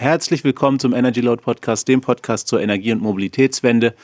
Herzlich 0.00 0.44
willkommen 0.44 0.78
zum 0.78 0.94
Energy 0.94 1.20
Load 1.20 1.42
Podcast, 1.42 1.86
dem 1.86 2.00
Podcast 2.00 2.48
zur 2.48 2.62
Energie- 2.62 2.90
und 2.90 3.02
Mobilitätswende. 3.02 3.94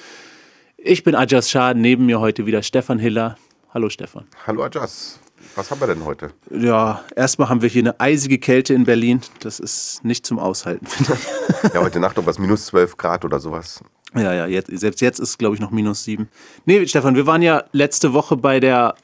Ich 0.76 1.04
bin 1.04 1.14
Ajas 1.14 1.50
Schah, 1.50 1.72
neben 1.72 2.04
mir 2.04 2.20
heute 2.20 2.44
wieder 2.44 2.62
Stefan 2.62 2.98
Hiller. 2.98 3.38
Hallo 3.72 3.88
Stefan. 3.88 4.26
Hallo 4.46 4.64
Ajas. 4.64 5.18
Was 5.54 5.70
haben 5.70 5.80
wir 5.80 5.86
denn 5.86 6.04
heute? 6.04 6.32
Ja, 6.50 7.02
erstmal 7.16 7.48
haben 7.48 7.62
wir 7.62 7.70
hier 7.70 7.80
eine 7.80 7.98
eisige 7.98 8.36
Kälte 8.36 8.74
in 8.74 8.84
Berlin. 8.84 9.22
Das 9.40 9.58
ist 9.58 10.04
nicht 10.04 10.26
zum 10.26 10.38
Aushalten, 10.38 10.84
finde 10.86 11.14
ich. 11.14 11.72
Ja, 11.72 11.80
heute 11.80 11.98
Nacht 11.98 12.18
um 12.18 12.26
was 12.26 12.38
minus 12.38 12.66
12 12.66 12.98
Grad 12.98 13.24
oder 13.24 13.40
sowas. 13.40 13.82
Ja, 14.14 14.34
ja, 14.34 14.46
jetzt, 14.46 14.68
selbst 14.78 15.00
jetzt 15.00 15.18
ist 15.18 15.30
es, 15.30 15.38
glaube 15.38 15.54
ich, 15.54 15.62
noch 15.62 15.70
minus 15.70 16.04
7. 16.04 16.28
Nee, 16.66 16.86
Stefan, 16.86 17.14
wir 17.14 17.26
waren 17.26 17.40
ja 17.40 17.64
letzte 17.72 18.12
Woche 18.12 18.36
bei 18.36 18.60
der, 18.60 18.96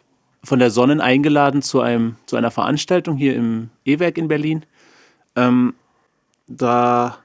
von 0.44 0.58
der 0.58 0.70
Sonnen 0.70 1.00
eingeladen 1.00 1.62
zu, 1.62 1.80
einem, 1.80 2.16
zu 2.26 2.36
einer 2.36 2.50
Veranstaltung 2.50 3.16
hier 3.16 3.34
im 3.34 3.70
E-Werk 3.86 4.18
in 4.18 4.28
Berlin. 4.28 4.66
Ähm, 5.36 5.72
da 6.56 7.18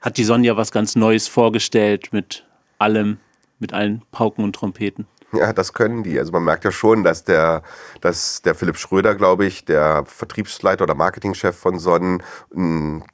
hat 0.00 0.16
die 0.16 0.24
Sonja 0.24 0.56
was 0.56 0.72
ganz 0.72 0.96
Neues 0.96 1.28
vorgestellt 1.28 2.12
mit 2.12 2.46
allem, 2.78 3.18
mit 3.58 3.72
allen 3.72 4.02
Pauken 4.10 4.44
und 4.44 4.54
Trompeten. 4.54 5.06
Ja, 5.32 5.52
das 5.52 5.72
können 5.72 6.02
die. 6.02 6.18
Also 6.18 6.32
man 6.32 6.44
merkt 6.44 6.64
ja 6.64 6.70
schon, 6.70 7.02
dass 7.02 7.24
der, 7.24 7.62
dass 8.00 8.42
der 8.42 8.54
Philipp 8.54 8.76
Schröder, 8.76 9.14
glaube 9.14 9.46
ich, 9.46 9.64
der 9.64 10.04
Vertriebsleiter 10.06 10.84
oder 10.84 10.94
Marketingchef 10.94 11.56
von 11.56 11.78
Sonnen, 11.78 12.22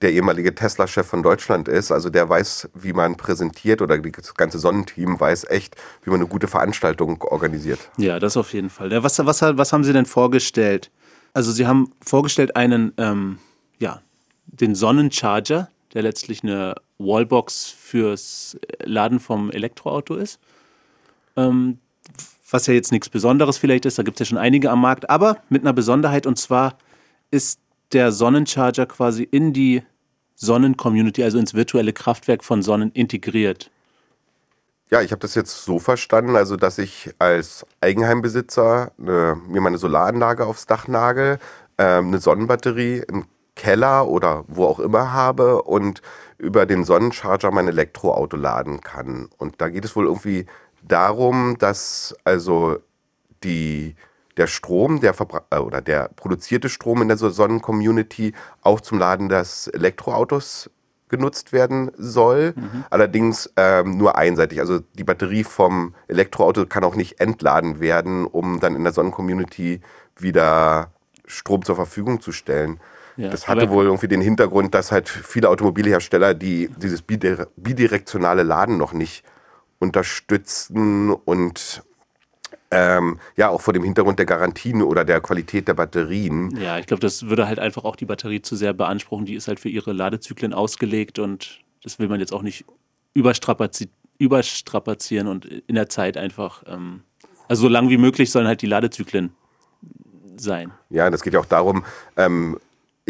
der 0.02 0.12
ehemalige 0.12 0.54
Tesla-Chef 0.54 1.06
von 1.06 1.22
Deutschland 1.22 1.68
ist. 1.68 1.90
Also 1.90 2.10
der 2.10 2.28
weiß, 2.28 2.68
wie 2.74 2.92
man 2.92 3.16
präsentiert 3.16 3.80
oder 3.80 3.98
das 3.98 4.34
ganze 4.34 4.58
Sonnenteam 4.58 5.18
weiß 5.18 5.44
echt, 5.48 5.76
wie 6.02 6.10
man 6.10 6.20
eine 6.20 6.28
gute 6.28 6.48
Veranstaltung 6.48 7.22
organisiert. 7.22 7.78
Ja, 7.96 8.18
das 8.18 8.36
auf 8.36 8.52
jeden 8.52 8.70
Fall. 8.70 8.90
Was, 9.02 9.18
was, 9.24 9.42
was 9.42 9.72
haben 9.72 9.84
Sie 9.84 9.92
denn 9.92 10.06
vorgestellt? 10.06 10.90
Also 11.32 11.52
Sie 11.52 11.66
haben 11.66 11.92
vorgestellt 12.04 12.56
einen, 12.56 12.92
ähm, 12.98 13.38
ja, 13.78 14.02
den 14.52 14.74
Sonnencharger, 14.74 15.68
der 15.94 16.02
letztlich 16.02 16.42
eine 16.42 16.74
Wallbox 16.98 17.66
fürs 17.66 18.58
Laden 18.82 19.20
vom 19.20 19.50
Elektroauto 19.50 20.16
ist. 20.16 20.38
Ähm, 21.36 21.78
was 22.50 22.66
ja 22.66 22.74
jetzt 22.74 22.92
nichts 22.92 23.08
Besonderes 23.08 23.58
vielleicht 23.58 23.86
ist, 23.86 23.98
da 23.98 24.02
gibt 24.02 24.20
es 24.20 24.26
ja 24.26 24.30
schon 24.30 24.38
einige 24.38 24.70
am 24.70 24.80
Markt, 24.80 25.08
aber 25.08 25.38
mit 25.48 25.62
einer 25.62 25.72
Besonderheit 25.72 26.26
und 26.26 26.36
zwar 26.38 26.76
ist 27.30 27.60
der 27.92 28.12
Sonnencharger 28.12 28.86
quasi 28.86 29.22
in 29.22 29.52
die 29.52 29.82
Sonnencommunity, 30.34 31.22
also 31.22 31.38
ins 31.38 31.54
virtuelle 31.54 31.92
Kraftwerk 31.92 32.44
von 32.44 32.62
Sonnen 32.62 32.90
integriert. 32.92 33.70
Ja, 34.90 35.02
ich 35.02 35.12
habe 35.12 35.20
das 35.20 35.36
jetzt 35.36 35.64
so 35.64 35.78
verstanden, 35.78 36.34
also 36.34 36.56
dass 36.56 36.78
ich 36.78 37.10
als 37.18 37.64
Eigenheimbesitzer 37.80 38.90
eine, 38.98 39.40
mir 39.46 39.60
meine 39.60 39.78
Solaranlage 39.78 40.46
aufs 40.46 40.66
Dach 40.66 40.88
nagel, 40.88 41.38
äh, 41.76 41.98
eine 41.98 42.18
Sonnenbatterie, 42.18 43.04
ein 43.08 43.26
Keller 43.60 44.08
oder 44.08 44.44
wo 44.48 44.64
auch 44.64 44.80
immer 44.80 45.12
habe 45.12 45.62
und 45.64 46.00
über 46.38 46.64
den 46.64 46.84
Sonnencharger 46.84 47.50
mein 47.50 47.68
Elektroauto 47.68 48.38
laden 48.38 48.80
kann. 48.80 49.28
Und 49.36 49.60
da 49.60 49.68
geht 49.68 49.84
es 49.84 49.94
wohl 49.94 50.06
irgendwie 50.06 50.46
darum, 50.80 51.58
dass 51.58 52.16
also 52.24 52.78
die, 53.44 53.96
der 54.38 54.46
Strom, 54.46 55.00
der 55.00 55.14
äh, 55.50 55.58
oder 55.58 55.82
der 55.82 56.08
produzierte 56.16 56.70
Strom 56.70 57.02
in 57.02 57.08
der 57.08 57.18
Sonnencommunity 57.18 58.32
auch 58.62 58.80
zum 58.80 58.98
Laden 58.98 59.28
des 59.28 59.66
Elektroautos 59.66 60.70
genutzt 61.10 61.52
werden 61.52 61.90
soll. 61.98 62.54
Mhm. 62.56 62.84
Allerdings 62.88 63.52
ähm, 63.58 63.98
nur 63.98 64.16
einseitig. 64.16 64.60
Also 64.60 64.78
die 64.94 65.04
Batterie 65.04 65.44
vom 65.44 65.94
Elektroauto 66.08 66.64
kann 66.64 66.82
auch 66.82 66.96
nicht 66.96 67.20
entladen 67.20 67.78
werden, 67.78 68.24
um 68.24 68.58
dann 68.58 68.74
in 68.74 68.84
der 68.84 68.94
Sonnencommunity 68.94 69.82
wieder 70.16 70.92
Strom 71.26 71.62
zur 71.62 71.76
Verfügung 71.76 72.22
zu 72.22 72.32
stellen. 72.32 72.80
Ja, 73.20 73.28
das 73.28 73.48
hatte 73.48 73.68
wohl 73.68 73.84
irgendwie 73.84 74.08
den 74.08 74.22
Hintergrund, 74.22 74.74
dass 74.74 74.90
halt 74.90 75.06
viele 75.08 75.50
Automobilhersteller, 75.50 76.32
die 76.32 76.70
dieses 76.78 77.02
bidirektionale 77.02 78.42
Laden 78.42 78.78
noch 78.78 78.94
nicht 78.94 79.24
unterstützen 79.78 81.10
und 81.12 81.82
ähm, 82.70 83.18
ja, 83.36 83.50
auch 83.50 83.60
vor 83.60 83.74
dem 83.74 83.84
Hintergrund 83.84 84.18
der 84.18 84.24
Garantien 84.26 84.80
oder 84.80 85.04
der 85.04 85.20
Qualität 85.20 85.68
der 85.68 85.74
Batterien. 85.74 86.56
Ja, 86.56 86.78
ich 86.78 86.86
glaube, 86.86 87.02
das 87.02 87.28
würde 87.28 87.46
halt 87.46 87.58
einfach 87.58 87.84
auch 87.84 87.96
die 87.96 88.06
Batterie 88.06 88.40
zu 88.40 88.56
sehr 88.56 88.72
beanspruchen. 88.72 89.26
Die 89.26 89.34
ist 89.34 89.48
halt 89.48 89.60
für 89.60 89.68
ihre 89.68 89.92
Ladezyklen 89.92 90.54
ausgelegt 90.54 91.18
und 91.18 91.60
das 91.82 91.98
will 91.98 92.08
man 92.08 92.20
jetzt 92.20 92.32
auch 92.32 92.42
nicht 92.42 92.64
überstrapazi 93.12 93.90
überstrapazieren 94.16 95.28
und 95.28 95.46
in 95.46 95.74
der 95.74 95.88
Zeit 95.88 96.16
einfach, 96.18 96.62
ähm, 96.66 97.02
also 97.48 97.62
so 97.62 97.68
lang 97.68 97.88
wie 97.88 97.96
möglich 97.96 98.30
sollen 98.30 98.46
halt 98.46 98.62
die 98.62 98.66
Ladezyklen 98.66 99.34
sein. 100.36 100.72
Ja, 100.90 101.08
das 101.10 101.22
geht 101.22 101.32
ja 101.32 101.40
auch 101.40 101.46
darum, 101.46 101.84
ähm, 102.16 102.58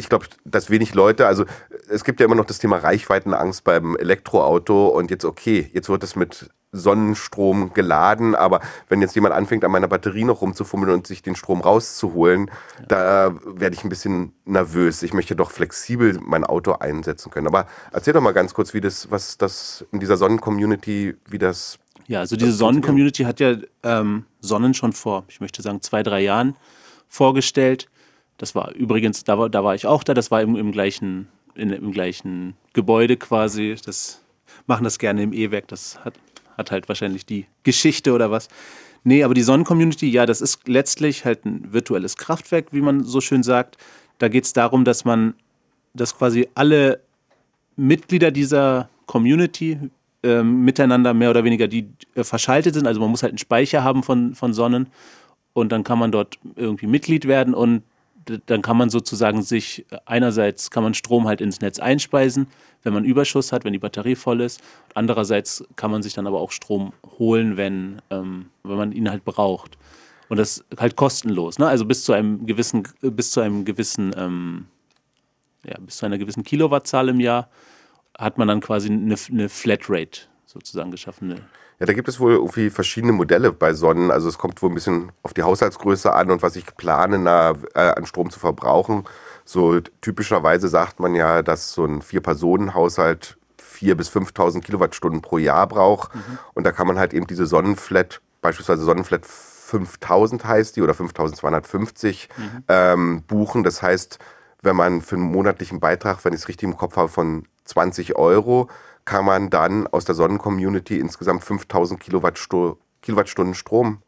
ich 0.01 0.09
glaube, 0.09 0.27
dass 0.45 0.71
wenig 0.71 0.95
Leute, 0.95 1.27
also 1.27 1.45
es 1.89 2.05
gibt 2.05 2.19
ja 2.19 2.27
immer 2.27 2.35
noch 2.35 2.45
das 2.45 2.59
Thema 2.59 2.79
Reichweitenangst 2.79 3.63
beim 3.63 3.97
Elektroauto 3.97 4.89
und 4.89 5.11
jetzt 5.11 5.25
okay, 5.25 5.71
jetzt 5.73 5.89
wird 5.89 6.03
es 6.03 6.17
mit 6.17 6.51
Sonnenstrom 6.73 7.73
geladen, 7.73 8.35
aber 8.35 8.61
wenn 8.89 9.01
jetzt 9.01 9.15
jemand 9.15 9.35
anfängt, 9.35 9.65
an 9.65 9.73
meiner 9.73 9.89
Batterie 9.89 10.25
noch 10.25 10.41
rumzufummeln 10.41 10.93
und 10.95 11.07
sich 11.07 11.23
den 11.23 11.35
Strom 11.35 11.61
rauszuholen, 11.61 12.47
ja. 12.79 12.87
da 12.87 13.35
werde 13.45 13.75
ich 13.75 13.83
ein 13.83 13.89
bisschen 13.89 14.33
nervös. 14.45 15.03
Ich 15.03 15.13
möchte 15.13 15.35
doch 15.35 15.51
flexibel 15.51 16.19
mein 16.23 16.45
Auto 16.45 16.73
einsetzen 16.73 17.31
können. 17.31 17.49
Aber 17.49 17.67
erzähl 17.93 18.13
doch 18.13 18.21
mal 18.21 18.33
ganz 18.33 18.55
kurz, 18.55 18.73
wie 18.73 18.81
das, 18.81 19.11
was 19.11 19.37
das 19.37 19.85
in 19.91 19.99
dieser 19.99 20.17
Sonnencommunity, 20.17 21.17
wie 21.29 21.39
das. 21.39 21.79
Ja, 22.07 22.21
also 22.21 22.37
diese 22.37 22.53
Sonnencommunity 22.53 23.25
hat 23.25 23.41
ja 23.41 23.57
ähm, 23.83 24.27
Sonnen 24.41 24.75
schon 24.75 24.93
vor, 24.93 25.25
ich 25.29 25.41
möchte 25.41 25.63
sagen, 25.63 25.81
zwei, 25.81 26.05
drei 26.05 26.21
Jahren 26.21 26.57
vorgestellt. 27.09 27.89
Das 28.41 28.55
war 28.55 28.73
übrigens, 28.73 29.23
da 29.23 29.39
war, 29.39 29.51
da 29.51 29.63
war 29.63 29.75
ich 29.75 29.85
auch 29.85 30.03
da, 30.03 30.15
das 30.15 30.31
war 30.31 30.41
im, 30.41 30.57
im, 30.57 30.73
gleichen, 30.73 31.29
in, 31.55 31.69
im 31.69 31.93
gleichen 31.93 32.55
Gebäude 32.73 33.19
quasi. 33.19 33.77
Das 33.85 34.23
machen 34.67 34.85
das 34.85 34.99
gerne 34.99 35.23
im 35.23 35.35
E-Werk, 35.35 35.69
das 35.69 36.03
hat, 36.07 36.15
hat 36.57 36.71
halt 36.71 36.89
wahrscheinlich 36.89 37.27
die 37.27 37.45
Geschichte 37.65 38.15
oder 38.15 38.31
was. 38.31 38.49
Nee, 39.05 39.25
aber 39.25 39.35
die 39.35 39.43
Sonnencommunity, 39.43 40.09
ja, 40.09 40.25
das 40.25 40.41
ist 40.41 40.67
letztlich 40.67 41.27
halt 41.27 41.45
ein 41.45 41.71
virtuelles 41.71 42.17
Kraftwerk, 42.17 42.73
wie 42.73 42.81
man 42.81 43.05
so 43.05 43.21
schön 43.21 43.43
sagt. 43.43 43.77
Da 44.17 44.29
geht 44.29 44.45
es 44.45 44.55
darum, 44.55 44.87
dass 44.87 45.05
man, 45.05 45.35
dass 45.93 46.17
quasi 46.17 46.49
alle 46.55 47.01
Mitglieder 47.77 48.31
dieser 48.31 48.89
Community 49.05 49.79
äh, 50.23 50.43
miteinander 50.43 51.13
mehr 51.13 51.29
oder 51.29 51.45
weniger 51.45 51.69
die 51.69 51.91
äh, 52.15 52.25
verschaltet 52.25 52.73
sind. 52.73 52.87
Also 52.87 53.01
man 53.01 53.11
muss 53.11 53.23
halt 53.23 53.33
einen 53.33 53.39
Speicher 53.39 53.85
haben 53.85 54.03
von, 54.03 54.35
von 54.35 54.55
Sonnen 54.55 54.87
und 55.53 55.73
dann 55.73 55.85
kann 55.85 55.99
man 55.99 56.11
dort 56.11 56.39
irgendwie 56.57 56.87
Mitglied 56.87 57.29
werden 57.29 57.53
und 57.53 57.83
dann 58.47 58.63
kann 58.63 58.77
man 58.77 58.91
sozusagen 58.91 59.43
sich, 59.43 59.87
einerseits 60.05 60.71
kann 60.71 60.83
man 60.83 60.95
Strom 60.95 61.27
halt 61.27 61.41
ins 61.41 61.61
Netz 61.61 61.79
einspeisen, 61.79 62.47
wenn 62.83 62.93
man 62.93 63.05
Überschuss 63.05 63.53
hat, 63.53 63.65
wenn 63.65 63.73
die 63.73 63.79
Batterie 63.79 64.15
voll 64.15 64.41
ist. 64.41 64.61
Andererseits 64.95 65.65
kann 65.77 65.91
man 65.91 66.03
sich 66.03 66.15
dann 66.15 66.27
aber 66.27 66.41
auch 66.41 66.51
Strom 66.51 66.93
holen, 67.19 67.57
wenn, 67.57 68.01
ähm, 68.11 68.51
wenn 68.63 68.77
man 68.77 68.93
ihn 68.93 69.11
halt 69.11 69.25
braucht. 69.25 69.79
Und 70.29 70.37
das 70.37 70.65
halt 70.79 70.95
kostenlos, 70.95 71.59
ne? 71.59 71.67
Also 71.67 71.85
bis 71.85 72.05
zu 72.05 72.13
einem 72.13 72.47
gewissen, 72.47 72.85
bis 73.01 73.33
zu 73.33 73.41
einem 73.41 73.65
gewissen, 73.65 74.15
ähm, 74.17 74.67
ja, 75.65 75.77
bis 75.81 75.97
zu 75.97 76.07
einer 76.07 76.19
gewissen 76.19 76.45
Kilowattzahl 76.45 77.09
im 77.09 77.19
Jahr 77.19 77.49
hat 78.17 78.39
man 78.39 78.47
dann 78.47 78.61
quasi 78.61 78.91
eine, 78.91 79.17
eine 79.29 79.49
Flatrate 79.49 80.21
sozusagen 80.47 80.93
geschaffen. 80.93 81.33
Eine 81.33 81.41
ja, 81.81 81.87
da 81.87 81.95
gibt 81.95 82.09
es 82.09 82.21
wohl 82.21 82.35
irgendwie 82.35 82.69
verschiedene 82.69 83.15
Modelle 83.15 83.53
bei 83.53 83.73
Sonnen. 83.73 84.11
Also 84.11 84.29
es 84.29 84.37
kommt 84.37 84.61
wohl 84.61 84.71
ein 84.71 84.75
bisschen 84.75 85.13
auf 85.23 85.33
die 85.33 85.43
Haushaltsgröße 85.43 86.13
an 86.13 86.31
und 86.31 86.43
was 86.43 86.55
ich 86.57 86.67
plane, 86.77 87.19
na, 87.19 87.55
äh, 87.75 87.81
an 87.81 88.05
Strom 88.05 88.31
zu 88.31 88.39
verbrauchen. 88.39 89.05
So 89.47 89.81
typischerweise 90.03 90.69
sagt 90.69 91.01
man 91.01 91.15
ja, 91.15 91.43
dass 91.43 91.73
so 91.73 91.87
ein 91.87 92.03
Vier-Personen-Haushalt 92.03 93.39
4.000 93.59 93.95
bis 93.95 94.11
5.000 94.11 94.61
Kilowattstunden 94.61 95.23
pro 95.23 95.39
Jahr 95.39 95.67
braucht. 95.67 96.15
Mhm. 96.15 96.39
Und 96.53 96.65
da 96.65 96.73
kann 96.73 96.87
man 96.87 96.99
halt 96.99 97.15
eben 97.15 97.27
diese 97.27 97.47
Sonnenflat, 97.47 98.21
beispielsweise 98.43 98.83
Sonnenflat 98.85 99.25
5000 99.25 100.45
heißt 100.45 100.77
die 100.77 100.83
oder 100.83 100.93
5250 100.93 102.29
mhm. 102.37 102.65
ähm, 102.69 103.23
buchen. 103.27 103.63
Das 103.63 103.81
heißt, 103.81 104.19
wenn 104.61 104.77
man 104.77 105.01
für 105.01 105.17
einen 105.17 105.25
monatlichen 105.25 105.81
Beitrag, 105.81 106.23
wenn 106.27 106.35
ich 106.35 106.41
es 106.41 106.49
richtig 106.49 106.69
im 106.69 106.77
Kopf 106.77 106.97
habe, 106.97 107.09
von 107.09 107.47
20 107.65 108.17
Euro 108.17 108.69
kann 109.05 109.25
man 109.25 109.51
dann 109.51 109.87
aus 109.87 110.05
der 110.05 110.15
Sonnencommunity 110.15 110.99
insgesamt 110.99 111.45
5000 111.45 112.01
Kilowattstu 112.01 112.77
Kilowattstunden 113.03 113.55
Strom 113.55 114.03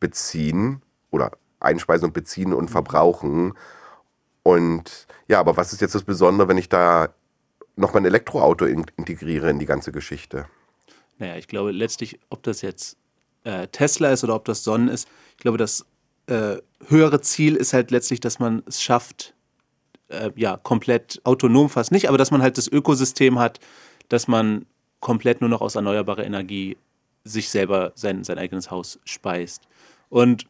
beziehen 0.00 0.82
oder 1.10 1.32
einspeisen 1.60 2.06
und 2.08 2.12
beziehen 2.12 2.52
und 2.52 2.70
verbrauchen. 2.70 3.54
Und 4.42 5.06
ja, 5.28 5.40
aber 5.40 5.56
was 5.56 5.72
ist 5.72 5.80
jetzt 5.80 5.94
das 5.94 6.02
Besondere, 6.02 6.48
wenn 6.48 6.58
ich 6.58 6.68
da 6.68 7.08
noch 7.76 7.94
mein 7.94 8.04
Elektroauto 8.04 8.66
in 8.66 8.84
integriere 8.96 9.48
in 9.48 9.58
die 9.58 9.66
ganze 9.66 9.92
Geschichte? 9.92 10.46
Naja, 11.18 11.36
ich 11.36 11.48
glaube 11.48 11.72
letztlich, 11.72 12.20
ob 12.28 12.42
das 12.42 12.60
jetzt 12.60 12.96
äh, 13.44 13.66
Tesla 13.68 14.10
ist 14.10 14.24
oder 14.24 14.34
ob 14.34 14.44
das 14.44 14.64
Sonnen 14.64 14.88
ist, 14.88 15.08
ich 15.32 15.38
glaube, 15.38 15.58
das 15.58 15.86
äh, 16.26 16.56
höhere 16.88 17.20
Ziel 17.20 17.56
ist 17.56 17.72
halt 17.72 17.90
letztlich, 17.90 18.20
dass 18.20 18.38
man 18.38 18.62
es 18.66 18.82
schafft, 18.82 19.34
äh, 20.08 20.30
ja, 20.36 20.56
komplett 20.56 21.20
autonom 21.24 21.70
fast 21.70 21.92
nicht, 21.92 22.08
aber 22.08 22.18
dass 22.18 22.30
man 22.30 22.42
halt 22.42 22.58
das 22.58 22.68
Ökosystem 22.68 23.38
hat, 23.38 23.60
dass 24.08 24.28
man 24.28 24.66
komplett 25.00 25.40
nur 25.40 25.50
noch 25.50 25.60
aus 25.60 25.74
erneuerbarer 25.74 26.24
Energie 26.24 26.76
sich 27.24 27.48
selber 27.48 27.92
sein, 27.94 28.24
sein 28.24 28.38
eigenes 28.38 28.70
Haus 28.70 28.98
speist. 29.04 29.62
Und 30.08 30.46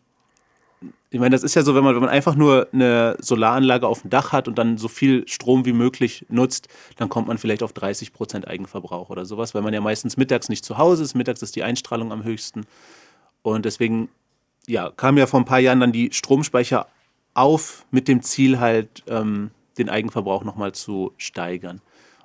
ich 1.11 1.21
meine, 1.21 1.31
das 1.31 1.45
ist 1.45 1.55
ja 1.55 1.63
so, 1.63 1.75
wenn 1.75 1.85
man, 1.85 1.95
wenn 1.95 2.03
man 2.03 2.11
einfach 2.11 2.35
nur 2.35 2.69
eine 2.73 3.17
Solaranlage 3.21 3.87
auf 3.87 4.03
dem 4.03 4.11
Dach 4.11 4.33
hat 4.33 4.49
und 4.49 4.59
dann 4.59 4.77
so 4.77 4.89
viel 4.89 5.27
Strom 5.29 5.65
wie 5.65 5.73
möglich 5.73 6.27
nutzt, 6.29 6.69
dann 6.97 7.09
kommt 7.09 7.29
man 7.29 7.39
vielleicht 7.39 7.63
auf 7.63 7.73
30 7.73 8.13
Prozent 8.13 8.49
Eigenverbrauch 8.49 9.11
oder 9.11 9.25
sowas, 9.25 9.55
weil 9.55 9.63
man 9.63 9.73
ja 9.73 9.81
meistens 9.81 10.17
mittags 10.17 10.49
nicht 10.49 10.65
zu 10.65 10.77
Hause 10.77 11.05
ist. 11.05 11.15
Mittags 11.15 11.43
ist 11.43 11.57
die 11.57 11.63
Einstrahlung 11.63 12.13
am 12.13 12.25
höchsten. 12.25 12.67
Und 13.43 13.65
deswegen, 13.65 14.09
ja, 14.67 14.91
kam 14.91 15.17
ja 15.17 15.27
vor 15.27 15.41
ein 15.41 15.47
paar 15.47 15.61
Jahren 15.61 15.81
dann 15.81 15.93
die 15.93 16.11
Stromspeicher 16.13 16.89
auf 17.35 17.87
mit 17.91 18.09
dem 18.09 18.23
Ziel 18.23 18.59
halt, 18.59 19.05
ähm, 19.07 19.51
den 19.79 19.89
Eigenverbrauch 19.89 20.45
nochmal 20.45 20.73
zu 20.73 21.13
steigern. 21.17 21.81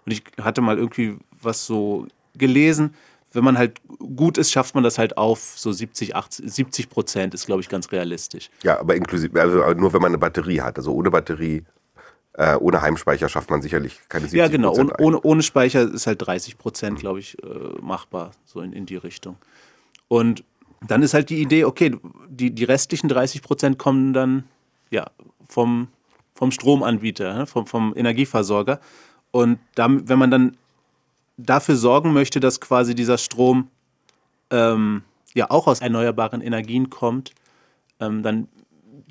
Und 0.09 0.13
ich 0.13 0.23
hatte 0.43 0.61
mal 0.61 0.79
irgendwie 0.79 1.17
was 1.39 1.67
so 1.67 2.07
gelesen, 2.35 2.95
wenn 3.31 3.43
man 3.43 3.59
halt 3.59 3.79
gut 3.99 4.39
ist, 4.39 4.51
schafft 4.51 4.73
man 4.73 4.83
das 4.83 4.97
halt 4.97 5.15
auf 5.17 5.53
so 5.55 5.71
70, 5.71 6.15
80, 6.15 6.51
70 6.51 6.89
Prozent 6.89 7.33
ist, 7.35 7.45
glaube 7.45 7.61
ich, 7.61 7.69
ganz 7.69 7.91
realistisch. 7.91 8.49
Ja, 8.63 8.79
aber 8.79 8.95
inklusive, 8.95 9.39
also 9.39 9.59
nur 9.73 9.93
wenn 9.93 10.01
man 10.01 10.09
eine 10.09 10.17
Batterie 10.17 10.61
hat. 10.61 10.77
Also 10.77 10.91
ohne 10.93 11.11
Batterie, 11.11 11.63
äh, 12.33 12.55
ohne 12.55 12.81
Heimspeicher 12.81 13.29
schafft 13.29 13.51
man 13.51 13.61
sicherlich 13.61 13.99
keine 14.09 14.27
70 14.27 14.39
Prozent. 14.39 14.65
Ja, 14.65 14.71
genau. 14.73 14.91
Ohne, 14.99 15.21
ohne, 15.21 15.43
Speicher 15.43 15.93
ist 15.93 16.07
halt 16.07 16.25
30 16.25 16.57
Prozent, 16.57 16.97
mhm. 16.97 17.01
glaube 17.01 17.19
ich, 17.19 17.37
äh, 17.43 17.47
machbar, 17.81 18.31
so 18.45 18.61
in, 18.61 18.73
in 18.73 18.87
die 18.87 18.97
Richtung. 18.97 19.35
Und 20.07 20.43
dann 20.87 21.03
ist 21.03 21.13
halt 21.13 21.29
die 21.29 21.39
Idee, 21.39 21.65
okay, 21.65 21.95
die, 22.27 22.49
die 22.49 22.63
restlichen 22.63 23.09
30 23.09 23.43
Prozent 23.43 23.77
kommen 23.77 24.13
dann 24.13 24.45
ja, 24.89 25.05
vom, 25.47 25.89
vom 26.33 26.51
Stromanbieter, 26.51 27.35
ne, 27.35 27.45
vom, 27.45 27.67
vom 27.67 27.93
Energieversorger. 27.95 28.79
Und 29.31 29.59
dann, 29.75 30.09
wenn 30.09 30.19
man 30.19 30.31
dann 30.31 30.57
dafür 31.37 31.75
sorgen 31.75 32.13
möchte, 32.13 32.39
dass 32.39 32.59
quasi 32.59 32.95
dieser 32.95 33.17
Strom 33.17 33.69
ähm, 34.49 35.03
ja 35.33 35.49
auch 35.49 35.67
aus 35.67 35.81
erneuerbaren 35.81 36.41
Energien 36.41 36.89
kommt, 36.89 37.33
ähm, 37.99 38.23
dann 38.23 38.47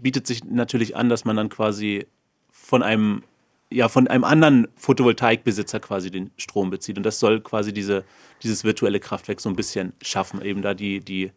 bietet 0.00 0.26
sich 0.26 0.44
natürlich 0.44 0.96
an, 0.96 1.08
dass 1.08 1.24
man 1.24 1.36
dann 1.36 1.48
quasi 1.48 2.06
von 2.50 2.82
einem 2.82 3.22
ja 3.70 3.88
von 3.88 4.08
einem 4.08 4.24
anderen 4.24 4.68
Photovoltaikbesitzer 4.76 5.80
quasi 5.80 6.10
den 6.10 6.30
Strom 6.36 6.70
bezieht. 6.70 6.96
Und 6.96 7.04
das 7.04 7.20
soll 7.20 7.40
quasi 7.40 7.72
diese 7.72 8.04
dieses 8.42 8.64
virtuelle 8.64 9.00
Kraftwerk 9.00 9.40
so 9.40 9.48
ein 9.48 9.56
bisschen 9.56 9.92
schaffen, 10.02 10.42
eben 10.42 10.62
da 10.62 10.74
die 10.74 11.00
die 11.00 11.32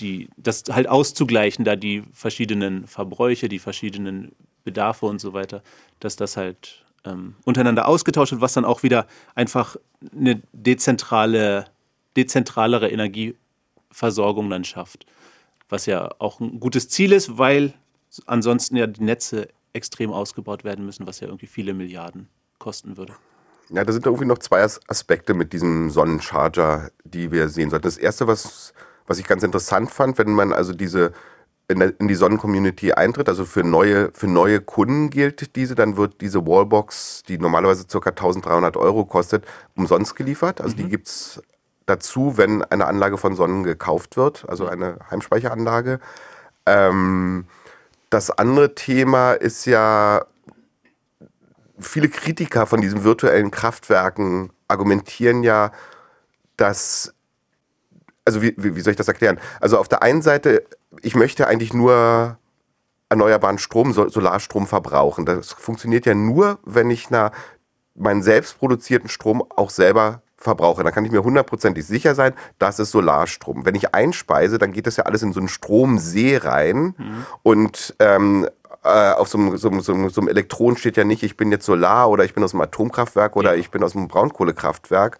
die 0.00 0.28
das 0.36 0.64
halt 0.70 0.88
auszugleichen, 0.88 1.64
da 1.64 1.76
die 1.76 2.02
verschiedenen 2.12 2.86
Verbräuche, 2.86 3.48
die 3.48 3.58
verschiedenen 3.58 4.32
Bedarfe 4.64 5.06
und 5.06 5.20
so 5.20 5.32
weiter, 5.32 5.62
dass 6.00 6.16
das 6.16 6.36
halt 6.36 6.84
ähm, 7.04 7.34
untereinander 7.44 7.88
ausgetauscht 7.88 8.32
wird, 8.32 8.40
was 8.40 8.52
dann 8.52 8.64
auch 8.64 8.82
wieder 8.82 9.06
einfach 9.34 9.76
eine 10.12 10.42
dezentrale, 10.52 11.66
dezentralere 12.16 12.88
Energieversorgung 12.90 14.50
dann 14.50 14.64
schafft. 14.64 15.06
Was 15.68 15.86
ja 15.86 16.10
auch 16.18 16.40
ein 16.40 16.60
gutes 16.60 16.88
Ziel 16.88 17.12
ist, 17.12 17.38
weil 17.38 17.74
ansonsten 18.26 18.76
ja 18.76 18.86
die 18.86 19.02
Netze 19.02 19.48
extrem 19.72 20.12
ausgebaut 20.12 20.64
werden 20.64 20.84
müssen, 20.84 21.06
was 21.06 21.20
ja 21.20 21.28
irgendwie 21.28 21.46
viele 21.46 21.74
Milliarden 21.74 22.28
kosten 22.58 22.96
würde. 22.96 23.14
Ja, 23.70 23.84
da 23.84 23.92
sind 23.92 24.06
irgendwie 24.06 24.24
noch 24.24 24.38
zwei 24.38 24.62
Aspekte 24.62 25.34
mit 25.34 25.52
diesem 25.52 25.90
Sonnencharger, 25.90 26.90
die 27.04 27.30
wir 27.30 27.48
sehen 27.48 27.68
sollten. 27.68 27.84
Das 27.84 27.98
erste, 27.98 28.26
was, 28.26 28.72
was 29.06 29.18
ich 29.18 29.26
ganz 29.26 29.42
interessant 29.42 29.90
fand, 29.90 30.16
wenn 30.16 30.32
man 30.32 30.52
also 30.54 30.72
diese 30.72 31.12
in, 31.68 32.08
die 32.08 32.14
Sonnencommunity 32.14 32.92
eintritt, 32.92 33.28
also 33.28 33.44
für 33.44 33.62
neue, 33.62 34.10
für 34.14 34.26
neue 34.26 34.60
Kunden 34.60 35.10
gilt 35.10 35.54
diese, 35.54 35.74
dann 35.74 35.98
wird 35.98 36.22
diese 36.22 36.46
Wallbox, 36.46 37.22
die 37.28 37.38
normalerweise 37.38 37.86
ca. 37.86 38.10
1300 38.10 38.76
Euro 38.78 39.04
kostet, 39.04 39.44
umsonst 39.76 40.16
geliefert. 40.16 40.62
Also 40.62 40.74
mhm. 40.74 40.78
die 40.78 40.88
gibt 40.88 41.08
es 41.08 41.42
dazu, 41.84 42.38
wenn 42.38 42.62
eine 42.64 42.86
Anlage 42.86 43.18
von 43.18 43.36
Sonnen 43.36 43.64
gekauft 43.64 44.16
wird, 44.16 44.48
also 44.48 44.66
eine 44.66 44.98
Heimspeicheranlage. 45.10 46.00
Ähm, 46.64 47.46
das 48.08 48.30
andere 48.30 48.74
Thema 48.74 49.32
ist 49.34 49.66
ja, 49.66 50.24
viele 51.78 52.08
Kritiker 52.08 52.66
von 52.66 52.80
diesen 52.80 53.04
virtuellen 53.04 53.50
Kraftwerken 53.50 54.50
argumentieren 54.68 55.42
ja, 55.42 55.70
dass 56.56 57.12
also 58.24 58.42
wie, 58.42 58.52
wie 58.56 58.80
soll 58.82 58.90
ich 58.90 58.96
das 58.98 59.08
erklären? 59.08 59.40
Also 59.58 59.78
auf 59.78 59.88
der 59.88 60.02
einen 60.02 60.20
Seite 60.20 60.62
ich 61.02 61.14
möchte 61.14 61.46
eigentlich 61.46 61.72
nur 61.72 62.38
erneuerbaren 63.08 63.58
Strom, 63.58 63.92
Solarstrom 63.92 64.66
verbrauchen. 64.66 65.24
Das 65.24 65.52
funktioniert 65.52 66.06
ja 66.06 66.14
nur, 66.14 66.58
wenn 66.64 66.90
ich 66.90 67.10
na, 67.10 67.30
meinen 67.94 68.22
selbst 68.22 68.58
produzierten 68.58 69.08
Strom 69.08 69.42
auch 69.56 69.70
selber 69.70 70.22
verbrauche. 70.36 70.84
Dann 70.84 70.92
kann 70.92 71.04
ich 71.04 71.10
mir 71.10 71.24
hundertprozentig 71.24 71.84
sicher 71.84 72.14
sein, 72.14 72.32
das 72.58 72.78
ist 72.78 72.92
Solarstrom. 72.92 73.64
Wenn 73.64 73.74
ich 73.74 73.94
einspeise, 73.94 74.58
dann 74.58 74.72
geht 74.72 74.86
das 74.86 74.96
ja 74.96 75.04
alles 75.04 75.22
in 75.22 75.32
so 75.32 75.40
einen 75.40 75.48
Stromsee 75.48 76.36
rein 76.36 76.94
mhm. 76.96 77.26
und 77.42 77.96
ähm, 77.98 78.46
äh, 78.84 79.12
auf 79.12 79.28
so 79.28 79.38
einem, 79.38 79.56
so, 79.56 79.70
so, 79.80 80.08
so 80.08 80.20
einem 80.20 80.28
Elektron 80.28 80.76
steht 80.76 80.96
ja 80.96 81.04
nicht, 81.04 81.22
ich 81.22 81.36
bin 81.36 81.50
jetzt 81.50 81.66
Solar 81.66 82.08
oder 82.08 82.24
ich 82.24 82.34
bin 82.34 82.44
aus 82.44 82.54
einem 82.54 82.60
Atomkraftwerk 82.60 83.36
oder 83.36 83.54
ja. 83.54 83.60
ich 83.60 83.70
bin 83.70 83.82
aus 83.82 83.96
einem 83.96 84.06
Braunkohlekraftwerk. 84.06 85.18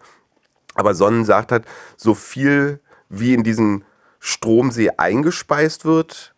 Aber 0.75 0.93
Sonnen 0.93 1.25
sagt 1.25 1.51
halt, 1.51 1.65
so 1.97 2.13
viel 2.13 2.79
wie 3.09 3.33
in 3.33 3.43
diesen 3.43 3.83
Stromsee 4.19 4.91
eingespeist 4.97 5.85
wird, 5.85 6.33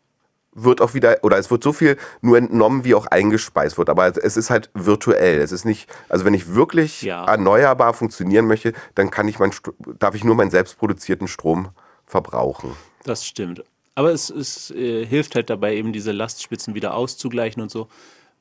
wird 0.54 0.82
auch 0.82 0.94
wieder, 0.94 1.18
oder 1.24 1.38
es 1.38 1.50
wird 1.50 1.64
so 1.64 1.74
viel 1.74 1.98
nur 2.22 2.38
entnommen, 2.38 2.84
wie 2.84 2.94
auch 2.94 3.08
eingespeist 3.08 3.78
wird. 3.78 3.90
Aber 3.90 4.08
es 4.08 4.38
ist 4.38 4.50
halt 4.50 4.70
virtuell. 4.74 5.40
Es 5.40 5.52
ist 5.52 5.66
nicht, 5.66 5.90
also 6.10 6.26
wenn 6.26 6.34
ich 6.34 6.54
wirklich 6.54 7.02
ja. 7.02 7.26
erneuerbar 7.26 7.94
funktionieren 7.94 8.48
möchte, 8.48 8.74
dann 8.96 9.12
kann 9.12 9.28
ich 9.28 9.40
mein, 9.40 9.52
darf 10.00 10.16
ich 10.16 10.24
nur 10.24 10.36
meinen 10.36 10.52
selbstproduzierten 10.52 11.28
Strom 11.28 11.70
verbrauchen. 12.06 12.76
Das 13.04 13.26
stimmt. 13.26 13.64
Aber 13.96 14.12
es, 14.12 14.30
es 14.30 14.72
äh, 14.72 15.06
hilft 15.06 15.36
halt 15.36 15.50
dabei, 15.50 15.76
eben 15.76 15.94
diese 15.94 16.12
Lastspitzen 16.12 16.76
wieder 16.76 16.94
auszugleichen 16.94 17.62
und 17.62 17.72
so. 17.72 17.88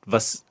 Was 0.05 0.43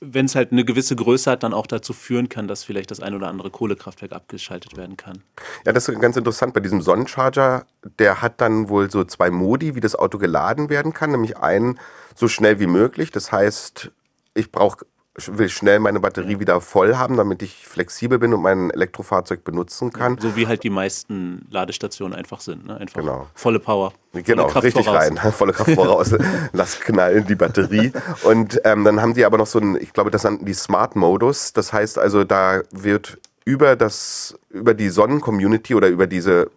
wenn 0.00 0.24
es 0.26 0.34
halt 0.34 0.50
eine 0.50 0.64
gewisse 0.64 0.96
Größe 0.96 1.30
hat, 1.30 1.42
dann 1.42 1.52
auch 1.52 1.66
dazu 1.66 1.92
führen 1.92 2.28
kann, 2.28 2.48
dass 2.48 2.64
vielleicht 2.64 2.90
das 2.90 3.00
ein 3.00 3.14
oder 3.14 3.28
andere 3.28 3.50
Kohlekraftwerk 3.50 4.12
abgeschaltet 4.12 4.76
werden 4.76 4.96
kann. 4.96 5.22
Ja, 5.66 5.72
das 5.72 5.88
ist 5.88 6.00
ganz 6.00 6.16
interessant. 6.16 6.54
Bei 6.54 6.60
diesem 6.60 6.80
Sonnencharger, 6.80 7.66
der 7.98 8.22
hat 8.22 8.40
dann 8.40 8.70
wohl 8.70 8.90
so 8.90 9.04
zwei 9.04 9.30
Modi, 9.30 9.74
wie 9.74 9.80
das 9.80 9.94
Auto 9.94 10.18
geladen 10.18 10.70
werden 10.70 10.94
kann. 10.94 11.10
Nämlich 11.10 11.36
einen 11.36 11.78
so 12.14 12.28
schnell 12.28 12.58
wie 12.60 12.66
möglich. 12.66 13.10
Das 13.10 13.30
heißt, 13.30 13.90
ich 14.34 14.50
brauche 14.50 14.86
will 15.28 15.48
schnell 15.48 15.78
meine 15.80 16.00
Batterie 16.00 16.40
wieder 16.40 16.60
voll 16.60 16.96
haben, 16.96 17.16
damit 17.16 17.42
ich 17.42 17.66
flexibel 17.66 18.18
bin 18.18 18.34
und 18.34 18.42
mein 18.42 18.70
Elektrofahrzeug 18.70 19.44
benutzen 19.44 19.92
kann. 19.92 20.18
So 20.18 20.36
wie 20.36 20.46
halt 20.46 20.62
die 20.62 20.70
meisten 20.70 21.46
Ladestationen 21.50 22.16
einfach 22.16 22.40
sind. 22.40 22.66
Ne? 22.66 22.76
Einfach 22.76 23.00
genau. 23.00 23.26
volle 23.34 23.58
Power. 23.58 23.92
Volle 24.12 24.24
genau, 24.24 24.46
Kraft 24.46 24.64
richtig 24.64 24.86
voraus. 24.86 25.02
rein. 25.02 25.16
Volle 25.32 25.52
Kraft 25.52 25.70
voraus. 25.70 26.14
Lass 26.52 26.80
knallen 26.80 27.26
die 27.26 27.34
Batterie. 27.34 27.92
Und 28.24 28.60
ähm, 28.64 28.84
dann 28.84 29.00
haben 29.00 29.14
die 29.14 29.24
aber 29.24 29.38
noch 29.38 29.46
so 29.46 29.58
ein, 29.58 29.76
ich 29.76 29.92
glaube, 29.92 30.10
das 30.10 30.24
nannten 30.24 30.44
die 30.44 30.54
Smart-Modus. 30.54 31.52
Das 31.52 31.72
heißt 31.72 31.98
also, 31.98 32.24
da 32.24 32.62
wird 32.72 33.18
über 33.44 33.76
das, 33.76 34.38
über 34.50 34.74
die 34.74 34.88
Sonnen-Community 34.88 35.74
oder 35.74 35.88
über 35.88 36.06
diese 36.06 36.50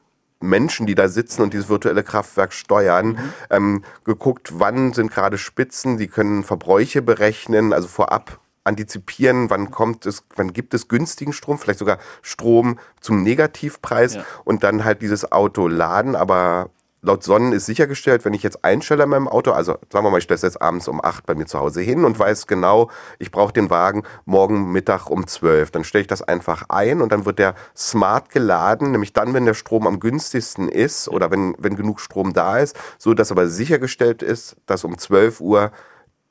Menschen, 0.43 0.85
die 0.85 0.95
da 0.95 1.07
sitzen 1.07 1.41
und 1.41 1.53
dieses 1.53 1.69
virtuelle 1.69 2.03
Kraftwerk 2.03 2.53
steuern, 2.53 3.07
mhm. 3.07 3.33
ähm, 3.49 3.83
geguckt, 4.03 4.51
wann 4.59 4.93
sind 4.93 5.11
gerade 5.11 5.37
Spitzen, 5.37 5.97
die 5.97 6.07
können 6.07 6.43
Verbräuche 6.43 7.01
berechnen, 7.01 7.73
also 7.73 7.87
vorab 7.87 8.39
antizipieren, 8.63 9.49
wann 9.49 9.71
kommt 9.71 10.05
es, 10.05 10.23
wann 10.35 10.53
gibt 10.53 10.73
es 10.73 10.87
günstigen 10.87 11.33
Strom, 11.33 11.57
vielleicht 11.57 11.79
sogar 11.79 11.97
Strom 12.21 12.79
zum 13.01 13.23
Negativpreis 13.23 14.15
ja. 14.15 14.25
und 14.45 14.63
dann 14.63 14.85
halt 14.85 15.01
dieses 15.01 15.31
Auto 15.31 15.67
laden, 15.67 16.15
aber 16.15 16.69
laut 17.03 17.23
Sonnen 17.23 17.51
ist 17.51 17.65
sichergestellt, 17.65 18.25
wenn 18.25 18.33
ich 18.33 18.43
jetzt 18.43 18.63
einstelle 18.63 19.03
in 19.03 19.09
meinem 19.09 19.27
Auto, 19.27 19.51
also 19.51 19.73
sagen 19.91 20.05
wir 20.05 20.09
mal, 20.09 20.17
ich 20.17 20.23
stelle 20.23 20.37
es 20.37 20.41
jetzt 20.41 20.61
abends 20.61 20.87
um 20.87 21.03
8 21.03 21.25
bei 21.25 21.35
mir 21.35 21.45
zu 21.45 21.59
Hause 21.59 21.81
hin 21.81 22.05
und 22.05 22.17
weiß 22.17 22.47
genau, 22.47 22.89
ich 23.19 23.29
brauche 23.29 23.53
den 23.53 23.69
Wagen 23.69 24.03
morgen 24.25 24.71
Mittag 24.71 25.09
um 25.09 25.27
12. 25.27 25.71
Dann 25.71 25.83
stelle 25.83 26.03
ich 26.03 26.07
das 26.07 26.21
einfach 26.21 26.65
ein 26.69 27.01
und 27.01 27.11
dann 27.11 27.25
wird 27.25 27.39
der 27.39 27.55
smart 27.75 28.29
geladen, 28.29 28.91
nämlich 28.91 29.13
dann, 29.13 29.33
wenn 29.33 29.45
der 29.45 29.53
Strom 29.53 29.85
am 29.85 29.99
günstigsten 29.99 30.69
ist 30.69 31.09
oder 31.09 31.29
wenn, 31.29 31.55
wenn 31.59 31.75
genug 31.75 31.99
Strom 31.99 32.33
da 32.33 32.59
ist, 32.59 32.75
so 32.97 33.13
dass 33.13 33.31
aber 33.31 33.47
sichergestellt 33.47 34.23
ist, 34.23 34.55
dass 34.65 34.85
um 34.85 34.97
12 34.97 35.41
Uhr 35.41 35.71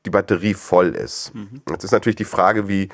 die 0.05 0.11
Batterie 0.11 0.55
voll 0.55 0.95
ist. 0.95 1.35
Mhm. 1.35 1.63
Jetzt 1.69 1.85
ist 1.85 1.93
natürlich 1.93 2.17
die 2.17 2.25
Frage, 2.25 2.69
wie, 2.69 2.89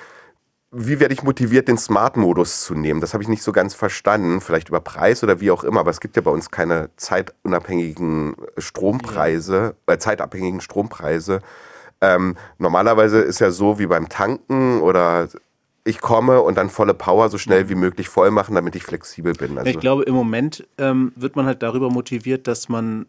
wie 0.71 1.01
werde 1.01 1.15
ich 1.15 1.23
motiviert, 1.23 1.69
den 1.69 1.79
Smart-Modus 1.79 2.65
zu 2.65 2.75
nehmen? 2.75 3.01
Das 3.01 3.15
habe 3.15 3.23
ich 3.23 3.29
nicht 3.29 3.43
so 3.43 3.53
ganz 3.53 3.75
verstanden. 3.75 4.41
Vielleicht 4.41 4.69
über 4.69 4.81
Preis 4.81 5.23
oder 5.23 5.41
wie 5.41 5.51
auch 5.51 5.65
immer. 5.65 5.81
Aber 5.81 5.91
es 5.91 6.01
gibt 6.01 6.17
ja 6.17 6.23
bei 6.23 6.31
uns 6.31 6.51
keine 6.51 6.91
zeitunabhängigen 6.97 8.37
Strompreise, 8.59 9.77
äh, 9.87 9.99
zeitabhängigen 9.99 10.61
Strompreise. 10.61 11.41
Ähm, 12.01 12.37
normalerweise 12.59 13.21
ist 13.21 13.41
ja 13.41 13.51
so 13.51 13.79
wie 13.79 13.87
beim 13.87 14.09
Tanken 14.09 14.81
oder 14.81 15.29
ich 15.85 16.01
komme 16.01 16.43
und 16.43 16.57
dann 16.57 16.69
volle 16.69 16.95
Power 16.95 17.31
so 17.31 17.39
schnell 17.39 17.69
wie 17.71 17.75
möglich 17.75 18.09
voll 18.09 18.31
machen, 18.31 18.55
damit 18.55 18.77
ich 18.77 18.85
flexibel 18.85 19.33
bin. 19.33 19.57
Also 19.59 19.71
ich 19.71 19.81
glaube, 19.81 20.03
im 20.03 20.15
Moment 20.15 20.67
ähm, 20.77 21.13
wird 21.17 21.35
man 21.35 21.47
halt 21.47 21.63
darüber 21.63 21.91
motiviert, 21.91 22.47
dass 22.47 22.69
man 22.69 23.07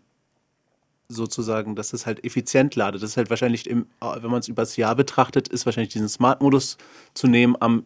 sozusagen, 1.10 1.76
dass 1.76 1.92
es 1.92 2.06
halt 2.06 2.24
effizient 2.24 2.76
ladet. 2.76 3.02
Das 3.02 3.12
ist 3.12 3.18
halt 3.18 3.30
wahrscheinlich, 3.30 3.68
im, 3.68 3.88
wenn 4.00 4.32
man 4.32 4.40
es 4.40 4.48
übers 4.48 4.78
Jahr 4.78 4.96
betrachtet, 4.96 5.48
ist 5.48 5.66
wahrscheinlich 5.66 5.92
diesen 5.92 6.08
Smart-Modus 6.08 6.78
zu 7.14 7.28
nehmen 7.28 7.56
am 7.60 7.84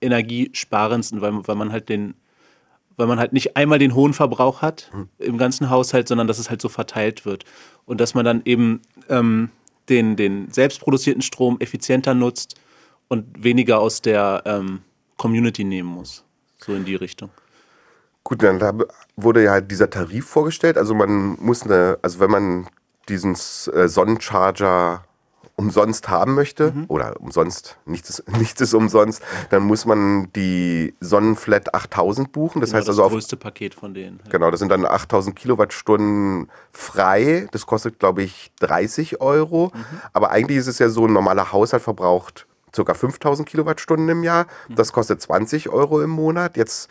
energiesparendsten, 0.00 1.20
weil, 1.20 1.46
weil 1.46 1.56
man 1.56 1.72
halt 1.72 1.88
den 1.88 2.14
weil 2.96 3.06
man 3.06 3.18
halt 3.18 3.32
nicht 3.32 3.56
einmal 3.56 3.78
den 3.78 3.94
hohen 3.94 4.12
Verbrauch 4.12 4.62
hat 4.62 4.90
mhm. 4.92 5.08
im 5.18 5.38
ganzen 5.38 5.70
Haushalt, 5.70 6.08
sondern 6.08 6.26
dass 6.26 6.38
es 6.38 6.50
halt 6.50 6.60
so 6.60 6.68
verteilt 6.68 7.24
wird. 7.24 7.44
Und 7.86 8.00
dass 8.00 8.14
man 8.14 8.24
dann 8.24 8.42
eben 8.44 8.82
ähm, 9.08 9.48
den, 9.88 10.14
den 10.16 10.50
selbstproduzierten 10.50 11.22
Strom 11.22 11.56
effizienter 11.58 12.14
nutzt 12.14 12.60
und 13.08 13.42
weniger 13.42 13.80
aus 13.80 14.02
der 14.02 14.42
ähm, 14.44 14.82
Community 15.16 15.64
nehmen 15.64 15.88
muss. 15.88 16.24
So 16.58 16.74
in 16.74 16.84
die 16.84 16.94
Richtung. 16.94 17.30
Gut, 18.24 18.42
dann 18.42 18.84
wurde 19.16 19.42
ja 19.42 19.60
dieser 19.60 19.90
Tarif 19.90 20.26
vorgestellt. 20.26 20.78
Also 20.78 20.94
man 20.94 21.36
muss 21.40 21.62
eine, 21.64 21.98
also 22.02 22.20
wenn 22.20 22.30
man 22.30 22.66
diesen 23.08 23.32
äh, 23.32 23.88
Sonnencharger 23.88 25.04
umsonst 25.56 26.08
haben 26.08 26.34
möchte 26.34 26.72
mhm. 26.72 26.84
oder 26.88 27.20
umsonst, 27.20 27.78
nichts 27.84 28.10
ist, 28.10 28.28
nichts 28.38 28.60
ist 28.60 28.74
umsonst, 28.74 29.22
dann 29.50 29.62
muss 29.62 29.84
man 29.84 30.32
die 30.34 30.94
Sonnenflat 31.00 31.74
8000 31.74 32.32
buchen. 32.32 32.60
Das 32.60 32.70
genau, 32.70 32.78
heißt 32.78 32.88
also 32.88 33.02
das 33.02 33.12
größte 33.12 33.36
Paket 33.36 33.74
von 33.74 33.94
denen. 33.94 34.20
Genau, 34.30 34.50
das 34.50 34.60
sind 34.60 34.70
dann 34.70 34.86
8000 34.86 35.36
Kilowattstunden 35.36 36.50
frei. 36.70 37.48
Das 37.52 37.66
kostet, 37.66 37.98
glaube 37.98 38.22
ich, 38.22 38.52
30 38.60 39.20
Euro. 39.20 39.72
Mhm. 39.74 39.84
Aber 40.12 40.30
eigentlich 40.30 40.58
ist 40.58 40.68
es 40.68 40.78
ja 40.78 40.88
so, 40.88 41.06
ein 41.06 41.12
normaler 41.12 41.52
Haushalt 41.52 41.82
verbraucht 41.82 42.46
ca. 42.72 42.94
5000 42.94 43.48
Kilowattstunden 43.48 44.08
im 44.08 44.22
Jahr. 44.22 44.46
Mhm. 44.68 44.76
Das 44.76 44.92
kostet 44.92 45.20
20 45.20 45.68
Euro 45.68 46.00
im 46.00 46.10
Monat. 46.10 46.56
Jetzt 46.56 46.88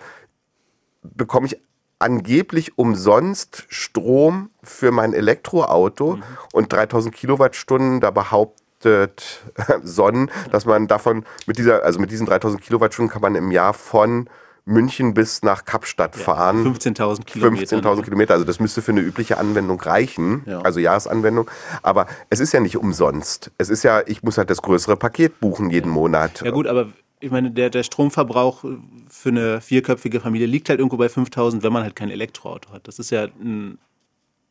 bekomme 1.01 1.47
ich 1.47 1.57
angeblich 1.99 2.77
umsonst 2.77 3.65
Strom 3.69 4.49
für 4.63 4.91
mein 4.91 5.13
Elektroauto 5.13 6.17
mhm. 6.17 6.23
und 6.53 6.73
3000 6.73 7.13
Kilowattstunden, 7.13 7.99
da 7.99 8.11
behauptet 8.11 9.41
Sonnen, 9.83 10.31
dass 10.51 10.65
man 10.65 10.87
davon 10.87 11.25
mit 11.45 11.57
dieser, 11.57 11.83
also 11.83 11.99
mit 11.99 12.11
diesen 12.11 12.25
3000 12.25 12.61
Kilowattstunden 12.61 13.11
kann 13.11 13.21
man 13.21 13.35
im 13.35 13.51
Jahr 13.51 13.73
von 13.73 14.27
München 14.65 15.13
bis 15.13 15.41
nach 15.43 15.65
Kapstadt 15.65 16.15
ja, 16.15 16.23
fahren. 16.23 16.65
15.000 16.65 17.25
Kilometer. 17.25 17.77
15.000 17.77 18.03
Kilometer, 18.03 18.33
also 18.33 18.45
das 18.45 18.59
müsste 18.59 18.81
für 18.81 18.91
eine 18.91 19.01
übliche 19.01 19.37
Anwendung 19.37 19.79
reichen, 19.79 20.43
ja. 20.45 20.61
also 20.61 20.79
Jahresanwendung. 20.79 21.49
Aber 21.81 22.07
es 22.29 22.39
ist 22.39 22.51
ja 22.51 22.59
nicht 22.59 22.77
umsonst. 22.77 23.51
Es 23.57 23.69
ist 23.69 23.83
ja, 23.83 24.01
ich 24.05 24.23
muss 24.23 24.37
halt 24.37 24.49
das 24.49 24.61
größere 24.61 24.97
Paket 24.97 25.39
buchen 25.39 25.69
jeden 25.69 25.89
ja. 25.89 25.93
Monat. 25.93 26.41
Ja 26.41 26.51
gut, 26.51 26.67
aber 26.67 26.87
ich 27.21 27.31
meine, 27.31 27.51
der, 27.51 27.69
der 27.69 27.83
Stromverbrauch 27.83 28.65
für 29.09 29.29
eine 29.29 29.61
vierköpfige 29.61 30.19
Familie 30.19 30.47
liegt 30.47 30.69
halt 30.69 30.79
irgendwo 30.79 30.97
bei 30.97 31.09
5000, 31.09 31.63
wenn 31.63 31.71
man 31.71 31.83
halt 31.83 31.95
kein 31.95 32.09
Elektroauto 32.09 32.71
hat. 32.71 32.87
Das 32.87 32.99
ist 32.99 33.11
ja 33.11 33.25
ein 33.25 33.77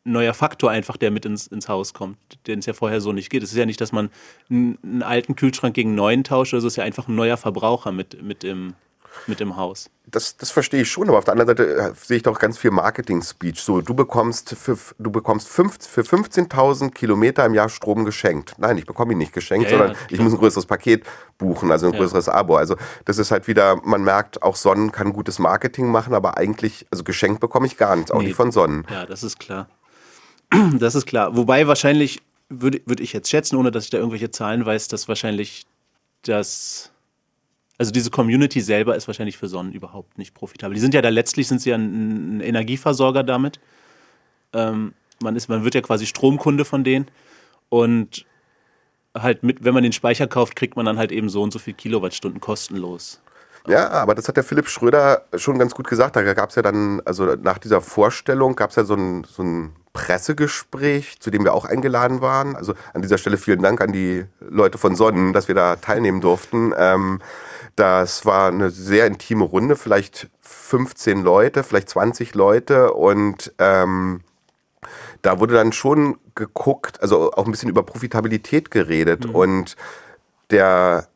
neuer 0.05 0.35
Faktor 0.35 0.71
einfach, 0.71 0.97
der 0.97 1.11
mit 1.11 1.27
ins, 1.27 1.47
ins 1.47 1.69
Haus 1.69 1.93
kommt, 1.93 2.17
den 2.47 2.61
es 2.61 2.67
ja 2.67 2.73
vorher 2.73 3.01
so 3.01 3.13
nicht 3.13 3.31
geht. 3.31 3.43
Es 3.43 3.51
ist 3.53 3.59
ja 3.59 3.67
nicht, 3.67 3.81
dass 3.81 3.93
man 3.93 4.11
einen, 4.49 5.03
alten 5.03 5.37
Kühlschrank 5.37 5.75
gegen 5.75 5.91
einen 5.91 5.97
neuen 5.97 6.25
tauscht, 6.25 6.55
also 6.55 6.67
es 6.67 6.75
ist 6.75 6.77
ja 6.77 6.85
einfach 6.85 7.09
ein 7.09 7.15
neuer 7.15 7.37
Verbraucher 7.37 7.93
mit, 7.93 8.23
mit 8.23 8.45
im 8.45 8.75
mit 9.27 9.41
dem 9.41 9.57
Haus. 9.57 9.91
Das, 10.07 10.37
das 10.37 10.51
verstehe 10.51 10.83
ich 10.83 10.91
schon, 10.91 11.09
aber 11.09 11.19
auf 11.19 11.25
der 11.25 11.33
anderen 11.33 11.49
Seite 11.49 11.77
äh, 11.77 11.93
sehe 11.95 12.17
ich 12.17 12.23
doch 12.23 12.39
ganz 12.39 12.59
viel 12.59 12.71
Marketing-Speech. 12.71 13.61
So, 13.61 13.81
du 13.81 13.95
bekommst 13.95 14.51
für, 14.51 14.77
du 14.99 15.11
bekommst 15.11 15.49
fünf, 15.49 15.79
für 15.87 16.03
15.000 16.03 16.91
Kilometer 16.91 17.45
im 17.45 17.55
Jahr 17.55 17.69
Strom 17.69 18.05
geschenkt. 18.05 18.55
Nein, 18.59 18.79
ich 18.79 18.87
bekomme 18.87 19.13
ihn 19.13 19.19
nicht 19.19 19.33
geschenkt, 19.33 19.71
ja, 19.71 19.71
sondern 19.71 19.93
ja, 19.93 19.99
ich 20.11 20.21
muss 20.21 20.33
ein 20.33 20.39
größeres 20.39 20.67
Paket 20.67 21.05
buchen, 21.39 21.71
also 21.71 21.87
ein 21.87 21.93
größeres 21.93 22.27
ja. 22.27 22.35
Abo. 22.35 22.57
Also 22.57 22.77
das 23.05 23.19
ist 23.19 23.31
halt 23.31 23.47
wieder, 23.47 23.77
man 23.85 24.03
merkt, 24.03 24.43
auch 24.43 24.57
Sonnen 24.57 24.91
kann 24.91 25.13
gutes 25.13 25.39
Marketing 25.39 25.87
machen, 25.91 26.15
aber 26.15 26.37
eigentlich, 26.37 26.87
also 26.91 27.05
geschenkt 27.05 27.41
bekomme 27.41 27.67
ich 27.67 27.77
gar 27.77 27.95
nichts, 27.95 28.11
auch 28.11 28.19
nee. 28.19 28.27
nicht 28.27 28.37
von 28.37 28.51
Sonnen. 28.51 28.87
Ja, 28.91 29.07
das 29.07 29.23
ist 29.23 29.39
klar. 29.39 29.69
Das 30.79 30.97
ist 30.97 31.07
klar. 31.07 31.37
Wobei 31.37 31.69
wahrscheinlich, 31.69 32.21
würde 32.49 32.81
würd 32.85 32.99
ich 32.99 33.13
jetzt 33.13 33.31
schätzen, 33.31 33.55
ohne 33.55 33.71
dass 33.71 33.85
ich 33.85 33.91
da 33.91 33.99
irgendwelche 33.99 34.33
Zahlen 34.33 34.67
weiß, 34.67 34.89
dass 34.89 35.07
wahrscheinlich 35.07 35.67
das 36.23 36.90
also 37.81 37.93
diese 37.93 38.11
Community 38.11 38.61
selber 38.61 38.95
ist 38.95 39.07
wahrscheinlich 39.07 39.39
für 39.39 39.49
Sonnen 39.49 39.73
überhaupt 39.73 40.19
nicht 40.19 40.35
profitabel. 40.35 40.75
Die 40.75 40.83
sind 40.83 40.93
ja 40.93 41.01
da 41.01 41.09
letztlich 41.09 41.49
sind 41.49 41.63
sie 41.63 41.71
ja 41.71 41.77
ein, 41.77 42.37
ein 42.37 42.41
Energieversorger 42.43 43.23
damit. 43.23 43.59
Ähm, 44.53 44.93
man, 45.23 45.35
ist, 45.35 45.49
man 45.49 45.65
wird 45.65 45.75
ja 45.75 45.81
quasi 45.81 46.05
Stromkunde 46.05 46.67
von 46.67 46.85
denen. 46.85 47.07
Und 47.71 48.27
halt 49.17 49.43
mit, 49.45 49.65
wenn 49.65 49.73
man 49.73 49.83
den 49.83 49.93
Speicher 49.93 50.27
kauft, 50.27 50.57
kriegt 50.57 50.77
man 50.77 50.85
dann 50.85 50.99
halt 50.99 51.11
eben 51.11 51.31
so 51.31 51.41
und 51.41 51.55
so 51.55 51.59
viel 51.59 51.73
Kilowattstunden 51.73 52.39
kostenlos. 52.39 53.23
Ja, 53.67 53.89
aber 53.89 54.15
das 54.15 54.29
hat 54.29 54.37
der 54.37 54.45
Philipp 54.45 54.69
Schröder 54.69 55.25
schon 55.37 55.59
ganz 55.59 55.75
gut 55.75 55.89
gesagt. 55.89 56.17
Da 56.17 56.35
gab 56.35 56.51
es 56.51 56.57
ja 56.57 56.63
dann, 56.63 57.01
also 57.07 57.35
nach 57.37 57.57
dieser 57.57 57.81
Vorstellung 57.81 58.57
gab 58.57 58.71
es 58.71 58.77
ja 58.77 58.85
so 58.85 58.95
ein, 58.95 59.25
so 59.25 59.43
ein 59.43 59.73
Pressegespräch, 59.95 61.19
zu 61.19 61.31
dem 61.31 61.45
wir 61.45 61.55
auch 61.55 61.65
eingeladen 61.65 62.21
waren. 62.21 62.57
Also 62.57 62.75
an 62.93 63.01
dieser 63.01 63.17
Stelle 63.17 63.39
vielen 63.39 63.63
Dank 63.63 63.81
an 63.81 63.93
die 63.93 64.27
Leute 64.41 64.77
von 64.77 64.97
Sonnen, 64.97 65.33
dass 65.33 65.49
wir 65.49 65.55
da 65.55 65.77
teilnehmen 65.77 66.21
durften. 66.21 66.75
Ähm, 66.77 67.21
das 67.81 68.27
war 68.27 68.49
eine 68.49 68.69
sehr 68.69 69.07
intime 69.07 69.45
Runde, 69.45 69.75
vielleicht 69.75 70.29
15 70.41 71.23
Leute, 71.23 71.65
vielleicht 71.65 71.89
20 71.89 72.35
Leute 72.35 72.93
und 72.93 73.55
ähm, 73.59 74.21
da 75.23 75.41
wurde 75.41 75.55
dann 75.55 75.73
schon 75.73 76.19
geguckt, 76.35 77.01
also 77.01 77.33
auch 77.33 77.47
ein 77.47 77.51
bisschen 77.51 77.71
über 77.71 77.83
Profitabilität 77.83 78.71
geredet 78.71 79.29
mhm. 79.29 79.35
und 79.35 79.77
der 80.51 81.09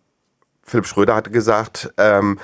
Philipp 0.62 0.86
Schröder 0.86 1.14
hatte 1.14 1.30
gesagt, 1.30 1.92
ähm, 1.98 2.38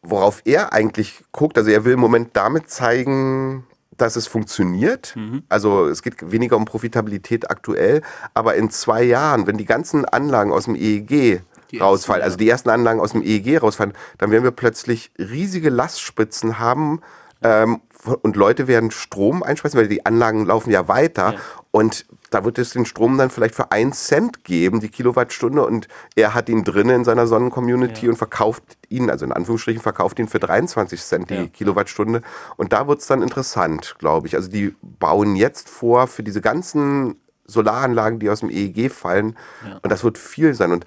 worauf 0.00 0.40
er 0.46 0.72
eigentlich 0.72 1.22
guckt, 1.32 1.58
also 1.58 1.70
er 1.70 1.84
will 1.84 1.92
im 1.92 2.00
Moment 2.00 2.30
damit 2.32 2.70
zeigen, 2.70 3.66
dass 3.98 4.16
es 4.16 4.26
funktioniert. 4.26 5.14
Mhm. 5.14 5.42
Also 5.50 5.88
es 5.88 6.02
geht 6.02 6.32
weniger 6.32 6.56
um 6.56 6.64
Profitabilität 6.64 7.50
aktuell, 7.50 8.00
aber 8.32 8.54
in 8.54 8.70
zwei 8.70 9.02
Jahren, 9.02 9.46
wenn 9.46 9.58
die 9.58 9.66
ganzen 9.66 10.06
Anlagen 10.06 10.52
aus 10.52 10.64
dem 10.64 10.74
EEG 10.74 11.42
die 11.72 11.78
rausfallen, 11.78 12.20
ersten, 12.20 12.32
also 12.32 12.36
die 12.38 12.48
ersten 12.48 12.70
Anlagen 12.70 13.00
aus 13.00 13.12
dem 13.12 13.22
EEG 13.22 13.62
rausfallen, 13.62 13.94
dann 14.18 14.30
werden 14.30 14.44
wir 14.44 14.50
plötzlich 14.52 15.10
riesige 15.18 15.70
Lastspitzen 15.70 16.58
haben 16.58 17.00
ähm, 17.42 17.80
und 18.22 18.36
Leute 18.36 18.66
werden 18.66 18.90
Strom 18.90 19.42
einspeisen, 19.42 19.78
weil 19.78 19.88
die 19.88 20.04
Anlagen 20.04 20.46
laufen 20.46 20.70
ja 20.70 20.88
weiter 20.88 21.34
ja. 21.34 21.38
und 21.70 22.06
da 22.30 22.44
wird 22.44 22.58
es 22.58 22.70
den 22.70 22.86
Strom 22.86 23.16
dann 23.18 23.30
vielleicht 23.30 23.54
für 23.54 23.70
einen 23.70 23.92
Cent 23.92 24.42
geben, 24.44 24.80
die 24.80 24.88
Kilowattstunde 24.88 25.64
und 25.64 25.86
er 26.16 26.34
hat 26.34 26.48
ihn 26.48 26.64
drinnen 26.64 26.96
in 26.96 27.04
seiner 27.04 27.26
Sonnencommunity 27.26 28.06
ja. 28.06 28.12
und 28.12 28.16
verkauft 28.16 28.62
ihn, 28.88 29.10
also 29.10 29.24
in 29.24 29.32
Anführungsstrichen 29.32 29.82
verkauft 29.82 30.18
ihn 30.18 30.28
für 30.28 30.40
23 30.40 31.00
Cent 31.00 31.30
die 31.30 31.34
ja. 31.34 31.46
Kilowattstunde 31.46 32.22
und 32.56 32.72
da 32.72 32.88
wird 32.88 33.00
es 33.00 33.06
dann 33.06 33.22
interessant, 33.22 33.96
glaube 33.98 34.26
ich. 34.26 34.34
Also 34.34 34.50
die 34.50 34.74
bauen 34.82 35.36
jetzt 35.36 35.68
vor 35.68 36.06
für 36.06 36.22
diese 36.22 36.40
ganzen 36.40 37.16
Solaranlagen, 37.44 38.18
die 38.18 38.30
aus 38.30 38.40
dem 38.40 38.50
EEG 38.50 38.90
fallen 38.90 39.36
und 39.82 39.92
das 39.92 40.02
wird 40.02 40.18
viel 40.18 40.54
sein 40.54 40.72
und 40.72 40.86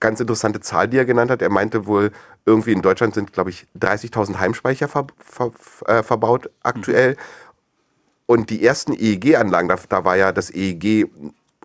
ganz 0.00 0.20
interessante 0.20 0.60
Zahl, 0.60 0.88
die 0.88 0.98
er 0.98 1.04
genannt 1.04 1.30
hat. 1.30 1.42
Er 1.42 1.50
meinte 1.50 1.86
wohl, 1.86 2.10
irgendwie 2.46 2.72
in 2.72 2.82
Deutschland 2.82 3.14
sind, 3.14 3.32
glaube 3.32 3.50
ich, 3.50 3.66
30.000 3.78 4.38
Heimspeicher 4.38 4.88
ver, 4.88 5.06
ver, 5.18 5.52
äh, 5.86 6.02
verbaut 6.02 6.50
aktuell. 6.62 7.12
Mhm. 7.12 7.16
Und 8.26 8.50
die 8.50 8.64
ersten 8.64 8.94
EEG-Anlagen, 8.94 9.68
da, 9.68 9.78
da, 9.88 10.04
war 10.04 10.16
ja 10.16 10.32
das 10.32 10.50
EEG 10.50 11.10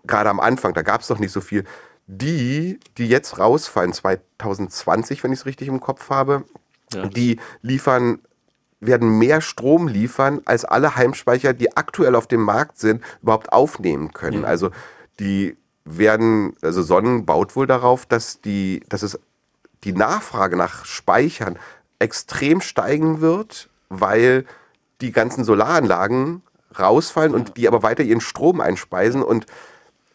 gerade 0.04 0.30
am 0.30 0.40
Anfang, 0.40 0.74
da 0.74 0.82
gab 0.82 1.00
es 1.00 1.08
noch 1.08 1.18
nicht 1.18 1.32
so 1.32 1.40
viel. 1.40 1.64
Die, 2.06 2.80
die 2.98 3.08
jetzt 3.08 3.38
rausfallen, 3.38 3.92
2020, 3.92 5.22
wenn 5.22 5.32
ich 5.32 5.40
es 5.40 5.46
richtig 5.46 5.68
im 5.68 5.80
Kopf 5.80 6.10
habe, 6.10 6.44
ja. 6.92 7.06
die 7.06 7.38
liefern 7.62 8.20
werden 8.80 9.18
mehr 9.18 9.40
Strom 9.40 9.88
liefern, 9.88 10.40
als 10.46 10.64
alle 10.64 10.96
Heimspeicher, 10.96 11.52
die 11.52 11.76
aktuell 11.76 12.14
auf 12.14 12.26
dem 12.26 12.40
Markt 12.40 12.78
sind, 12.78 13.02
überhaupt 13.22 13.52
aufnehmen 13.52 14.12
können. 14.12 14.42
Ja. 14.42 14.48
Also 14.48 14.70
die 15.20 15.56
werden, 15.98 16.54
also 16.62 16.82
Sonnen 16.82 17.26
baut 17.26 17.56
wohl 17.56 17.66
darauf, 17.66 18.06
dass, 18.06 18.40
die, 18.40 18.82
dass 18.88 19.02
es 19.02 19.18
die 19.84 19.92
Nachfrage 19.92 20.56
nach 20.56 20.84
Speichern 20.84 21.58
extrem 21.98 22.60
steigen 22.60 23.20
wird, 23.20 23.68
weil 23.88 24.44
die 25.00 25.12
ganzen 25.12 25.44
Solaranlagen 25.44 26.42
rausfallen 26.78 27.34
und 27.34 27.56
die 27.56 27.66
aber 27.66 27.82
weiter 27.82 28.02
ihren 28.02 28.20
Strom 28.20 28.60
einspeisen 28.60 29.22
und 29.22 29.46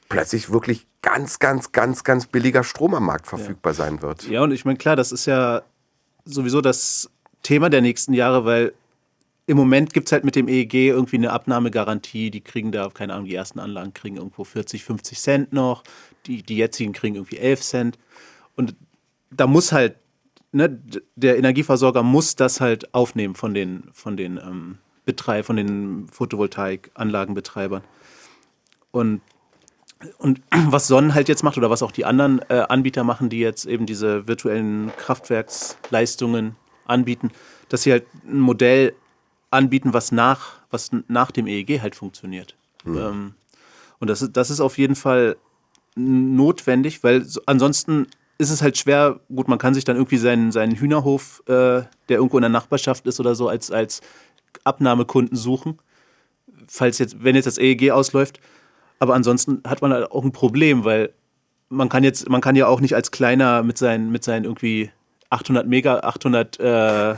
plötzlich 0.10 0.52
wirklich 0.52 0.88
ganz, 1.02 1.40
ganz, 1.40 1.72
ganz, 1.72 2.04
ganz 2.04 2.28
billiger 2.28 2.64
Strom 2.64 2.94
am 2.94 3.06
Markt 3.06 3.28
verfügbar 3.28 3.74
ja. 3.74 3.78
sein 3.78 4.02
wird. 4.02 4.28
Ja, 4.28 4.42
und 4.42 4.52
ich 4.52 4.66
meine, 4.66 4.78
klar, 4.78 4.96
das 4.96 5.12
ist 5.12 5.26
ja 5.26 5.64
sowieso 6.24 6.62
das 6.62 7.10
Thema 7.44 7.70
der 7.70 7.82
nächsten 7.82 8.14
Jahre, 8.14 8.46
weil 8.46 8.74
im 9.48 9.58
Moment 9.58 9.94
gibt 9.94 10.08
es 10.08 10.12
halt 10.12 10.24
mit 10.24 10.36
dem 10.36 10.48
EEG 10.48 10.74
irgendwie 10.74 11.18
eine 11.18 11.32
Abnahmegarantie. 11.32 12.32
Die 12.32 12.42
kriegen 12.42 12.72
da, 12.72 12.90
keine 12.90 13.14
Ahnung, 13.14 13.28
die 13.28 13.36
ersten 13.36 13.60
Anlagen 13.60 13.94
kriegen 13.94 14.18
irgendwo 14.18 14.44
40, 14.44 14.84
50 14.84 15.20
Cent 15.20 15.54
noch. 15.54 15.84
Die, 16.26 16.42
die 16.42 16.58
jetzigen 16.58 16.94
kriegen 16.94 17.16
irgendwie 17.16 17.38
11 17.38 17.62
Cent. 17.62 18.00
Und 18.56 18.76
da 19.30 19.46
muss 19.46 19.72
halt, 19.72 19.98
ne, 20.52 20.80
der 21.16 21.38
Energieversorger 21.38 22.02
muss 22.02 22.36
das 22.36 22.60
halt 22.60 22.94
aufnehmen 22.96 23.36
von 23.36 23.54
den, 23.54 23.84
von 23.94 24.18
den 24.18 24.38
ähm, 24.38 24.80
Betreib, 25.06 25.46
von 25.46 25.58
den 25.58 26.08
Photovoltaikanlagenbetreibern. 26.12 27.84
Und, 28.90 29.22
und 30.18 30.42
was 30.70 30.88
Sonnen 30.88 31.14
halt 31.14 31.30
jetzt 31.30 31.44
macht 31.44 31.58
oder 31.60 31.70
was 31.70 31.84
auch 31.84 31.92
die 31.92 32.06
anderen 32.06 32.40
äh, 32.50 32.66
Anbieter 32.68 33.04
machen, 33.04 33.30
die 33.30 33.40
jetzt 33.40 33.68
eben 33.68 33.86
diese 33.86 34.28
virtuellen 34.28 34.92
Kraftwerksleistungen 34.98 36.56
anbieten, 36.86 37.30
dass 37.70 37.84
sie 37.84 37.92
halt 37.92 38.08
ein 38.28 38.40
Modell 38.40 38.96
anbieten, 39.56 39.94
was 39.94 40.12
nach, 40.12 40.62
was 40.70 40.92
nach 41.08 41.32
dem 41.32 41.48
EEG 41.48 41.82
halt 41.82 41.96
funktioniert. 41.96 42.56
Mhm. 42.84 42.98
Ähm, 42.98 43.34
und 44.00 44.10
das, 44.10 44.28
das 44.32 44.50
ist 44.50 44.60
auf 44.60 44.78
jeden 44.78 44.96
Fall 44.96 45.38
notwendig, 45.96 47.04
weil 47.04 47.24
so, 47.24 47.42
ansonsten 47.46 48.08
ist 48.38 48.50
es 48.50 48.62
halt 48.62 48.78
schwer, 48.78 49.22
gut, 49.34 49.48
man 49.48 49.58
kann 49.58 49.74
sich 49.74 49.86
dann 49.86 49.96
irgendwie 49.96 50.18
seinen, 50.18 50.52
seinen 50.52 50.76
Hühnerhof, 50.76 51.42
äh, 51.48 51.84
der 52.10 52.18
irgendwo 52.18 52.38
in 52.38 52.42
der 52.42 52.50
Nachbarschaft 52.50 53.08
ist 53.08 53.20
oder 53.20 53.34
so, 53.34 53.48
als, 53.48 53.72
als 53.72 54.02
Abnahmekunden 54.64 55.38
suchen. 55.38 55.80
Falls 56.68 56.98
jetzt, 56.98 57.24
wenn 57.24 57.36
jetzt 57.36 57.46
das 57.46 57.58
EEG 57.58 57.92
ausläuft. 57.92 58.40
Aber 59.00 59.14
ansonsten 59.14 59.62
hat 59.66 59.82
man 59.82 59.94
halt 59.94 60.12
auch 60.12 60.24
ein 60.24 60.32
Problem, 60.32 60.84
weil 60.84 61.14
man 61.70 61.90
kann 61.90 62.04
jetzt, 62.04 62.30
man 62.30 62.42
kann 62.42 62.56
ja 62.56 62.68
auch 62.68 62.82
nicht 62.82 62.96
als 62.96 63.12
kleiner 63.12 63.64
mit 63.64 63.78
seinen, 63.78 64.12
mit 64.12 64.24
seinen 64.24 64.46
irgendwie 64.46 64.92
800 65.30 65.68
Mega, 65.68 66.00
800 66.00 66.60
äh, 66.60 67.16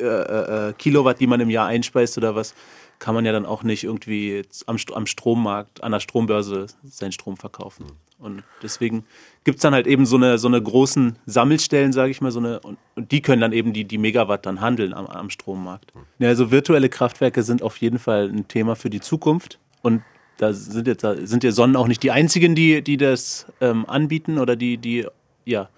äh, 0.00 0.68
äh, 0.68 0.72
Kilowatt, 0.74 1.20
die 1.20 1.26
man 1.26 1.40
im 1.40 1.50
Jahr 1.50 1.66
einspeist 1.66 2.16
oder 2.18 2.34
was, 2.34 2.54
kann 2.98 3.14
man 3.14 3.24
ja 3.24 3.32
dann 3.32 3.46
auch 3.46 3.62
nicht 3.62 3.84
irgendwie 3.84 4.42
am, 4.66 4.76
am 4.94 5.06
Strommarkt, 5.06 5.82
an 5.82 5.92
der 5.92 6.00
Strombörse 6.00 6.66
seinen 6.84 7.12
Strom 7.12 7.36
verkaufen. 7.36 7.86
Und 8.18 8.42
deswegen 8.62 9.04
gibt 9.44 9.56
es 9.56 9.62
dann 9.62 9.74
halt 9.74 9.86
eben 9.86 10.06
so 10.06 10.16
eine, 10.16 10.38
so 10.38 10.48
eine 10.48 10.62
großen 10.62 11.16
Sammelstellen, 11.26 11.92
sage 11.92 12.10
ich 12.10 12.22
mal, 12.22 12.30
so 12.30 12.38
eine, 12.38 12.60
und, 12.60 12.78
und, 12.94 13.12
die 13.12 13.20
können 13.20 13.42
dann 13.42 13.52
eben 13.52 13.74
die, 13.74 13.84
die 13.84 13.98
Megawatt 13.98 14.46
dann 14.46 14.62
handeln 14.62 14.94
am, 14.94 15.06
am 15.06 15.28
Strommarkt. 15.28 15.92
Ja, 16.18 16.28
also 16.28 16.50
virtuelle 16.50 16.88
Kraftwerke 16.88 17.42
sind 17.42 17.62
auf 17.62 17.76
jeden 17.76 17.98
Fall 17.98 18.30
ein 18.30 18.48
Thema 18.48 18.74
für 18.74 18.88
die 18.88 19.00
Zukunft. 19.00 19.58
Und 19.82 20.02
da 20.38 20.52
sind 20.52 20.86
jetzt 20.86 21.04
da 21.04 21.14
sind 21.26 21.44
ja 21.44 21.52
Sonnen 21.52 21.76
auch 21.76 21.88
nicht 21.88 22.02
die 22.02 22.10
einzigen, 22.10 22.54
die, 22.54 22.82
die 22.82 22.96
das 22.96 23.46
ähm, 23.60 23.84
anbieten 23.86 24.38
oder 24.38 24.56
die, 24.56 24.78
die 24.78 25.06
ja 25.44 25.68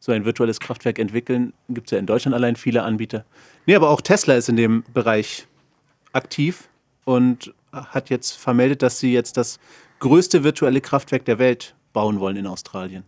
so 0.00 0.12
ein 0.12 0.24
virtuelles 0.24 0.60
Kraftwerk 0.60 0.98
entwickeln. 0.98 1.52
Gibt 1.68 1.88
es 1.88 1.90
ja 1.92 1.98
in 1.98 2.06
Deutschland 2.06 2.34
allein 2.34 2.56
viele 2.56 2.82
Anbieter. 2.82 3.24
Nee, 3.66 3.74
aber 3.74 3.90
auch 3.90 4.00
Tesla 4.00 4.34
ist 4.34 4.48
in 4.48 4.56
dem 4.56 4.84
Bereich 4.94 5.46
aktiv 6.12 6.68
und 7.04 7.52
hat 7.72 8.10
jetzt 8.10 8.32
vermeldet, 8.36 8.82
dass 8.82 8.98
sie 8.98 9.12
jetzt 9.12 9.36
das 9.36 9.58
größte 9.98 10.44
virtuelle 10.44 10.80
Kraftwerk 10.80 11.24
der 11.24 11.38
Welt 11.38 11.74
bauen 11.92 12.20
wollen 12.20 12.36
in 12.36 12.46
Australien. 12.46 13.04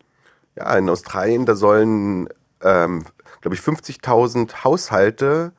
Ja, 0.57 0.77
in 0.77 0.89
Australien, 0.89 1.47
da 1.47 1.55
sollen, 1.55 2.29
ähm, 2.63 3.07
glaube 3.41 3.55
ich, 3.55 3.61
50.000 3.61 4.65
Haushalte 4.65 5.53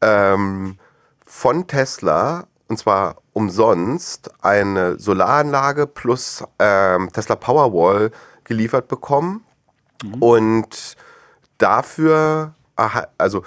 ähm, 0.00 0.78
von 1.24 1.66
Tesla, 1.66 2.46
und 2.68 2.78
zwar 2.78 3.16
umsonst, 3.32 4.30
eine 4.42 4.98
Solaranlage 4.98 5.86
plus 5.86 6.44
ähm, 6.58 7.10
Tesla 7.12 7.36
Powerwall 7.36 8.12
geliefert 8.44 8.88
bekommen. 8.88 9.44
Mhm. 10.02 10.14
Und 10.22 10.96
dafür, 11.58 12.54
also 13.18 13.44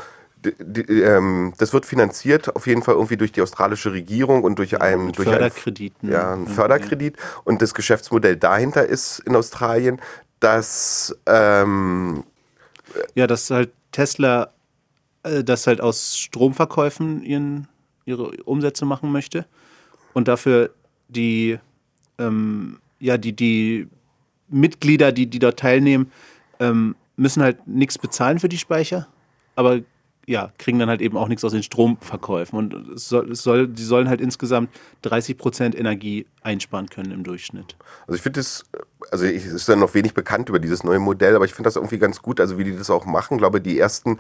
ähm, 0.90 1.54
das 1.58 1.74
wird 1.74 1.86
finanziert 1.86 2.56
auf 2.56 2.68
jeden 2.68 2.84
Fall 2.84 2.96
irgendwie 2.96 3.18
durch 3.18 3.32
die 3.32 3.42
australische 3.42 3.92
Regierung 3.94 4.44
und 4.44 4.60
durch 4.60 4.82
einen 4.82 5.12
durch 5.12 5.28
Förderkredit. 5.28 5.94
Einen, 6.02 6.12
ja, 6.12 6.34
einen 6.34 6.48
Förderkredit. 6.48 7.18
Und 7.44 7.62
das 7.62 7.74
Geschäftsmodell 7.74 8.36
dahinter 8.36 8.86
ist 8.86 9.20
in 9.20 9.36
Australien, 9.36 10.02
dass 10.40 11.16
ähm, 11.26 12.24
ja, 13.16 13.28
dass 13.28 13.50
halt 13.50 13.72
Tesla 13.92 14.52
äh, 15.24 15.44
das 15.44 15.68
halt 15.68 15.82
aus 15.82 16.18
Stromverkäufen 16.18 17.24
ihren, 17.24 17.68
ihre 18.06 18.32
Umsätze 18.44 18.86
machen 18.86 19.12
möchte 19.12 19.46
und 20.14 20.28
dafür 20.28 20.72
die 21.08 21.60
ähm, 22.20 22.80
ja 23.00 23.18
die 23.18 23.34
die 23.34 23.88
Mitglieder, 24.50 25.12
die 25.12 25.28
die 25.28 25.40
dort 25.40 25.60
teilnehmen, 25.60 26.12
ähm, 26.60 26.96
müssen 27.16 27.44
halt 27.44 27.68
nichts 27.68 27.98
bezahlen 27.98 28.40
für 28.40 28.50
die 28.50 28.58
Speicher, 28.58 29.08
aber 29.56 29.82
ja, 30.26 30.52
kriegen 30.58 30.80
dann 30.80 30.90
halt 30.90 31.02
eben 31.02 31.18
auch 31.18 31.28
nichts 31.28 31.44
aus 31.44 31.52
den 31.52 31.64
Stromverkäufen. 31.64 32.58
Und 32.58 32.74
es 32.96 33.10
soll, 33.10 33.32
es 33.32 33.44
soll, 33.44 33.68
die 33.68 33.84
sollen 33.84 34.08
halt 34.08 34.22
insgesamt 34.22 34.70
30 35.02 35.38
Prozent 35.38 35.76
Energie 35.78 36.26
einsparen 36.42 36.90
können 36.90 37.12
im 37.12 37.24
Durchschnitt. 37.24 37.76
Also 38.08 38.16
ich 38.16 38.22
finde 38.22 38.40
es, 38.40 38.64
also 39.12 39.26
es 39.26 39.46
ist 39.46 39.68
ja 39.68 39.76
noch 39.76 39.94
wenig 39.94 40.14
bekannt 40.14 40.50
über 40.50 40.60
dieses 40.60 40.84
neue 40.84 41.00
Modell, 41.00 41.36
aber 41.36 41.46
ich 41.46 41.54
finde 41.54 41.68
das 41.68 41.76
irgendwie 41.76 42.00
ganz 42.00 42.22
gut, 42.22 42.40
also 42.40 42.58
wie 42.58 42.64
die 42.64 42.76
das 42.76 42.90
auch 42.90 43.06
machen. 43.06 43.34
Ich 43.36 43.40
glaube, 43.40 43.60
die 43.60 43.78
ersten, 43.78 44.18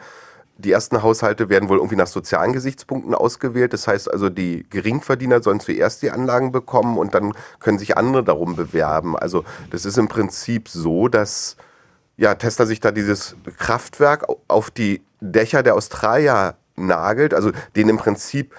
die 0.57 0.71
ersten 0.71 1.01
Haushalte 1.01 1.47
werden 1.47 1.69
wohl 1.69 1.77
irgendwie 1.77 1.95
nach 1.95 2.07
sozialen 2.07 2.51
Gesichtspunkten 2.51 3.15
ausgewählt. 3.15 3.71
Das 3.71 3.87
heißt 3.87 4.11
also, 4.11 4.29
die 4.29 4.65
Geringverdiener 4.69 5.41
sollen 5.41 5.61
zuerst 5.61 6.01
die 6.01 6.11
Anlagen 6.11 6.51
bekommen 6.51 6.97
und 6.97 7.15
dann 7.15 7.33
können 7.59 7.79
sich 7.79 7.97
andere 7.97 8.25
darum 8.25 8.57
bewerben. 8.57 9.17
Also 9.17 9.45
das 9.69 9.85
ist 9.85 9.97
im 9.97 10.09
Prinzip 10.09 10.67
so, 10.67 11.07
dass 11.07 11.55
ja, 12.17 12.35
Tesla 12.35 12.65
sich 12.65 12.79
da 12.79 12.91
dieses 12.91 13.35
Kraftwerk 13.57 14.25
auf 14.47 14.69
die 14.69 15.01
Dächer 15.19 15.63
der 15.63 15.75
Australier 15.75 16.55
nagelt, 16.75 17.33
also 17.33 17.51
den 17.75 17.89
im 17.89 17.97
Prinzip 17.97 18.55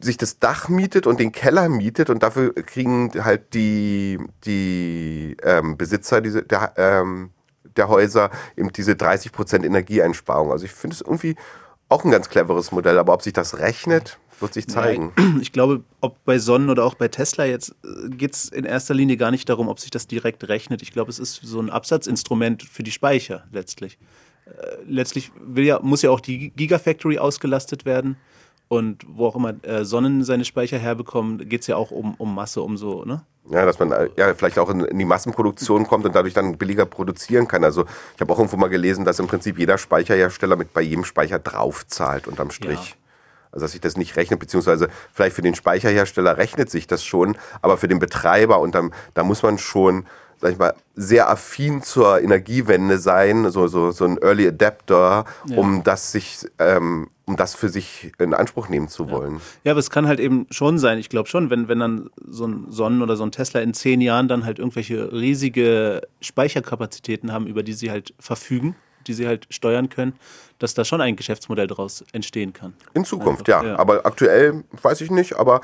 sich 0.00 0.16
das 0.16 0.38
Dach 0.38 0.68
mietet 0.68 1.06
und 1.06 1.20
den 1.20 1.32
Keller 1.32 1.68
mietet 1.68 2.08
und 2.08 2.22
dafür 2.22 2.54
kriegen 2.54 3.10
halt 3.24 3.52
die, 3.54 4.18
die 4.44 5.36
ähm, 5.42 5.76
Besitzer 5.76 6.20
diese, 6.20 6.42
der, 6.42 6.72
ähm, 6.76 7.30
der 7.76 7.88
Häuser 7.88 8.30
eben 8.56 8.72
diese 8.72 8.92
30% 8.92 9.64
Energieeinsparung. 9.64 10.50
Also 10.50 10.64
ich 10.64 10.72
finde 10.72 10.94
es 10.94 11.00
irgendwie 11.02 11.36
auch 11.88 12.04
ein 12.04 12.10
ganz 12.10 12.30
cleveres 12.30 12.72
Modell, 12.72 12.98
aber 12.98 13.12
ob 13.12 13.22
sich 13.22 13.34
das 13.34 13.58
rechnet, 13.58 14.18
wird 14.42 14.54
sich 14.54 14.68
zeigen. 14.68 15.12
Ich 15.40 15.52
glaube, 15.52 15.82
ob 16.00 16.22
bei 16.24 16.38
Sonnen 16.38 16.70
oder 16.70 16.84
auch 16.84 16.94
bei 16.94 17.08
Tesla 17.08 17.44
jetzt 17.44 17.74
äh, 17.84 18.08
geht 18.10 18.34
es 18.34 18.48
in 18.48 18.64
erster 18.64 18.94
Linie 18.94 19.16
gar 19.16 19.30
nicht 19.30 19.48
darum, 19.48 19.68
ob 19.68 19.80
sich 19.80 19.90
das 19.90 20.06
direkt 20.06 20.48
rechnet. 20.48 20.82
Ich 20.82 20.92
glaube, 20.92 21.10
es 21.10 21.18
ist 21.18 21.40
so 21.42 21.60
ein 21.60 21.70
Absatzinstrument 21.70 22.62
für 22.62 22.82
die 22.82 22.90
Speicher 22.90 23.44
letztlich. 23.52 23.98
Äh, 24.46 24.50
letztlich 24.86 25.32
ja, 25.56 25.80
muss 25.82 26.02
ja 26.02 26.10
auch 26.10 26.20
die 26.20 26.50
Gigafactory 26.50 27.18
ausgelastet 27.18 27.84
werden. 27.84 28.16
Und 28.68 29.04
wo 29.06 29.26
auch 29.26 29.36
immer 29.36 29.54
äh, 29.64 29.84
Sonnen 29.84 30.24
seine 30.24 30.46
Speicher 30.46 30.78
herbekommen, 30.78 31.46
geht 31.48 31.60
es 31.60 31.66
ja 31.66 31.76
auch 31.76 31.90
um, 31.90 32.14
um 32.14 32.34
Masse, 32.34 32.62
um 32.62 32.78
so, 32.78 33.04
ne? 33.04 33.22
Ja, 33.50 33.66
dass 33.66 33.78
man 33.78 33.90
ja 34.16 34.34
vielleicht 34.34 34.58
auch 34.58 34.70
in, 34.70 34.80
in, 34.80 34.98
die 34.98 35.04
Massenproduktion 35.04 35.86
kommt 35.86 36.06
und 36.06 36.14
dadurch 36.14 36.32
dann 36.32 36.56
billiger 36.56 36.86
produzieren 36.86 37.48
kann. 37.48 37.64
Also 37.64 37.84
ich 38.14 38.20
habe 38.20 38.32
auch 38.32 38.38
irgendwo 38.38 38.56
mal 38.56 38.68
gelesen, 38.68 39.04
dass 39.04 39.18
im 39.18 39.26
Prinzip 39.26 39.58
jeder 39.58 39.78
Speicherhersteller 39.78 40.56
mit 40.56 40.72
bei 40.72 40.80
jedem 40.80 41.04
Speicher 41.04 41.38
draufzahlt 41.38 42.28
unterm 42.28 42.50
Strich. 42.50 42.90
Ja. 42.90 43.01
Also 43.52 43.64
dass 43.64 43.72
sich 43.72 43.80
das 43.80 43.96
nicht 43.96 44.16
rechnet, 44.16 44.40
beziehungsweise 44.40 44.88
vielleicht 45.12 45.36
für 45.36 45.42
den 45.42 45.54
Speicherhersteller 45.54 46.36
rechnet 46.38 46.70
sich 46.70 46.86
das 46.86 47.04
schon, 47.04 47.36
aber 47.60 47.76
für 47.76 47.88
den 47.88 47.98
Betreiber 47.98 48.60
und 48.60 48.74
dann, 48.74 48.92
da 49.14 49.24
muss 49.24 49.42
man 49.42 49.58
schon 49.58 50.06
sag 50.42 50.52
ich 50.52 50.58
mal, 50.58 50.74
sehr 50.96 51.30
affin 51.30 51.82
zur 51.82 52.20
Energiewende 52.20 52.98
sein, 52.98 53.48
so, 53.50 53.68
so, 53.68 53.92
so 53.92 54.04
ein 54.04 54.18
Early 54.18 54.48
Adapter, 54.48 55.24
ja. 55.46 55.56
um 55.56 55.84
das 55.84 56.10
sich, 56.10 56.40
ähm, 56.58 57.08
um 57.26 57.36
das 57.36 57.54
für 57.54 57.68
sich 57.68 58.12
in 58.18 58.34
Anspruch 58.34 58.68
nehmen 58.68 58.88
zu 58.88 59.08
wollen. 59.08 59.34
Ja, 59.34 59.40
ja 59.62 59.72
aber 59.72 59.78
es 59.78 59.88
kann 59.88 60.08
halt 60.08 60.18
eben 60.18 60.46
schon 60.50 60.80
sein, 60.80 60.98
ich 60.98 61.08
glaube 61.08 61.28
schon, 61.28 61.48
wenn, 61.48 61.68
wenn 61.68 61.78
dann 61.78 62.10
so 62.26 62.44
ein 62.46 62.66
Sonnen 62.70 63.02
oder 63.02 63.16
so 63.16 63.22
ein 63.22 63.30
Tesla 63.30 63.60
in 63.60 63.72
zehn 63.72 64.00
Jahren 64.00 64.26
dann 64.26 64.44
halt 64.44 64.58
irgendwelche 64.58 65.12
riesige 65.12 66.02
Speicherkapazitäten 66.20 67.32
haben, 67.32 67.46
über 67.46 67.62
die 67.62 67.72
sie 67.72 67.92
halt 67.92 68.12
verfügen, 68.18 68.74
die 69.06 69.14
sie 69.14 69.28
halt 69.28 69.46
steuern 69.48 69.90
können, 69.90 70.14
dass 70.62 70.74
da 70.74 70.84
schon 70.84 71.00
ein 71.00 71.16
Geschäftsmodell 71.16 71.66
daraus 71.66 72.04
entstehen 72.12 72.52
kann. 72.52 72.74
In 72.94 73.04
Zukunft, 73.04 73.48
also, 73.50 73.66
ja. 73.66 73.72
ja. 73.72 73.78
Aber 73.78 74.06
aktuell 74.06 74.64
weiß 74.82 75.00
ich 75.00 75.10
nicht, 75.10 75.36
aber 75.36 75.60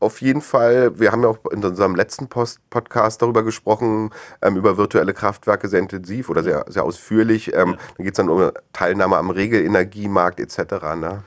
auf 0.00 0.20
jeden 0.20 0.40
Fall, 0.40 0.98
wir 0.98 1.10
haben 1.10 1.22
ja 1.22 1.28
auch 1.28 1.38
in 1.50 1.64
unserem 1.64 1.96
letzten 1.96 2.28
Post 2.28 2.60
Podcast 2.70 3.20
darüber 3.20 3.42
gesprochen, 3.42 4.10
ähm, 4.42 4.56
über 4.56 4.76
virtuelle 4.76 5.12
Kraftwerke 5.12 5.68
sehr 5.68 5.80
intensiv 5.80 6.28
oder 6.30 6.42
sehr, 6.42 6.64
sehr 6.68 6.84
ausführlich. 6.84 7.52
Ähm, 7.52 7.70
ja. 7.70 7.76
Dann 7.96 8.04
geht 8.04 8.14
es 8.14 8.16
dann 8.16 8.28
um 8.28 8.50
Teilnahme 8.72 9.16
am 9.16 9.30
Regelenergiemarkt 9.30 10.40
etc. 10.40 10.58
Ne? 10.96 11.24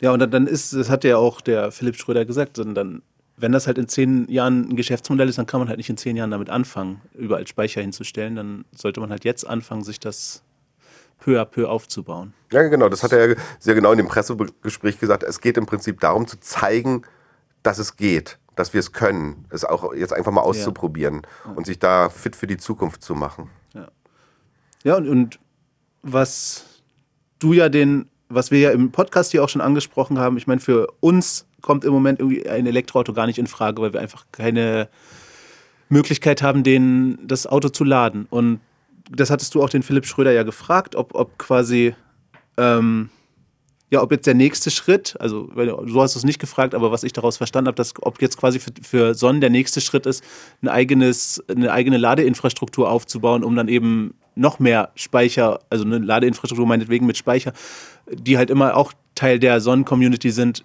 Ja, 0.00 0.12
und 0.12 0.20
dann, 0.20 0.30
dann 0.30 0.46
ist, 0.46 0.74
das 0.74 0.90
hat 0.90 1.04
ja 1.04 1.16
auch 1.16 1.40
der 1.40 1.72
Philipp 1.72 1.96
Schröder 1.96 2.24
gesagt, 2.24 2.58
dann, 2.58 3.02
wenn 3.36 3.52
das 3.52 3.66
halt 3.66 3.78
in 3.78 3.88
zehn 3.88 4.28
Jahren 4.30 4.68
ein 4.70 4.76
Geschäftsmodell 4.76 5.28
ist, 5.28 5.38
dann 5.38 5.46
kann 5.46 5.60
man 5.60 5.68
halt 5.68 5.78
nicht 5.78 5.90
in 5.90 5.96
zehn 5.96 6.16
Jahren 6.16 6.30
damit 6.30 6.50
anfangen, 6.50 7.00
überall 7.14 7.46
Speicher 7.46 7.80
hinzustellen. 7.80 8.36
Dann 8.36 8.64
sollte 8.72 9.00
man 9.00 9.10
halt 9.10 9.24
jetzt 9.24 9.44
anfangen, 9.44 9.82
sich 9.82 9.98
das 9.98 10.42
peu 11.22 11.40
à 11.40 11.44
peu 11.44 11.68
aufzubauen. 11.68 12.34
Ja, 12.50 12.62
genau, 12.62 12.88
das 12.88 13.02
hat 13.02 13.12
er 13.12 13.30
ja 13.30 13.36
sehr 13.60 13.74
genau 13.74 13.92
in 13.92 13.98
dem 13.98 14.08
Pressegespräch 14.08 14.98
gesagt. 14.98 15.22
Es 15.22 15.40
geht 15.40 15.56
im 15.56 15.66
Prinzip 15.66 16.00
darum 16.00 16.26
zu 16.26 16.38
zeigen, 16.40 17.02
dass 17.62 17.78
es 17.78 17.96
geht, 17.96 18.38
dass 18.56 18.74
wir 18.74 18.80
es 18.80 18.92
können, 18.92 19.46
es 19.50 19.64
auch 19.64 19.94
jetzt 19.94 20.12
einfach 20.12 20.32
mal 20.32 20.40
auszuprobieren 20.40 21.22
ja. 21.44 21.52
und 21.52 21.66
sich 21.66 21.78
da 21.78 22.08
fit 22.08 22.34
für 22.34 22.48
die 22.48 22.56
Zukunft 22.56 23.02
zu 23.02 23.14
machen. 23.14 23.50
Ja, 23.72 23.88
ja 24.82 24.96
und, 24.96 25.08
und 25.08 25.38
was 26.02 26.82
du 27.38 27.52
ja 27.52 27.68
den, 27.68 28.10
was 28.28 28.50
wir 28.50 28.58
ja 28.58 28.70
im 28.72 28.90
Podcast 28.90 29.30
hier 29.30 29.44
auch 29.44 29.48
schon 29.48 29.60
angesprochen 29.60 30.18
haben, 30.18 30.36
ich 30.36 30.48
meine, 30.48 30.60
für 30.60 30.88
uns 30.98 31.46
kommt 31.60 31.84
im 31.84 31.92
Moment 31.92 32.18
irgendwie 32.18 32.48
ein 32.48 32.66
Elektroauto 32.66 33.12
gar 33.12 33.26
nicht 33.26 33.38
in 33.38 33.46
Frage, 33.46 33.80
weil 33.80 33.92
wir 33.92 34.00
einfach 34.00 34.26
keine 34.32 34.88
Möglichkeit 35.88 36.42
haben, 36.42 36.64
den, 36.64 37.18
das 37.22 37.46
Auto 37.46 37.68
zu 37.68 37.84
laden. 37.84 38.26
Und 38.28 38.58
das 39.10 39.30
hattest 39.30 39.54
du 39.54 39.62
auch 39.62 39.70
den 39.70 39.82
Philipp 39.82 40.06
Schröder 40.06 40.32
ja 40.32 40.42
gefragt, 40.42 40.96
ob, 40.96 41.14
ob 41.14 41.38
quasi 41.38 41.94
ähm, 42.56 43.10
ja, 43.92 44.00
ob 44.00 44.10
jetzt 44.10 44.26
der 44.26 44.32
nächste 44.32 44.70
Schritt, 44.70 45.16
also 45.20 45.50
so 45.86 46.00
hast 46.00 46.14
du 46.14 46.18
es 46.18 46.24
nicht 46.24 46.38
gefragt, 46.38 46.74
aber 46.74 46.90
was 46.92 47.04
ich 47.04 47.12
daraus 47.12 47.36
verstanden 47.36 47.68
habe, 47.68 47.76
dass 47.76 47.92
ob 48.00 48.22
jetzt 48.22 48.38
quasi 48.38 48.58
für, 48.58 48.70
für 48.82 49.14
Sonnen 49.14 49.42
der 49.42 49.50
nächste 49.50 49.82
Schritt 49.82 50.06
ist, 50.06 50.24
ein 50.62 50.68
eigenes, 50.68 51.44
eine 51.46 51.70
eigene 51.70 51.98
Ladeinfrastruktur 51.98 52.90
aufzubauen, 52.90 53.44
um 53.44 53.54
dann 53.54 53.68
eben 53.68 54.14
noch 54.34 54.58
mehr 54.58 54.92
Speicher, 54.94 55.60
also 55.68 55.84
eine 55.84 55.98
Ladeinfrastruktur 55.98 56.66
meinetwegen 56.66 57.04
mit 57.04 57.18
Speicher, 57.18 57.52
die 58.10 58.38
halt 58.38 58.48
immer 58.48 58.78
auch 58.78 58.94
Teil 59.14 59.38
der 59.38 59.60
Sonnen-Community 59.60 60.30
sind, 60.30 60.64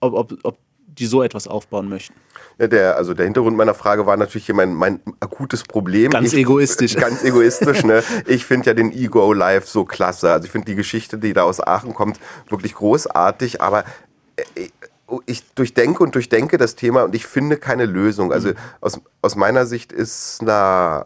ob, 0.00 0.14
ob, 0.14 0.38
ob 0.42 0.58
die 0.98 1.06
so 1.06 1.22
etwas 1.22 1.48
aufbauen 1.48 1.88
möchten. 1.88 2.14
Ja, 2.58 2.68
der, 2.68 2.96
also 2.96 3.14
der 3.14 3.24
Hintergrund 3.24 3.56
meiner 3.56 3.74
Frage 3.74 4.06
war 4.06 4.16
natürlich 4.16 4.46
hier 4.46 4.54
mein, 4.54 4.74
mein 4.74 5.00
akutes 5.20 5.64
Problem. 5.64 6.10
Ganz 6.10 6.32
ich, 6.32 6.40
egoistisch. 6.40 6.94
Ganz 6.96 7.24
egoistisch, 7.24 7.84
ne? 7.84 8.02
Ich 8.26 8.44
finde 8.44 8.66
ja 8.66 8.74
den 8.74 8.92
Ego 8.92 9.32
Live 9.32 9.66
so 9.66 9.84
klasse. 9.84 10.32
Also 10.32 10.46
ich 10.46 10.52
finde 10.52 10.66
die 10.66 10.76
Geschichte, 10.76 11.18
die 11.18 11.32
da 11.32 11.42
aus 11.42 11.60
Aachen 11.60 11.94
kommt, 11.94 12.20
wirklich 12.48 12.74
großartig, 12.74 13.60
aber 13.60 13.84
äh, 14.54 14.68
ich 15.26 15.44
durchdenke 15.54 16.02
und 16.02 16.14
durchdenke 16.14 16.56
das 16.56 16.76
Thema 16.76 17.04
und 17.04 17.14
ich 17.14 17.26
finde 17.26 17.56
keine 17.56 17.86
Lösung. 17.86 18.32
Also 18.32 18.50
mhm. 18.50 18.54
aus, 18.80 19.00
aus 19.20 19.36
meiner 19.36 19.66
Sicht 19.66 19.92
ist 19.92 20.40
na, 20.42 21.04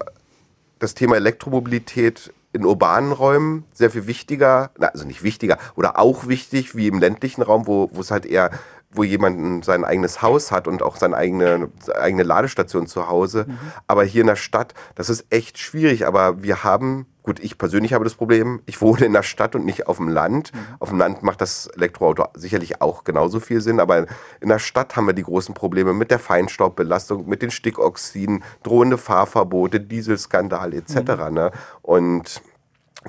das 0.79 0.95
Thema 0.95 1.17
Elektromobilität 1.17 2.33
in 2.53 2.65
urbanen 2.65 3.13
Räumen 3.13 3.65
sehr 3.75 3.91
viel 3.91 4.07
wichtiger, 4.07 4.71
also 4.79 5.07
nicht 5.07 5.23
wichtiger, 5.23 5.59
oder 5.77 5.99
auch 5.99 6.29
wichtig 6.29 6.75
wie 6.75 6.89
im 6.89 6.99
ländlichen 6.99 7.43
Raum, 7.43 7.67
wo, 7.67 7.91
wo 7.93 8.01
es 8.01 8.11
halt 8.11 8.25
eher 8.25 8.51
wo 8.91 9.05
jemand 9.05 9.65
sein 9.65 9.85
eigenes 9.85 10.23
Haus 10.23 10.51
hat 10.51 10.67
und 10.67 10.83
auch 10.83 10.97
seine 10.97 11.17
eigene, 11.17 11.71
eigene 12.01 12.23
Ladestation 12.23 12.87
zu 12.87 13.09
Hause. 13.09 13.45
Mhm. 13.47 13.59
Aber 13.87 14.03
hier 14.05 14.23
in 14.23 14.27
der 14.27 14.37
Stadt, 14.37 14.73
das 14.95 15.11
ist 15.11 15.27
echt 15.31 15.59
schwierig. 15.59 16.07
Aber 16.07 16.43
wir 16.43 16.65
haben, 16.65 17.07
gut, 17.23 17.39
ich 17.39 17.59
persönlich 17.59 17.93
habe 17.93 18.05
das 18.05 18.15
Problem, 18.15 18.63
ich 18.65 18.81
wohne 18.81 19.05
in 19.05 19.13
der 19.13 19.23
Stadt 19.23 19.55
und 19.55 19.67
nicht 19.67 19.89
auf 19.89 19.99
dem 19.99 20.09
Land. 20.09 20.55
Mhm. 20.55 20.59
Auf 20.79 20.89
dem 20.89 20.99
Land 20.99 21.23
macht 21.23 21.43
das 21.43 21.67
Elektroauto 21.67 22.29
sicherlich 22.33 22.81
auch 22.81 23.05
genauso 23.05 23.41
viel 23.41 23.61
Sinn. 23.61 23.79
Aber 23.79 24.07
in 24.41 24.49
der 24.49 24.59
Stadt 24.59 24.97
haben 24.97 25.07
wir 25.07 25.15
die 25.15 25.23
großen 25.23 25.55
Probleme 25.55 25.93
mit 25.93 26.11
der 26.11 26.19
Feinstaubbelastung, 26.19 27.29
mit 27.29 27.43
den 27.43 27.51
Stickoxiden, 27.51 28.43
drohende 28.63 28.97
Fahrverbote, 28.97 29.81
Dieselskandal 29.81 30.73
etc. 30.73 30.95
Mhm. 30.97 31.35
Ne? 31.35 31.51
Und 31.83 32.41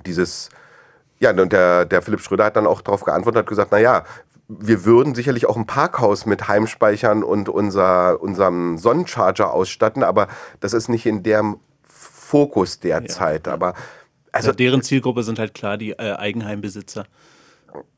dieses 0.05 0.49
ja, 1.19 1.31
und 1.31 1.51
der, 1.51 1.85
der 1.85 2.01
Philipp 2.01 2.21
Schröder 2.21 2.45
hat 2.45 2.55
dann 2.55 2.65
auch 2.65 2.81
darauf 2.81 3.03
geantwortet, 3.03 3.39
hat 3.39 3.47
gesagt, 3.47 3.71
na 3.71 3.77
ja, 3.77 4.03
wir 4.49 4.83
würden 4.83 5.13
sicherlich 5.13 5.45
auch 5.45 5.55
ein 5.55 5.67
Parkhaus 5.67 6.25
mit 6.25 6.47
Heimspeichern 6.47 7.23
und 7.23 7.49
unser, 7.49 8.19
unserem 8.19 8.79
Sonnencharger 8.79 9.53
ausstatten, 9.53 10.03
aber 10.03 10.27
das 10.59 10.73
ist 10.73 10.89
nicht 10.89 11.05
in 11.05 11.21
dem 11.21 11.57
Fokus 11.83 12.79
derzeit. 12.79 13.45
Ja. 13.45 13.53
Aber 13.53 13.75
also, 14.31 14.49
also, 14.49 14.51
deren 14.53 14.81
Zielgruppe 14.81 15.23
sind 15.23 15.37
halt 15.37 15.53
klar 15.53 15.77
die 15.77 15.91
äh, 15.91 16.15
Eigenheimbesitzer. 16.15 17.05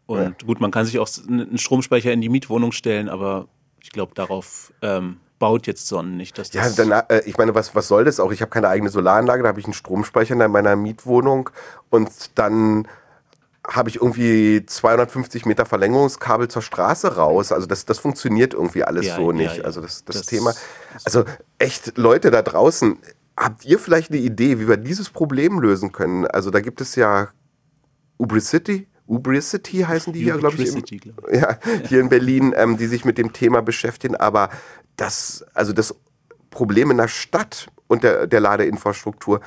Und 0.06 0.42
ja. 0.42 0.46
gut, 0.46 0.60
man 0.60 0.72
kann 0.72 0.86
sich 0.86 1.00
auch 1.00 1.10
einen 1.28 1.58
Stromspeicher 1.58 2.12
in 2.12 2.20
die 2.20 2.30
Mietwohnung 2.30 2.74
stellen, 2.74 3.08
aber 3.08 3.48
ich 3.82 3.92
glaube, 3.92 4.14
darauf 4.14 4.74
ähm, 4.82 5.18
baut 5.40 5.68
jetzt 5.68 5.88
Sonnen 5.88 6.18
nicht. 6.18 6.38
Dass 6.38 6.50
das 6.50 6.78
ja, 6.78 6.86
dann, 6.86 7.06
äh, 7.08 7.22
ich 7.26 7.38
meine, 7.38 7.56
was, 7.56 7.76
was 7.76 7.88
soll 7.88 8.04
das 8.04 8.20
auch? 8.20 8.32
Ich 8.34 8.42
habe 8.42 8.50
keine 8.50 8.68
eigene 8.68 8.90
Solaranlage, 8.90 9.44
da 9.44 9.50
habe 9.50 9.60
ich 9.60 9.66
einen 9.66 9.74
Stromspeicher 9.74 10.34
in 10.34 10.52
meiner 10.52 10.76
Mietwohnung 10.76 11.50
und 11.90 12.38
dann 12.38 12.88
habe 13.68 13.90
ich 13.90 13.98
irgendwie 13.98 14.66
250 14.66 15.46
Meter 15.46 15.66
Verlängerungskabel 15.66 16.48
zur 16.48 16.62
Straße 16.62 17.16
raus. 17.16 17.52
Also 17.52 17.68
das, 17.68 17.86
das 17.86 18.00
funktioniert 18.00 18.54
irgendwie 18.54 18.84
alles 18.84 19.06
ja, 19.06 19.16
so 19.16 19.32
nicht. 19.32 19.52
Ja, 19.52 19.60
ja. 19.60 19.64
Also 19.64 19.82
das, 19.82 20.04
das, 20.04 20.18
das 20.18 20.26
Thema. 20.26 20.54
Also 21.06 21.26
echt, 21.60 21.98
Leute 21.98 22.32
da 22.32 22.42
draußen, 22.42 22.98
habt 23.38 23.66
ihr 23.66 23.78
vielleicht 23.78 24.12
eine 24.12 24.20
Idee, 24.20 24.60
wie 24.60 24.68
wir 24.68 24.78
dieses 24.78 25.10
Problem 25.10 25.60
lösen 25.60 25.92
können? 25.92 26.26
Also 26.26 26.50
da 26.50 26.60
gibt 26.60 26.82
es 26.82 26.96
ja 26.96 27.30
Ubricity. 28.18 28.88
Ubricity 29.08 29.80
heißen 29.80 30.14
die 30.14 30.24
hier, 30.24 30.38
glaube 30.38 30.62
ich. 30.62 30.70
Im, 30.70 30.82
glaub 30.84 31.34
ja, 31.34 31.60
hier 31.88 32.00
in 32.00 32.10
Berlin, 32.10 32.54
ähm, 32.56 32.78
die 32.78 32.88
sich 32.88 33.06
mit 33.06 33.18
dem 33.18 33.34
Thema 33.34 33.62
beschäftigen. 33.62 34.16
Aber 34.16 34.50
das, 34.96 35.46
also 35.54 35.74
das 35.74 35.96
Problem 36.50 36.92
in 36.92 36.98
der 36.98 37.08
Stadt 37.08 37.68
und 37.88 38.04
der, 38.04 38.26
der 38.26 38.40
Ladeinfrastruktur, 38.40 39.42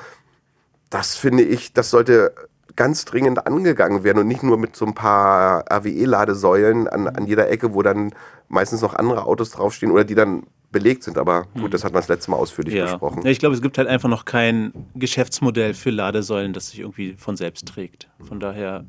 das 0.89 1.15
finde 1.15 1.43
ich, 1.43 1.73
das 1.73 1.89
sollte 1.89 2.33
ganz 2.75 3.05
dringend 3.05 3.47
angegangen 3.47 4.03
werden 4.03 4.19
und 4.19 4.27
nicht 4.27 4.43
nur 4.43 4.57
mit 4.57 4.75
so 4.75 4.85
ein 4.85 4.93
paar 4.93 5.63
RWE-Ladesäulen 5.71 6.87
an, 6.87 7.07
an 7.07 7.25
jeder 7.25 7.49
Ecke, 7.49 7.73
wo 7.73 7.81
dann 7.81 8.13
meistens 8.49 8.81
noch 8.81 8.93
andere 8.93 9.25
Autos 9.25 9.51
draufstehen 9.51 9.91
oder 9.91 10.03
die 10.03 10.15
dann 10.15 10.43
belegt 10.71 11.03
sind. 11.03 11.17
Aber 11.17 11.47
gut, 11.57 11.73
das 11.73 11.85
hat 11.85 11.93
man 11.93 12.01
das 12.01 12.09
letzte 12.09 12.31
Mal 12.31 12.37
ausführlich 12.37 12.73
ja. 12.73 12.83
besprochen. 12.83 13.23
Ja, 13.23 13.31
ich 13.31 13.39
glaube, 13.39 13.55
es 13.55 13.61
gibt 13.61 13.77
halt 13.77 13.87
einfach 13.87 14.09
noch 14.09 14.25
kein 14.25 14.73
Geschäftsmodell 14.93 15.73
für 15.73 15.89
Ladesäulen, 15.89 16.51
das 16.51 16.69
sich 16.69 16.79
irgendwie 16.79 17.13
von 17.17 17.37
selbst 17.37 17.65
trägt. 17.67 18.09
Von 18.19 18.39
daher 18.39 18.85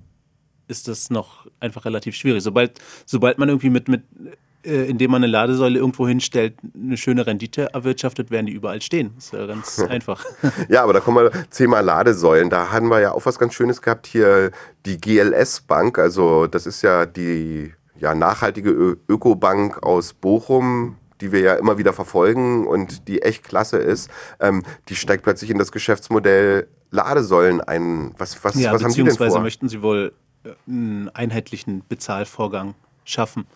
ist 0.68 0.88
das 0.88 1.10
noch 1.10 1.46
einfach 1.60 1.84
relativ 1.84 2.16
schwierig. 2.16 2.42
Sobald, 2.42 2.80
sobald 3.04 3.38
man 3.38 3.48
irgendwie 3.48 3.70
mit, 3.70 3.86
mit 3.88 4.02
indem 4.62 5.12
man 5.12 5.22
eine 5.22 5.30
Ladesäule 5.30 5.78
irgendwo 5.78 6.08
hinstellt, 6.08 6.54
eine 6.74 6.96
schöne 6.96 7.26
Rendite 7.26 7.72
erwirtschaftet, 7.72 8.30
werden 8.30 8.46
die 8.46 8.52
überall 8.52 8.82
stehen. 8.82 9.12
Das 9.14 9.26
ist 9.26 9.32
ja 9.32 9.46
ganz 9.46 9.78
einfach. 9.88 10.24
Ja, 10.68 10.82
aber 10.82 10.92
da 10.92 11.00
kommen 11.00 11.24
wir 11.24 11.50
Thema 11.50 11.80
Ladesäulen. 11.80 12.50
Da 12.50 12.72
haben 12.72 12.88
wir 12.88 13.00
ja 13.00 13.12
auch 13.12 13.24
was 13.26 13.38
ganz 13.38 13.54
Schönes 13.54 13.80
gehabt 13.80 14.06
hier, 14.06 14.50
die 14.84 14.98
GLS 14.98 15.60
Bank. 15.60 15.98
Also 15.98 16.46
das 16.46 16.66
ist 16.66 16.82
ja 16.82 17.06
die 17.06 17.72
ja, 17.98 18.14
nachhaltige 18.14 18.70
Ö 18.70 18.96
Ökobank 19.08 19.82
aus 19.82 20.12
Bochum, 20.12 20.96
die 21.20 21.32
wir 21.32 21.40
ja 21.40 21.54
immer 21.54 21.78
wieder 21.78 21.92
verfolgen 21.92 22.66
und 22.66 23.08
die 23.08 23.22
echt 23.22 23.44
klasse 23.44 23.78
ist, 23.78 24.10
ähm, 24.40 24.62
die 24.88 24.96
steigt 24.96 25.22
plötzlich 25.22 25.50
in 25.50 25.58
das 25.58 25.72
Geschäftsmodell 25.72 26.68
Ladesäulen 26.90 27.60
ein. 27.60 28.14
Was, 28.18 28.42
was, 28.44 28.54
ja, 28.56 28.72
was 28.72 28.82
haben 28.82 28.90
Sie 28.90 29.02
denn 29.02 29.06
vor? 29.06 29.26
Beziehungsweise 29.26 29.42
möchten 29.42 29.68
Sie 29.68 29.82
wohl 29.82 30.12
äh, 30.44 30.50
einen 30.66 31.08
einheitlichen 31.14 31.82
Bezahlvorgang 31.88 32.74
schaffen 33.04 33.46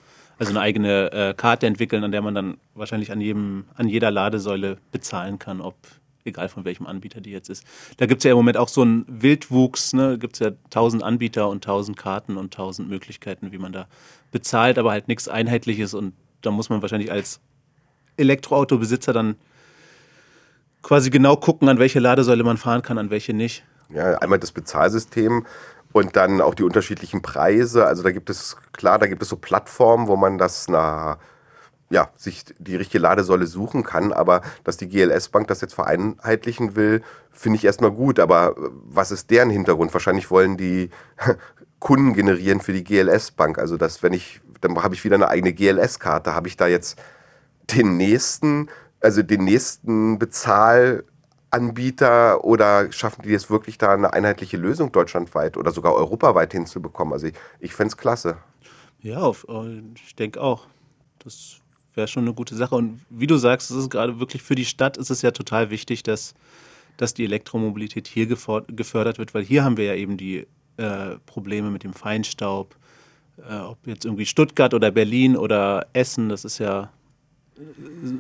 also 0.41 0.53
eine 0.53 0.61
eigene 0.61 1.13
äh, 1.13 1.35
Karte 1.35 1.67
entwickeln, 1.67 2.03
an 2.03 2.13
der 2.13 2.23
man 2.23 2.35
dann 2.35 2.57
wahrscheinlich 2.75 3.13
an, 3.13 3.21
jedem, 3.21 3.67
an 3.75 3.89
jeder 3.89 4.11
Ladesäule 4.11 4.79
bezahlen 4.91 5.39
kann, 5.39 5.61
ob 5.61 5.77
egal 6.25 6.49
von 6.49 6.65
welchem 6.65 6.87
Anbieter 6.87 7.21
die 7.21 7.31
jetzt 7.31 7.51
ist. 7.51 7.65
Da 7.99 8.07
gibt 8.07 8.21
es 8.21 8.25
ja 8.25 8.31
im 8.31 8.39
Moment 8.39 8.57
auch 8.57 8.69
so 8.69 8.81
einen 8.81 9.05
Wildwuchs, 9.07 9.93
ne? 9.93 10.17
gibt 10.19 10.37
es 10.37 10.41
ja 10.41 10.53
tausend 10.71 11.03
Anbieter 11.03 11.51
und 11.51 11.63
tausend 11.63 11.99
Karten 11.99 12.39
und 12.39 12.55
tausend 12.55 12.89
Möglichkeiten, 12.89 13.53
wie 13.53 13.59
man 13.59 13.73
da 13.73 13.87
bezahlt, 14.33 14.79
aber 14.79 14.93
halt 14.93 15.09
nichts 15.09 15.29
Einheitliches 15.29 15.93
und 15.93 16.15
da 16.41 16.51
muss 16.51 16.71
man 16.71 16.81
wahrscheinlich 16.81 17.13
als 17.13 17.41
Elektroautobesitzer 18.17 19.13
dann 19.13 19.35
quasi 20.81 21.11
genau 21.11 21.37
gucken, 21.37 21.69
an 21.69 21.79
welche 21.79 22.01
Ladesäule 22.01 22.45
man 22.45 22.57
fahren 22.57 22.81
kann, 22.81 22.97
an 22.97 23.11
welche 23.11 23.35
nicht. 23.35 23.63
Ja, 23.91 24.17
einmal 24.19 24.39
das 24.39 24.53
Bezahlsystem 24.53 25.45
und 25.93 26.17
dann 26.17 26.41
auch 26.41 26.55
die 26.55 26.63
unterschiedlichen 26.63 27.23
Preise. 27.23 27.87
Also 27.87 28.03
da 28.03 28.13
gibt 28.13 28.31
es, 28.31 28.57
klar, 28.73 28.99
da 28.99 29.07
gibt 29.07 29.23
es 29.23 29.29
so 29.29 29.37
Plattformen, 29.37 30.07
wo 30.07 30.17
man 30.17 30.39
das 30.39 30.69
na, 30.69 31.19
ja, 31.91 32.11
sich 32.17 32.45
die 32.59 32.77
richtige 32.77 33.03
Ladesäule 33.03 33.47
suchen 33.47 33.83
kann. 33.83 34.13
Aber 34.13 34.43
dass 34.63 34.77
die 34.77 34.89
GLS-Bank 34.89 35.49
das 35.49 35.61
jetzt 35.61 35.75
vereinheitlichen 35.75 36.77
will, 36.77 37.03
finde 37.33 37.57
ich 37.57 37.65
erstmal 37.65 37.91
gut. 37.91 38.21
Aber 38.21 38.55
was 38.57 39.11
ist 39.11 39.31
deren 39.31 39.51
Hintergrund? 39.51 39.93
Wahrscheinlich 39.93 40.31
wollen 40.31 40.57
die 40.57 40.91
Kunden 41.81 42.13
generieren 42.13 42.61
für 42.61 42.73
die 42.73 42.85
GLS-Bank. 42.85 43.59
Also 43.59 43.77
dass, 43.77 44.03
wenn 44.03 44.13
ich, 44.13 44.41
dann 44.61 44.81
habe 44.83 44.95
ich 44.95 45.05
wieder 45.05 45.17
eine 45.17 45.29
eigene 45.29 45.53
GLS-Karte, 45.53 46.35
habe 46.35 46.47
ich 46.47 46.57
da 46.57 46.69
jetzt 46.69 46.99
den 47.77 47.97
nächsten, 47.97 48.69
also 49.01 49.23
den 49.23 49.45
nächsten 49.45 50.19
Bezahl 50.19 51.05
Anbieter 51.51 52.45
oder 52.45 52.93
schaffen 52.93 53.23
die 53.23 53.35
es 53.35 53.51
wirklich 53.51 53.79
da 53.79 53.93
eine 53.93 54.13
einheitliche 54.13 54.57
Lösung 54.57 54.93
deutschlandweit 54.93 55.57
oder 55.57 55.73
sogar 55.73 55.95
europaweit 55.95 56.53
hinzubekommen? 56.53 57.13
Also 57.13 57.27
ich, 57.29 57.35
ich 57.59 57.75
fände 57.75 57.89
es 57.91 57.97
klasse. 57.97 58.39
Ja, 59.03 59.29
äh, 59.31 59.83
ich 60.05 60.15
denke 60.15 60.41
auch. 60.41 60.67
Das 61.19 61.61
wäre 61.95 62.09
schon 62.09 62.25
eine 62.25 62.35
gute 62.35 62.55
Sache. 62.55 62.75
Und 62.75 63.01
wie 63.11 63.27
du 63.27 63.37
sagst, 63.37 63.71
es 63.71 63.77
ist 63.77 63.91
gerade 63.91 64.21
wirklich 64.21 64.43
für 64.43 64.55
die 64.55 64.65
Stadt 64.65 64.97
ist 64.97 65.11
es 65.11 65.23
ja 65.23 65.33
total 65.33 65.71
wichtig, 65.71 66.03
dass, 66.03 66.35
dass 66.97 67.15
die 67.15 67.25
Elektromobilität 67.25 68.07
hier 68.07 68.27
gefördert 68.27 69.19
wird, 69.19 69.35
weil 69.35 69.45
hier 69.45 69.65
haben 69.65 69.77
wir 69.77 69.85
ja 69.87 69.95
eben 69.95 70.17
die 70.17 70.47
äh, 70.77 71.17
Probleme 71.27 71.71
mit 71.71 71.85
dem 71.85 71.93
Feinstaub. 71.93 72.77
Äh, 73.39 73.59
ob 73.59 73.87
jetzt 73.87 74.05
irgendwie 74.05 74.27
Stuttgart 74.27 74.75
oder 74.75 74.91
Berlin 74.91 75.37
oder 75.37 75.87
Essen, 75.93 76.29
das 76.29 76.45
ist 76.45 76.59
ja 76.59 76.91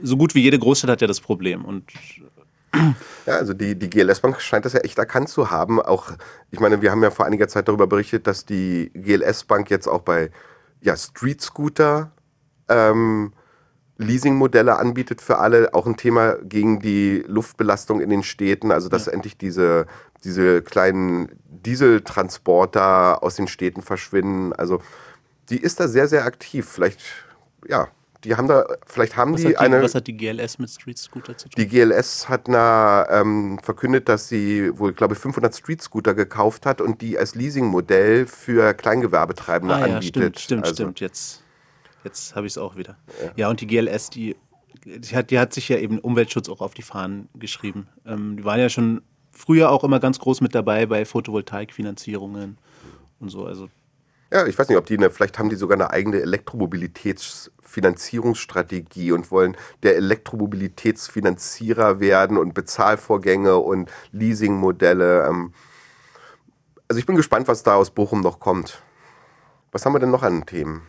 so 0.03 0.17
gut 0.17 0.35
wie 0.35 0.43
jede 0.43 0.59
Großstadt 0.59 0.91
hat 0.91 1.01
ja 1.01 1.07
das 1.07 1.21
Problem. 1.21 1.65
Und 1.65 1.85
ja, 3.27 3.35
also 3.35 3.53
die, 3.53 3.79
die 3.79 3.91
GLS 3.91 4.21
Bank 4.21 4.41
scheint 4.41 4.65
das 4.65 4.73
ja 4.73 4.81
echt 4.81 4.99
erkannt 4.99 5.29
zu 5.29 5.51
haben. 5.51 5.81
Auch, 5.81 6.13
ich 6.51 6.61
meine, 6.61 6.83
wir 6.83 6.91
haben 6.91 7.03
ja 7.03 7.11
vor 7.11 7.27
einiger 7.27 7.49
Zeit 7.49 7.69
darüber 7.69 7.87
berichtet, 7.87 8.27
dass 8.27 8.45
die 8.45 8.91
GLS 8.95 9.45
Bank 9.45 9.71
jetzt 9.71 9.89
auch 9.89 10.03
bei 10.03 10.31
ja, 10.81 10.97
Street 10.97 11.41
Scooter 11.41 12.13
ähm, 12.69 13.33
Leasingmodelle 13.99 14.79
anbietet 14.79 15.21
für 15.21 15.39
alle. 15.39 15.75
Auch 15.75 15.87
ein 15.87 15.97
Thema 15.97 16.37
gegen 16.43 16.81
die 16.81 17.23
Luftbelastung 17.27 18.01
in 18.01 18.09
den 18.09 18.23
Städten. 18.23 18.73
Also, 18.73 18.89
dass 18.89 19.07
ja. 19.07 19.13
endlich 19.13 19.37
diese, 19.37 19.87
diese 20.25 20.63
kleinen 20.63 21.29
Dieseltransporter 21.45 23.23
aus 23.23 23.37
den 23.37 23.49
Städten 23.49 23.83
verschwinden. 23.83 24.53
Also, 24.53 24.81
die 25.51 25.61
ist 25.61 25.81
da 25.81 25.89
sehr, 25.89 26.09
sehr 26.09 26.25
aktiv. 26.25 26.67
Vielleicht, 26.69 27.01
ja, 27.69 27.89
die 28.25 28.35
haben 28.37 28.49
da, 28.49 28.67
vielleicht 28.87 29.17
haben 29.17 29.35
die, 29.37 29.47
die, 29.47 29.57
eine. 29.57 29.83
Was 29.83 29.95
hat 29.95 30.07
die 30.07 30.17
GLS 30.17 30.59
mit 30.59 30.71
Street 30.71 30.99
Scooter 30.99 31.37
zu 31.37 31.49
tun? 31.49 31.55
Die 31.57 31.67
GLS 31.67 32.29
hat 32.29 32.49
na, 32.49 33.07
ähm, 33.11 33.59
verkündet, 33.63 34.09
dass 34.09 34.29
sie 34.29 34.79
wohl, 34.79 34.93
glaube 34.93 35.15
ich, 35.15 35.21
500 35.21 35.55
Street 35.55 35.81
Scooter 35.81 36.15
gekauft 36.15 36.67
hat 36.67 36.81
und 36.81 37.01
die 37.01 37.19
als 37.19 37.35
Leasingmodell 37.35 38.27
für 38.27 38.75
Kleingewerbetreibende 38.75 39.75
ah, 39.75 39.87
ja, 39.87 39.95
anbietet. 39.97 40.39
Stimmt, 40.39 40.41
stimmt, 40.41 40.65
also, 40.65 40.75
stimmt. 40.75 41.01
Jetzt, 41.01 41.43
jetzt 42.05 42.35
habe 42.37 42.47
ich 42.47 42.53
es 42.53 42.59
auch 42.59 42.77
wieder. 42.77 42.97
Ja. 43.23 43.33
ja. 43.37 43.49
und 43.49 43.61
die 43.61 43.67
GLS, 43.67 44.11
die, 44.11 44.37
die, 44.85 45.17
hat, 45.17 45.31
die 45.31 45.39
hat 45.39 45.55
sich 45.55 45.69
ja 45.69 45.79
eben 45.79 45.99
Umweltschutz 45.99 46.49
auch 46.49 46.61
auf 46.61 46.75
die 46.75 46.83
Fahnen 46.83 47.29
geschrieben. 47.35 47.89
Ähm, 48.05 48.37
die 48.37 48.45
waren 48.45 48.61
ja 48.61 48.69
schon 48.69 49.03
früher 49.31 49.71
auch 49.71 49.83
immer 49.83 50.01
ganz 50.01 50.19
groß 50.19 50.43
mit 50.43 50.55
dabei 50.55 50.85
bei 50.85 51.07
Photovoltaikfinanzierungen 51.07 52.59
und 53.19 53.29
so. 53.31 53.47
Also 53.47 53.71
Ja, 54.33 54.47
ich 54.47 54.57
weiß 54.57 54.69
nicht, 54.69 54.79
ob 54.79 54.87
die 54.87 54.97
eine, 54.97 55.11
vielleicht 55.11 55.41
haben 55.41 55.51
die 55.51 55.57
sogar 55.57 55.77
eine 55.77 55.91
eigene 55.91 56.21
Elektromobilitätsfinanzierungsstrategie 56.21 59.11
und 59.11 59.33
wollen 59.33 59.57
der 59.83 59.97
Elektromobilitätsfinanzierer 59.97 61.99
werden 61.99 62.39
und 62.39 62.55
Bezahlvorgänge 62.55 63.57
und 63.57 63.91
Leasingmodelle. 64.13 65.27
Ähm. 65.27 65.53
Also 66.87 67.01
ich 67.01 67.07
bin 67.07 67.17
gespannt, 67.17 67.49
was 67.49 67.65
da 67.65 67.75
aus 67.75 67.91
Bochum 67.91 68.21
noch 68.21 68.39
kommt. 68.39 68.81
Was 69.73 69.85
haben 69.85 69.95
wir 69.95 70.01
denn 70.01 70.13
noch 70.13 70.23
an 70.23 70.47
Themen? 70.47 70.83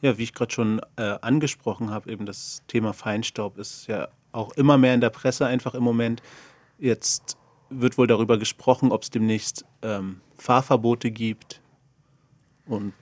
Ja, 0.00 0.16
wie 0.18 0.22
ich 0.22 0.34
gerade 0.34 0.52
schon 0.52 0.80
äh, 0.96 1.16
angesprochen 1.20 1.90
habe, 1.90 2.12
eben 2.12 2.26
das 2.26 2.62
Thema 2.68 2.92
Feinstaub 2.92 3.58
ist 3.58 3.88
ja 3.88 4.06
auch 4.32 4.52
immer 4.52 4.78
mehr 4.78 4.94
in 4.94 5.00
der 5.00 5.10
Presse 5.10 5.46
einfach 5.46 5.74
im 5.74 5.82
Moment. 5.82 6.22
Jetzt 6.78 7.36
wird 7.70 7.98
wohl 7.98 8.06
darüber 8.06 8.38
gesprochen, 8.38 8.92
ob 8.92 9.02
es 9.02 9.10
demnächst 9.10 9.64
ähm, 9.82 10.20
Fahrverbote 10.36 11.10
gibt. 11.10 11.60
Und 12.66 12.92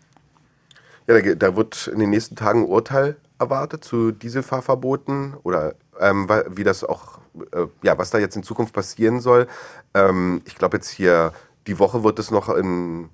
ja, 1.07 1.21
da, 1.21 1.35
da, 1.35 1.57
wird 1.57 1.89
in 1.89 1.99
den 1.99 2.11
nächsten 2.11 2.37
Tagen 2.37 2.61
ein 2.61 2.69
Urteil 2.69 3.17
erwartet 3.39 3.85
zu 3.85 4.13
Dieselfahrverboten 4.13 5.35
oder 5.43 5.75
ähm, 6.01 6.29
wie 6.49 6.65
das 6.65 6.85
auch, 6.85 7.19
äh, 7.53 7.67
ja, 7.83 7.99
was 7.99 8.11
da 8.11 8.19
jetzt 8.19 8.37
in 8.37 8.43
Zukunft 8.43 8.73
passieren 8.73 9.21
soll. 9.21 9.47
Ähm, 9.95 10.43
ich 10.45 10.57
glaube 10.57 10.77
jetzt 10.77 10.91
hier, 10.91 11.33
die 11.67 11.79
Woche 11.79 12.05
wird 12.05 12.19
es 12.19 12.31
noch 12.31 12.49
in 12.49 13.09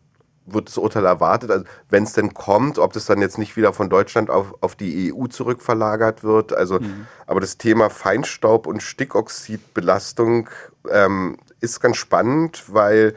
wird 0.53 0.69
das 0.69 0.79
Urteil 0.79 1.05
erwartet, 1.05 1.51
also 1.51 1.65
wenn 1.91 2.05
es 2.05 2.13
denn 2.13 2.35
kommt, 2.35 2.79
ob 2.79 2.93
das 2.93 3.07
dann 3.07 3.21
jetzt 3.21 3.39
nicht 3.39 3.57
wieder 3.57 3.73
von 3.73 3.91
Deutschland 3.91 4.31
auf, 4.31 4.55
auf 4.61 4.77
die 4.77 5.13
EU 5.13 5.27
zurückverlagert 5.27 6.25
wird. 6.25 6.53
Also, 6.53 6.81
mhm. 6.81 7.07
aber 7.27 7.41
das 7.41 7.59
Thema 7.59 7.91
Feinstaub 7.91 8.67
und 8.67 8.83
Stickoxidbelastung 8.83 10.49
ähm, 10.91 11.37
ist 11.61 11.81
ganz 11.81 11.97
spannend, 11.97 12.65
weil 12.69 13.15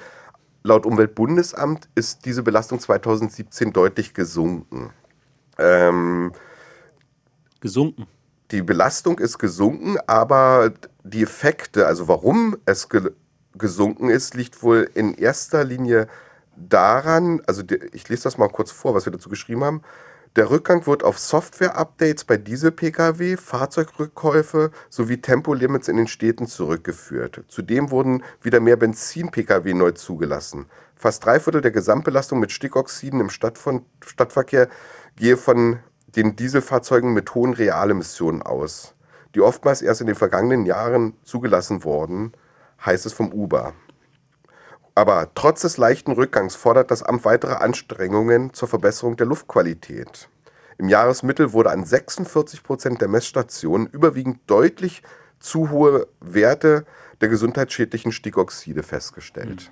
laut 0.64 0.86
Umweltbundesamt 0.86 1.90
ist 1.96 2.26
diese 2.26 2.44
Belastung 2.44 2.80
2017 2.80 3.74
deutlich 3.74 4.14
gesunken. 4.14 4.92
Ähm, 5.58 6.32
gesunken. 7.60 8.08
Die 8.52 8.62
Belastung 8.62 9.20
ist 9.20 9.38
gesunken, 9.38 9.98
aber 10.08 10.74
die 11.04 11.24
Effekte, 11.24 11.88
also 11.88 12.08
warum 12.08 12.58
es 12.66 12.90
ge 12.90 13.12
gesunken 13.58 14.10
ist, 14.10 14.34
liegt 14.34 14.64
wohl 14.64 14.90
in 14.94 15.14
erster 15.14 15.66
Linie 15.66 16.08
daran, 16.56 17.42
also 17.48 17.64
ich 17.92 18.08
lese 18.08 18.24
das 18.24 18.38
mal 18.38 18.48
kurz 18.48 18.72
vor, 18.72 18.96
was 18.96 19.06
wir 19.06 19.12
dazu 19.12 19.28
geschrieben 19.28 19.64
haben. 19.64 19.82
Der 20.38 20.50
Rückgang 20.50 20.88
wird 20.88 21.04
auf 21.04 21.20
Software-Updates 21.20 22.24
bei 22.24 22.38
Diesel-Pkw, 22.38 23.36
Fahrzeugrückkäufe 23.36 24.72
sowie 24.88 25.18
Tempolimits 25.18 25.90
in 25.90 25.98
den 25.98 26.08
Städten 26.08 26.48
zurückgeführt. 26.48 27.44
Zudem 27.50 27.92
wurden 27.92 28.24
wieder 28.42 28.62
mehr 28.62 28.78
Benzin-Pkw 28.78 29.74
neu 29.74 29.92
zugelassen. 29.92 30.68
Fast 30.96 31.26
drei 31.26 31.42
Viertel 31.42 31.60
der 31.60 31.72
Gesamtbelastung 31.72 32.40
mit 32.40 32.54
Stickoxiden 32.54 33.20
im 33.20 33.30
Stadtverkehr 33.30 34.70
gehe 35.18 35.36
von 35.36 35.80
den 36.16 36.38
Dieselfahrzeugen 36.38 37.14
mit 37.14 37.36
hohen 37.36 37.52
Realemissionen 37.52 38.42
aus, 38.42 38.96
die 39.36 39.42
oftmals 39.42 39.82
erst 39.82 40.00
in 40.00 40.08
den 40.08 40.16
vergangenen 40.16 40.66
Jahren 40.66 41.14
zugelassen 41.26 41.84
wurden, 41.84 42.32
heißt 42.86 43.06
es 43.06 43.12
vom 43.12 43.34
Uber. 43.34 43.74
Aber 44.96 45.30
trotz 45.36 45.62
des 45.62 45.78
leichten 45.78 46.12
Rückgangs 46.12 46.56
fordert 46.56 46.92
das 46.92 47.04
Amt 47.04 47.24
weitere 47.24 47.54
Anstrengungen 47.54 48.54
zur 48.54 48.68
Verbesserung 48.68 49.16
der 49.16 49.28
Luftqualität. 49.28 50.30
Im 50.78 50.90
Jahresmittel 50.90 51.54
wurde 51.54 51.70
an 51.70 51.86
46 51.86 52.64
Prozent 52.64 53.02
der 53.02 53.08
Messstationen 53.08 53.88
überwiegend 53.88 54.40
deutlich 54.48 55.04
zu 55.40 55.70
hohe 55.70 56.08
Werte 56.20 56.86
der 57.22 57.30
gesundheitsschädlichen 57.30 58.12
Stickoxide 58.12 58.84
festgestellt. 58.84 59.72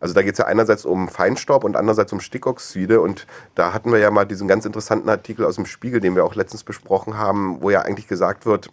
Also 0.00 0.14
da 0.14 0.22
geht 0.22 0.32
es 0.32 0.38
ja 0.38 0.46
einerseits 0.46 0.84
um 0.84 1.08
Feinstaub 1.08 1.62
und 1.62 1.76
andererseits 1.76 2.12
um 2.12 2.18
Stickoxide. 2.18 3.00
Und 3.00 3.28
da 3.54 3.72
hatten 3.72 3.92
wir 3.92 4.00
ja 4.00 4.10
mal 4.10 4.24
diesen 4.24 4.48
ganz 4.48 4.64
interessanten 4.64 5.08
Artikel 5.08 5.44
aus 5.46 5.54
dem 5.54 5.64
Spiegel, 5.64 6.00
den 6.00 6.16
wir 6.16 6.24
auch 6.24 6.34
letztens 6.34 6.64
besprochen 6.64 7.16
haben, 7.16 7.62
wo 7.62 7.70
ja 7.70 7.82
eigentlich 7.82 8.08
gesagt 8.08 8.44
wird, 8.44 8.70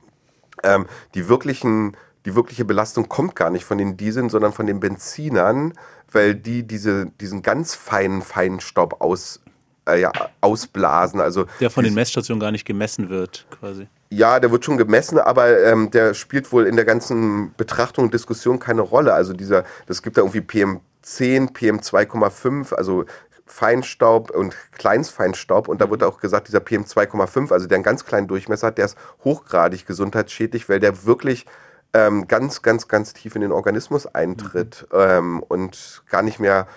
ähm, 0.64 0.88
die 1.14 1.30
wirklichen 1.30 1.96
die 2.26 2.36
wirkliche 2.36 2.66
Belastung 2.66 3.08
kommt 3.08 3.36
gar 3.36 3.50
nicht 3.50 3.66
von 3.66 3.78
den 3.78 3.98
Dieseln, 3.98 4.30
sondern 4.30 4.52
von 4.52 4.68
den 4.68 4.80
Benzinern, 4.80 5.74
weil 6.12 6.36
die 6.36 6.64
diese, 6.64 7.08
diesen 7.22 7.42
ganz 7.42 7.76
feinen 7.76 8.22
Feinstaub 8.22 9.02
aus, 9.02 9.40
äh, 9.88 10.02
ja, 10.02 10.12
ausblasen. 10.42 11.22
Also 11.22 11.46
der 11.60 11.70
von 11.70 11.84
den 11.84 11.94
Messstationen 11.94 12.40
gar 12.40 12.52
nicht 12.52 12.66
gemessen 12.66 13.10
wird, 13.10 13.46
quasi. 13.60 13.88
Ja, 14.12 14.40
der 14.40 14.52
wird 14.52 14.66
schon 14.66 14.78
gemessen, 14.78 15.20
aber 15.20 15.64
ähm, 15.64 15.92
der 15.92 16.14
spielt 16.14 16.52
wohl 16.52 16.66
in 16.66 16.76
der 16.76 16.86
ganzen 16.86 17.54
Betrachtung 17.56 18.06
und 18.06 18.14
Diskussion 18.14 18.60
keine 18.60 18.82
Rolle. 18.82 19.14
Also 19.14 19.34
dieser, 19.34 19.64
das 19.86 20.02
gibt 20.02 20.18
da 20.18 20.22
irgendwie 20.22 20.40
PM10, 20.40 21.54
PM2,5, 21.54 22.74
also 22.74 23.06
Feinstaub 23.46 24.32
und 24.32 24.56
Kleinstfeinstaub. 24.74 25.68
Und 25.68 25.80
da 25.82 25.90
wird 25.90 26.04
auch 26.04 26.20
gesagt, 26.20 26.48
dieser 26.48 26.60
PM2,5, 26.60 27.52
also 27.52 27.68
der 27.68 27.76
einen 27.76 27.84
ganz 27.84 28.06
kleinen 28.06 28.28
Durchmesser 28.28 28.68
hat, 28.68 28.78
der 28.78 28.86
ist 28.86 28.98
hochgradig 29.24 29.86
gesundheitsschädlich, 29.86 30.70
weil 30.70 30.80
der 30.80 31.06
wirklich 31.06 31.46
ähm, 31.94 32.28
ganz, 32.28 32.62
ganz, 32.62 32.88
ganz 32.88 33.14
tief 33.14 33.36
in 33.36 33.42
den 33.42 33.52
Organismus 33.52 34.06
eintritt 34.06 34.88
mhm. 34.92 35.00
ähm, 35.00 35.44
und 35.48 36.04
gar 36.10 36.22
nicht 36.22 36.40
mehr 36.40 36.68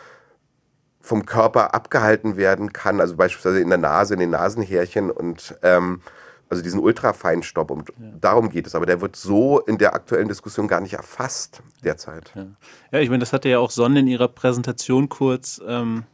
vom 1.01 1.27
Körper 1.27 1.75
abgehalten 1.75 2.37
werden 2.37 2.73
kann, 2.73 3.01
also 3.01 3.17
beispielsweise 3.17 3.61
in 3.61 3.69
der 3.69 3.79
Nase, 3.79 4.15
in 4.15 4.21
den 4.21 4.31
Nasenhärchen 4.31 5.11
und 5.11 5.57
ähm, 5.63 6.01
also 6.49 6.63
diesen 6.63 6.81
Ultrafeinstaub. 6.81 7.71
Und 7.71 7.89
ja. 7.89 7.95
darum 8.21 8.51
geht 8.51 8.67
es. 8.67 8.75
Aber 8.75 8.87
der 8.87 9.01
wird 9.01 9.17
so 9.17 9.59
in 9.61 9.79
der 9.79 9.95
aktuellen 9.95 10.29
Diskussion 10.29 10.69
gar 10.69 10.81
nicht 10.81 10.93
erfasst 10.93 11.63
derzeit. 11.83 12.31
Ja, 12.35 12.47
ja 12.93 13.01
ich 13.01 13.09
meine, 13.09 13.21
das 13.21 13.33
hatte 13.33 13.49
ja 13.49 13.59
auch 13.59 13.71
Sonne 13.71 14.01
in 14.01 14.07
ihrer 14.07 14.29
Präsentation 14.29 15.09
kurz, 15.09 15.61
ähm, 15.67 16.05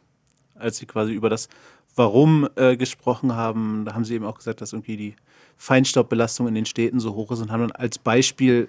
als 0.54 0.78
sie 0.78 0.86
quasi 0.86 1.12
über 1.12 1.28
das 1.28 1.48
Warum 1.96 2.48
äh, 2.54 2.76
gesprochen 2.76 3.34
haben. 3.34 3.84
Da 3.84 3.94
haben 3.94 4.04
sie 4.04 4.14
eben 4.14 4.24
auch 4.24 4.38
gesagt, 4.38 4.60
dass 4.60 4.72
irgendwie 4.72 4.96
die 4.96 5.16
Feinstaubbelastung 5.56 6.46
in 6.46 6.54
den 6.54 6.66
Städten 6.66 7.00
so 7.00 7.14
hoch 7.14 7.32
ist 7.32 7.40
und 7.40 7.50
haben 7.50 7.62
dann 7.62 7.72
als 7.72 7.98
Beispiel 7.98 8.68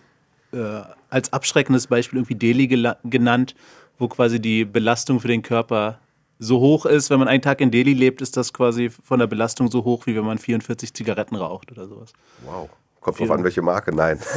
äh, 0.51 0.81
als 1.09 1.33
abschreckendes 1.33 1.88
Beispiel 1.88 2.19
irgendwie 2.19 2.35
Delhi 2.35 2.67
genannt, 3.03 3.55
wo 3.97 4.07
quasi 4.07 4.39
die 4.39 4.65
Belastung 4.65 5.19
für 5.19 5.27
den 5.27 5.41
Körper 5.41 5.99
so 6.39 6.59
hoch 6.59 6.85
ist. 6.85 7.09
Wenn 7.09 7.19
man 7.19 7.27
einen 7.27 7.41
Tag 7.41 7.62
in 7.62 7.71
Delhi 7.71 7.93
lebt, 7.93 8.21
ist 8.21 8.38
das 8.38 8.53
quasi 8.53 8.89
von 8.89 9.19
der 9.19 9.27
Belastung 9.27 9.69
so 9.69 9.83
hoch, 9.83 10.05
wie 10.05 10.15
wenn 10.15 10.25
man 10.25 10.38
44 10.38 10.93
Zigaretten 10.93 11.35
raucht 11.35 11.71
oder 11.71 11.88
sowas. 11.88 12.13
Wow. 12.45 12.69
Kommt 13.01 13.19
drauf 13.19 13.31
an, 13.31 13.43
welche 13.43 13.62
Marke, 13.62 13.93
nein. 13.93 14.19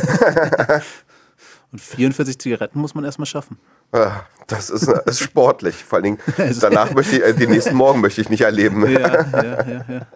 Und 1.72 1.80
44 1.80 2.38
Zigaretten 2.38 2.78
muss 2.78 2.94
man 2.94 3.04
erstmal 3.04 3.26
schaffen. 3.26 3.58
Ah, 3.92 4.20
das 4.46 4.68
ist, 4.68 4.88
ist 4.88 5.20
sportlich. 5.20 5.74
Vor 5.74 5.96
allen 5.96 6.04
Dingen, 6.04 6.18
danach 6.60 6.92
möchte 6.92 7.16
ich, 7.16 7.22
äh, 7.22 7.32
den 7.32 7.50
nächsten 7.50 7.74
Morgen 7.74 8.00
möchte 8.00 8.20
ich 8.20 8.28
nicht 8.28 8.42
erleben. 8.42 8.86
Ja, 8.90 8.98
ja, 8.98 9.66
ja, 9.66 9.84
ja. 9.88 10.06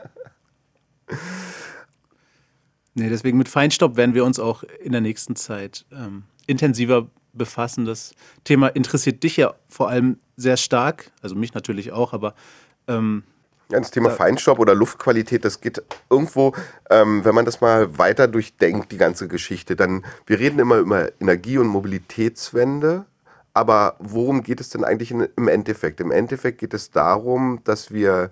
Nee, 2.98 3.11
deswegen 3.11 3.37
mit 3.37 3.50
Feinstaub 3.50 3.96
werden 3.96 4.14
wir 4.14 4.24
uns 4.24 4.40
auch 4.40 4.64
in 4.82 4.92
der 4.92 5.02
nächsten 5.02 5.37
Zeit 5.37 5.85
ähm, 5.92 6.22
intensiver 6.46 7.09
befassen. 7.35 7.85
Das 7.85 8.14
Thema 8.42 8.68
interessiert 8.68 9.22
dich 9.22 9.37
ja 9.37 9.54
vor 9.68 9.90
allem 9.90 10.18
sehr 10.38 10.56
stark, 10.56 11.11
also 11.20 11.35
mich 11.35 11.52
natürlich 11.52 11.92
auch, 11.92 12.14
aber 12.14 12.35
ähm, 12.88 13.22
ja, 13.68 13.78
das 13.78 13.90
Thema 13.90 14.09
Feinstaub 14.09 14.59
oder 14.61 14.74
Luftqualität, 14.74 15.44
das 15.44 15.61
geht 15.61 15.82
irgendwo, 16.09 16.54
ähm, 16.88 17.22
wenn 17.22 17.35
man 17.35 17.44
das 17.44 17.61
mal 17.61 17.98
weiter 17.98 18.28
durchdenkt, 18.28 18.90
die 18.92 18.96
ganze 18.96 19.28
Geschichte, 19.28 19.76
dann, 19.76 20.02
wir 20.24 20.38
reden 20.38 20.59
immer 20.59 20.78
über 20.78 21.11
Energie- 21.20 21.59
und 21.59 21.66
Mobilitätswende, 21.66 23.04
aber 23.52 23.96
worum 23.98 24.42
geht 24.42 24.61
es 24.61 24.70
denn 24.70 24.85
eigentlich 24.85 25.11
in, 25.11 25.28
im 25.37 25.48
Endeffekt? 25.48 26.00
Im 26.00 26.12
Endeffekt 26.12 26.59
geht 26.59 26.72
es 26.72 26.92
darum, 26.92 27.61
dass 27.64 27.92
wir 27.92 28.30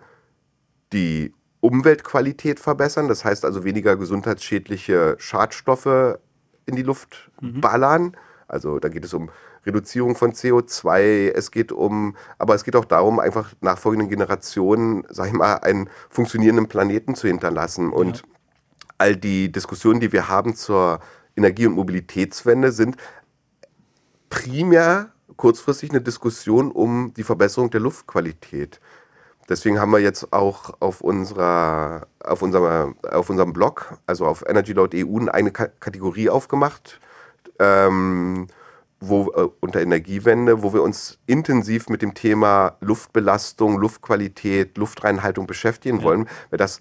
die 0.95 1.35
Umweltqualität 1.65 2.61
verbessern, 2.61 3.09
das 3.09 3.25
heißt 3.25 3.43
also 3.47 3.65
weniger 3.65 3.97
gesundheitsschädliche 3.97 5.17
Schadstoffe 5.19 6.19
in 6.67 6.77
die 6.77 6.83
Luft 6.83 7.31
mhm. 7.41 7.63
ballern. 7.63 8.17
Also 8.47 8.79
da 8.79 8.91
geht 8.91 9.07
es 9.07 9.15
um 9.15 9.31
Reduzierung 9.65 10.15
von 10.15 10.33
CO2, 10.33 11.31
es 11.31 11.51
geht 11.51 11.73
um, 11.73 12.17
aber 12.37 12.55
es 12.55 12.65
geht 12.65 12.77
auch 12.77 12.85
darum, 12.85 13.19
einfach 13.19 13.55
nachfolgenden 13.63 14.11
Generationen, 14.11 15.05
sag 15.09 15.29
ich 15.29 15.33
mal, 15.33 15.55
einen 15.55 15.89
funktionierenden 16.11 16.69
Planeten 16.69 17.15
zu 17.15 17.29
hinterlassen. 17.29 17.91
Und 17.91 18.19
ja. 18.19 18.23
all 18.99 19.17
die 19.17 19.51
Diskussionen, 19.51 20.01
die 20.01 20.13
wir 20.13 20.29
haben 20.29 20.55
zur 20.55 21.01
Energie- 21.35 21.67
und 21.67 21.77
Mobilitätswende, 21.77 22.73
sind 22.73 22.97
primär 24.29 25.13
kurzfristig 25.39 25.89
eine 25.89 26.03
Diskussion 26.03 26.71
um 26.71 27.15
die 27.17 27.23
Verbesserung 27.23 27.71
der 27.71 27.81
Luftqualität. 27.81 28.83
Deswegen 29.49 29.79
haben 29.79 29.91
wir 29.91 29.99
jetzt 29.99 30.33
auch 30.33 30.75
auf, 30.81 31.01
unserer, 31.01 32.07
auf, 32.23 32.41
unserer, 32.41 32.95
auf 33.11 33.29
unserem 33.29 33.53
Blog, 33.53 33.99
also 34.07 34.27
auf 34.27 34.43
energy.eu, 34.47 35.27
eine 35.31 35.51
Kategorie 35.51 36.31
aufgemacht, 36.31 36.99
ähm, 37.59 38.47
wo, 39.01 39.31
äh, 39.33 39.49
unter 39.61 39.83
Energiewende, 39.83 40.63
wo 40.63 40.73
wir 40.73 40.83
uns 40.83 41.19
intensiv 41.27 41.89
mit 41.91 42.01
dem 42.01 42.15
Thema 42.15 42.77
Luftbelastung, 42.81 43.79
Luftqualität, 43.79 44.79
Luftreinhaltung 44.79 45.47
beschäftigen 45.47 45.99
ja. 45.99 46.05
wollen, 46.05 46.29
weil 46.51 46.59
das 46.59 46.81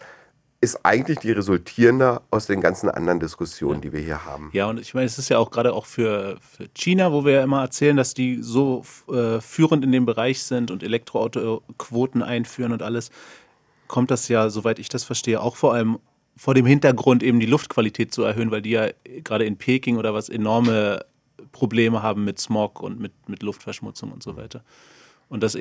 ist 0.63 0.85
eigentlich 0.85 1.19
die 1.19 1.33
resultierende 1.33 2.21
aus 2.31 2.47
den 2.47 2.61
ganzen 2.61 2.89
anderen 2.89 3.19
Diskussionen, 3.19 3.81
die 3.81 3.91
wir 3.91 3.99
hier 3.99 4.23
haben. 4.23 4.49
Ja, 4.53 4.67
und 4.67 4.79
ich 4.79 4.93
meine, 4.93 5.05
es 5.05 5.19
ist 5.19 5.27
ja 5.27 5.37
auch 5.37 5.51
gerade 5.51 5.73
auch 5.73 5.85
für, 5.85 6.37
für, 6.39 6.69
China, 6.69 7.11
wo 7.11 7.25
wir 7.25 7.33
ja 7.33 7.43
immer 7.43 7.61
erzählen, 7.61 7.97
dass 7.97 8.13
die 8.13 8.41
so 8.41 8.85
äh, 9.11 9.41
führend 9.41 9.83
in 9.83 9.91
dem 9.91 10.05
Bereich 10.05 10.41
sind 10.41 10.71
und 10.71 10.81
Elektroauto-Quoten 10.81 12.23
einführen 12.23 12.71
und 12.71 12.81
alles, 12.81 13.11
kommt 13.89 14.09
das 14.09 14.29
ja, 14.29 14.49
soweit 14.49 14.79
ich 14.79 14.87
das 14.87 15.03
verstehe, 15.03 15.41
auch 15.41 15.57
vor 15.57 15.73
allem 15.73 15.99
vor 16.37 16.53
dem 16.53 16.65
Hintergrund 16.65 17.23
eben 17.23 17.41
die 17.41 17.45
Luftqualität 17.45 18.13
zu 18.13 18.23
erhöhen, 18.23 18.49
weil 18.49 18.61
die 18.61 18.71
ja 18.71 18.87
gerade 19.23 19.43
in 19.43 19.57
Peking 19.57 19.97
oder 19.97 20.13
was 20.13 20.29
enorme 20.29 21.05
Probleme 21.51 22.01
haben 22.01 22.23
mit 22.23 22.39
Smog 22.39 22.81
und 22.81 23.01
mit, 23.01 23.11
mit 23.27 23.43
Luftverschmutzung 23.43 24.13
und 24.13 24.23
so 24.23 24.37
weiter. 24.37 24.63
Und 25.27 25.43
das 25.43 25.57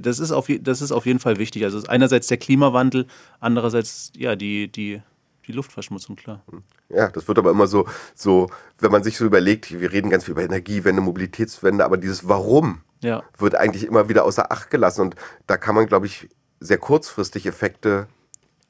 das 0.00 0.18
ist, 0.18 0.32
auf, 0.32 0.48
das 0.60 0.82
ist 0.82 0.92
auf 0.92 1.06
jeden 1.06 1.18
Fall 1.18 1.38
wichtig. 1.38 1.64
Also 1.64 1.80
einerseits 1.88 2.26
der 2.26 2.36
Klimawandel, 2.36 3.06
andererseits 3.40 4.12
ja 4.16 4.36
die, 4.36 4.68
die, 4.68 5.02
die 5.46 5.52
Luftverschmutzung, 5.52 6.16
klar. 6.16 6.42
Ja, 6.88 7.08
das 7.08 7.28
wird 7.28 7.38
aber 7.38 7.50
immer 7.50 7.66
so, 7.66 7.86
so, 8.14 8.48
wenn 8.78 8.90
man 8.90 9.02
sich 9.02 9.16
so 9.16 9.24
überlegt, 9.24 9.80
wir 9.80 9.92
reden 9.92 10.10
ganz 10.10 10.24
viel 10.24 10.32
über 10.32 10.42
Energiewende, 10.42 11.02
Mobilitätswende, 11.02 11.84
aber 11.84 11.96
dieses 11.96 12.28
Warum 12.28 12.82
ja. 13.02 13.22
wird 13.36 13.54
eigentlich 13.54 13.84
immer 13.84 14.08
wieder 14.08 14.24
außer 14.24 14.50
Acht 14.50 14.70
gelassen. 14.70 15.02
Und 15.02 15.16
da 15.46 15.56
kann 15.56 15.74
man, 15.74 15.86
glaube 15.86 16.06
ich, 16.06 16.28
sehr 16.60 16.78
kurzfristig 16.78 17.46
Effekte 17.46 18.08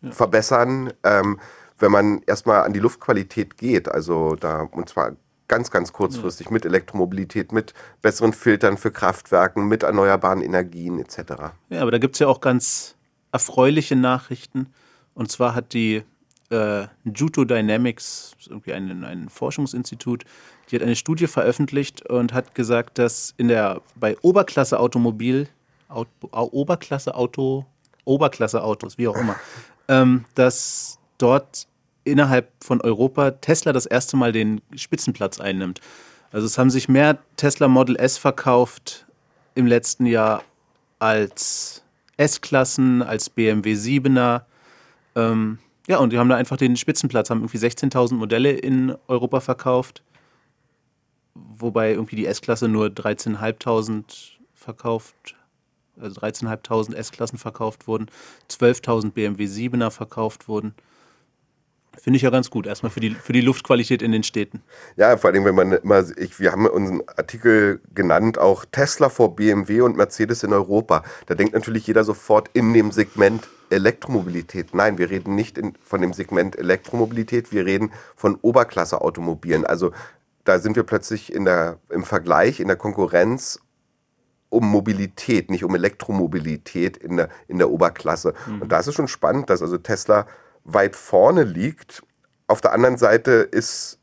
ja. 0.02 0.10
verbessern, 0.10 0.92
ähm, 1.04 1.40
wenn 1.78 1.92
man 1.92 2.22
erstmal 2.26 2.62
an 2.64 2.72
die 2.72 2.80
Luftqualität 2.80 3.56
geht. 3.56 3.88
Also 3.88 4.34
da, 4.34 4.62
und 4.62 4.88
zwar 4.88 5.16
ganz, 5.48 5.70
ganz 5.70 5.92
kurzfristig 5.92 6.50
mit 6.50 6.64
Elektromobilität, 6.64 7.52
mit 7.52 7.74
besseren 8.02 8.32
Filtern 8.32 8.76
für 8.76 8.90
Kraftwerken, 8.90 9.66
mit 9.66 9.82
erneuerbaren 9.82 10.42
Energien 10.42 10.98
etc. 10.98 11.54
Ja, 11.70 11.82
aber 11.82 11.90
da 11.90 11.98
gibt 11.98 12.14
es 12.14 12.20
ja 12.20 12.28
auch 12.28 12.40
ganz 12.40 12.96
erfreuliche 13.32 13.96
Nachrichten. 13.96 14.68
Und 15.14 15.30
zwar 15.30 15.54
hat 15.54 15.72
die 15.72 16.04
äh, 16.50 16.86
Juto 17.04 17.44
Dynamics, 17.44 18.36
irgendwie 18.48 18.72
ein, 18.72 19.04
ein 19.04 19.28
Forschungsinstitut, 19.28 20.24
die 20.70 20.76
hat 20.76 20.82
eine 20.82 20.96
Studie 20.96 21.26
veröffentlicht 21.26 22.08
und 22.08 22.32
hat 22.32 22.54
gesagt, 22.54 22.98
dass 22.98 23.34
in 23.36 23.48
der 23.48 23.80
bei 23.96 24.16
Oberklasse 24.20 24.78
Automobil, 24.78 25.48
Auto, 25.88 26.10
Oberklasse 26.30 27.14
Auto, 27.14 27.66
Oberklasse 28.04 28.62
Autos, 28.62 28.98
wie 28.98 29.08
auch 29.08 29.16
immer, 29.16 29.36
ähm, 29.88 30.24
dass 30.34 30.98
dort 31.18 31.67
innerhalb 32.10 32.52
von 32.62 32.80
Europa 32.80 33.32
Tesla 33.32 33.72
das 33.72 33.86
erste 33.86 34.16
Mal 34.16 34.32
den 34.32 34.60
Spitzenplatz 34.74 35.40
einnimmt. 35.40 35.80
Also 36.30 36.46
es 36.46 36.58
haben 36.58 36.70
sich 36.70 36.88
mehr 36.88 37.18
Tesla 37.36 37.68
Model 37.68 37.96
S 37.96 38.18
verkauft 38.18 39.06
im 39.54 39.66
letzten 39.66 40.06
Jahr 40.06 40.42
als 40.98 41.82
S-Klassen, 42.16 43.02
als 43.02 43.30
BMW 43.30 43.74
7er. 43.74 44.42
Ähm, 45.14 45.58
ja, 45.86 45.98
und 45.98 46.12
die 46.12 46.18
haben 46.18 46.28
da 46.28 46.36
einfach 46.36 46.58
den 46.58 46.76
Spitzenplatz, 46.76 47.30
haben 47.30 47.40
irgendwie 47.40 47.58
16.000 47.58 48.14
Modelle 48.14 48.52
in 48.52 48.94
Europa 49.06 49.40
verkauft, 49.40 50.02
wobei 51.34 51.92
irgendwie 51.92 52.16
die 52.16 52.26
S-Klasse 52.26 52.68
nur 52.68 52.88
13.500 52.88 54.32
verkauft, 54.54 55.34
also 55.98 56.20
13.500 56.20 56.94
S-Klassen 56.94 57.38
verkauft 57.38 57.86
wurden, 57.86 58.06
12.000 58.50 59.12
BMW 59.12 59.46
7er 59.46 59.90
verkauft 59.90 60.46
wurden. 60.46 60.74
Finde 62.00 62.16
ich 62.16 62.22
ja 62.22 62.30
ganz 62.30 62.50
gut, 62.50 62.66
erstmal 62.66 62.90
für 62.90 63.00
die, 63.00 63.10
für 63.10 63.32
die 63.32 63.40
Luftqualität 63.40 64.02
in 64.02 64.12
den 64.12 64.22
Städten. 64.22 64.62
Ja, 64.96 65.16
vor 65.16 65.30
allem, 65.30 65.44
wenn 65.44 65.54
man 65.54 65.72
immer, 65.72 66.04
ich, 66.16 66.38
wir 66.40 66.52
haben 66.52 66.66
unseren 66.66 67.02
Artikel 67.16 67.80
genannt, 67.94 68.38
auch 68.38 68.64
Tesla 68.64 69.08
vor 69.08 69.36
BMW 69.36 69.80
und 69.80 69.96
Mercedes 69.96 70.42
in 70.42 70.52
Europa. 70.52 71.02
Da 71.26 71.34
denkt 71.34 71.54
natürlich 71.54 71.86
jeder 71.86 72.04
sofort 72.04 72.50
in 72.52 72.72
dem 72.72 72.92
Segment 72.92 73.48
Elektromobilität. 73.70 74.74
Nein, 74.74 74.98
wir 74.98 75.10
reden 75.10 75.34
nicht 75.34 75.58
in, 75.58 75.74
von 75.82 76.00
dem 76.00 76.12
Segment 76.12 76.56
Elektromobilität, 76.56 77.52
wir 77.52 77.66
reden 77.66 77.92
von 78.16 78.38
Oberklasse-Automobilen. 78.40 79.66
Also 79.66 79.92
da 80.44 80.58
sind 80.58 80.76
wir 80.76 80.84
plötzlich 80.84 81.32
in 81.32 81.44
der, 81.44 81.78
im 81.90 82.04
Vergleich, 82.04 82.60
in 82.60 82.68
der 82.68 82.76
Konkurrenz 82.76 83.60
um 84.50 84.66
Mobilität, 84.66 85.50
nicht 85.50 85.64
um 85.64 85.74
Elektromobilität 85.74 86.96
in 86.96 87.18
der, 87.18 87.28
in 87.48 87.58
der 87.58 87.70
Oberklasse. 87.70 88.32
Mhm. 88.46 88.62
Und 88.62 88.72
da 88.72 88.78
ist 88.78 88.86
es 88.86 88.94
schon 88.94 89.08
spannend, 89.08 89.50
dass 89.50 89.60
also 89.60 89.76
Tesla 89.76 90.26
weit 90.72 90.96
vorne 90.96 91.44
liegt. 91.44 92.02
Auf 92.46 92.60
der 92.60 92.72
anderen 92.72 92.96
Seite 92.96 93.32
ist, 93.32 93.98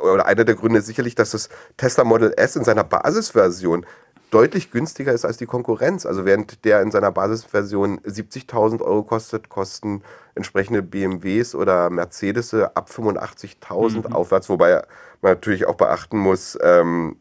oder 0.00 0.26
einer 0.26 0.44
der 0.44 0.54
Gründe 0.54 0.78
ist 0.78 0.86
sicherlich, 0.86 1.14
dass 1.14 1.30
das 1.30 1.48
Tesla 1.76 2.04
Model 2.04 2.32
S 2.36 2.56
in 2.56 2.64
seiner 2.64 2.84
Basisversion 2.84 3.84
deutlich 4.30 4.70
günstiger 4.70 5.12
ist 5.12 5.24
als 5.24 5.36
die 5.36 5.46
Konkurrenz. 5.46 6.06
Also 6.06 6.24
während 6.24 6.64
der 6.64 6.82
in 6.82 6.90
seiner 6.90 7.10
Basisversion 7.10 8.00
70.000 8.00 8.80
Euro 8.80 9.02
kostet, 9.02 9.48
kosten 9.48 10.02
entsprechende 10.34 10.82
BMWs 10.82 11.54
oder 11.54 11.90
Mercedes 11.90 12.54
ab 12.54 12.88
85.000 12.90 14.08
mhm. 14.08 14.14
aufwärts. 14.14 14.48
Wobei 14.48 14.82
man 15.20 15.32
natürlich 15.32 15.66
auch 15.66 15.74
beachten 15.74 16.18
muss, 16.18 16.56
ähm, 16.62 17.16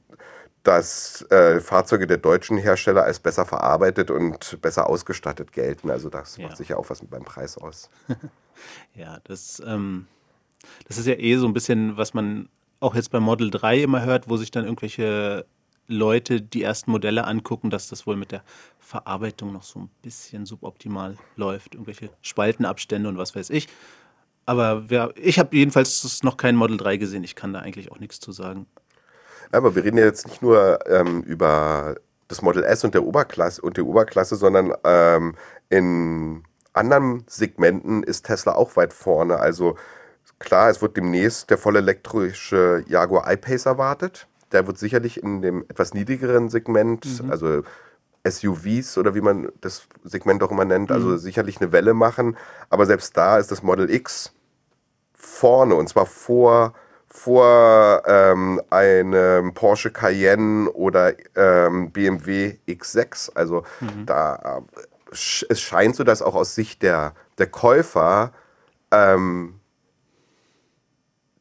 dass 0.63 1.21
äh, 1.31 1.61
Fahrzeuge 1.61 2.05
der 2.05 2.17
deutschen 2.17 2.57
Hersteller 2.57 3.03
als 3.03 3.19
besser 3.19 3.45
verarbeitet 3.45 4.11
und 4.11 4.61
besser 4.61 4.89
ausgestattet 4.89 5.51
gelten. 5.51 5.89
Also 5.89 6.09
das 6.09 6.37
ja. 6.37 6.47
macht 6.47 6.57
sicher 6.57 6.77
auch 6.77 6.89
was 6.89 7.05
beim 7.05 7.23
Preis 7.23 7.57
aus. 7.57 7.89
ja, 8.95 9.19
das, 9.23 9.61
ähm, 9.65 10.07
das 10.87 10.97
ist 10.97 11.07
ja 11.07 11.15
eh 11.15 11.37
so 11.37 11.47
ein 11.47 11.53
bisschen, 11.53 11.97
was 11.97 12.13
man 12.13 12.49
auch 12.79 12.95
jetzt 12.95 13.11
beim 13.11 13.23
Model 13.23 13.49
3 13.49 13.83
immer 13.83 14.03
hört, 14.03 14.29
wo 14.29 14.37
sich 14.37 14.51
dann 14.51 14.65
irgendwelche 14.65 15.45
Leute 15.87 16.41
die 16.41 16.61
ersten 16.61 16.91
Modelle 16.91 17.25
angucken, 17.25 17.69
dass 17.69 17.89
das 17.89 18.05
wohl 18.05 18.15
mit 18.15 18.31
der 18.31 18.43
Verarbeitung 18.79 19.51
noch 19.51 19.63
so 19.63 19.79
ein 19.79 19.89
bisschen 20.01 20.45
suboptimal 20.45 21.17
läuft. 21.35 21.73
Irgendwelche 21.73 22.09
Spaltenabstände 22.21 23.09
und 23.09 23.17
was 23.17 23.35
weiß 23.35 23.49
ich. 23.49 23.67
Aber 24.45 24.89
wer, 24.89 25.13
ich 25.15 25.39
habe 25.39 25.55
jedenfalls 25.55 26.23
noch 26.23 26.37
kein 26.37 26.55
Model 26.55 26.77
3 26.77 26.97
gesehen. 26.97 27.23
Ich 27.23 27.35
kann 27.35 27.53
da 27.53 27.59
eigentlich 27.59 27.91
auch 27.91 27.99
nichts 27.99 28.19
zu 28.19 28.31
sagen. 28.31 28.67
Aber 29.51 29.75
wir 29.75 29.83
reden 29.83 29.97
ja 29.97 30.05
jetzt 30.05 30.27
nicht 30.27 30.41
nur 30.41 30.79
ähm, 30.87 31.21
über 31.21 31.95
das 32.27 32.41
Model 32.41 32.63
S 32.63 32.83
und 32.83 32.93
der 32.93 33.03
Oberklasse 33.03 33.61
und 33.61 33.77
die 33.77 33.81
Oberklasse, 33.81 34.35
sondern 34.35 34.73
ähm, 34.83 35.35
in 35.69 36.43
anderen 36.73 37.23
Segmenten 37.27 38.03
ist 38.03 38.25
Tesla 38.25 38.53
auch 38.53 38.75
weit 38.75 38.93
vorne. 38.93 39.39
Also 39.39 39.75
klar, 40.37 40.69
es 40.69 40.81
wird 40.81 40.95
demnächst 40.95 41.49
der 41.49 41.57
voll 41.57 41.75
elektrische 41.75 42.83
Jaguar 42.87 43.31
I-Pace 43.31 43.65
erwartet. 43.65 44.27
Der 44.51 44.67
wird 44.67 44.77
sicherlich 44.77 45.21
in 45.21 45.41
dem 45.41 45.63
etwas 45.67 45.93
niedrigeren 45.93 46.49
Segment, 46.49 47.23
mhm. 47.23 47.31
also 47.31 47.63
SUVs 48.27 48.97
oder 48.97 49.15
wie 49.15 49.21
man 49.21 49.49
das 49.61 49.87
Segment 50.03 50.43
auch 50.43 50.51
immer 50.51 50.65
nennt, 50.65 50.91
also 50.91 51.09
mhm. 51.09 51.17
sicherlich 51.17 51.61
eine 51.61 51.71
Welle 51.71 51.93
machen. 51.93 52.37
Aber 52.69 52.85
selbst 52.85 53.15
da 53.17 53.37
ist 53.37 53.51
das 53.51 53.63
Model 53.63 53.89
X 53.89 54.33
vorne 55.13 55.75
und 55.75 55.89
zwar 55.89 56.05
vor 56.05 56.73
vor 57.09 58.03
ähm, 58.05 58.61
einem 58.69 59.53
Porsche 59.53 59.91
Cayenne 59.91 60.69
oder 60.71 61.13
ähm, 61.35 61.91
BMW 61.91 62.57
X6. 62.67 63.31
Also 63.35 63.63
mhm. 63.79 64.05
da 64.05 64.35
äh, 64.35 64.81
es 65.11 65.59
scheint 65.59 65.95
so, 65.95 66.03
dass 66.03 66.21
auch 66.21 66.35
aus 66.35 66.53
Sicht 66.53 66.83
der, 66.83 67.13
der 67.39 67.47
Käufer 67.47 68.31
ähm, 68.91 69.59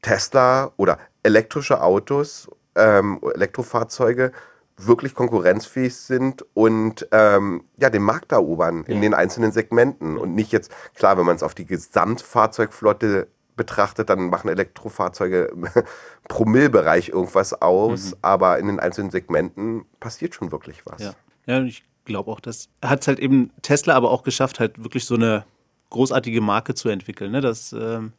Tesla 0.00 0.72
oder 0.76 0.98
elektrische 1.22 1.82
Autos, 1.82 2.48
ähm, 2.74 3.20
Elektrofahrzeuge 3.34 4.32
wirklich 4.78 5.14
konkurrenzfähig 5.14 5.96
sind 5.96 6.46
und 6.54 7.08
ähm, 7.10 7.64
ja, 7.76 7.90
den 7.90 8.02
Markt 8.02 8.32
erobern 8.32 8.84
in 8.84 9.02
den 9.02 9.12
einzelnen 9.12 9.50
Segmenten. 9.50 10.16
Und 10.16 10.34
nicht 10.34 10.52
jetzt, 10.52 10.70
klar, 10.94 11.18
wenn 11.18 11.26
man 11.26 11.36
es 11.36 11.42
auf 11.42 11.54
die 11.54 11.66
Gesamtfahrzeugflotte 11.66 13.26
betrachtet, 13.58 14.08
dann 14.08 14.30
machen 14.30 14.48
Elektrofahrzeuge 14.48 15.52
Promillbereich 16.28 17.10
irgendwas 17.10 17.60
aus, 17.60 18.12
mhm. 18.12 18.16
aber 18.22 18.58
in 18.58 18.66
den 18.68 18.80
einzelnen 18.80 19.10
Segmenten 19.10 19.84
passiert 20.00 20.34
schon 20.34 20.50
wirklich 20.50 20.86
was. 20.86 21.02
Ja, 21.02 21.12
ja 21.46 21.62
ich 21.62 21.84
glaube 22.06 22.30
auch, 22.30 22.40
das 22.40 22.70
hat 22.82 23.06
halt 23.06 23.18
eben 23.18 23.50
Tesla 23.60 23.94
aber 23.94 24.10
auch 24.10 24.22
geschafft, 24.22 24.60
halt 24.60 24.82
wirklich 24.82 25.04
so 25.04 25.16
eine 25.16 25.44
großartige 25.90 26.40
Marke 26.40 26.74
zu 26.74 26.88
entwickeln. 26.88 27.32
Ne? 27.32 27.42
Das, 27.42 27.74
ähm, 27.74 28.12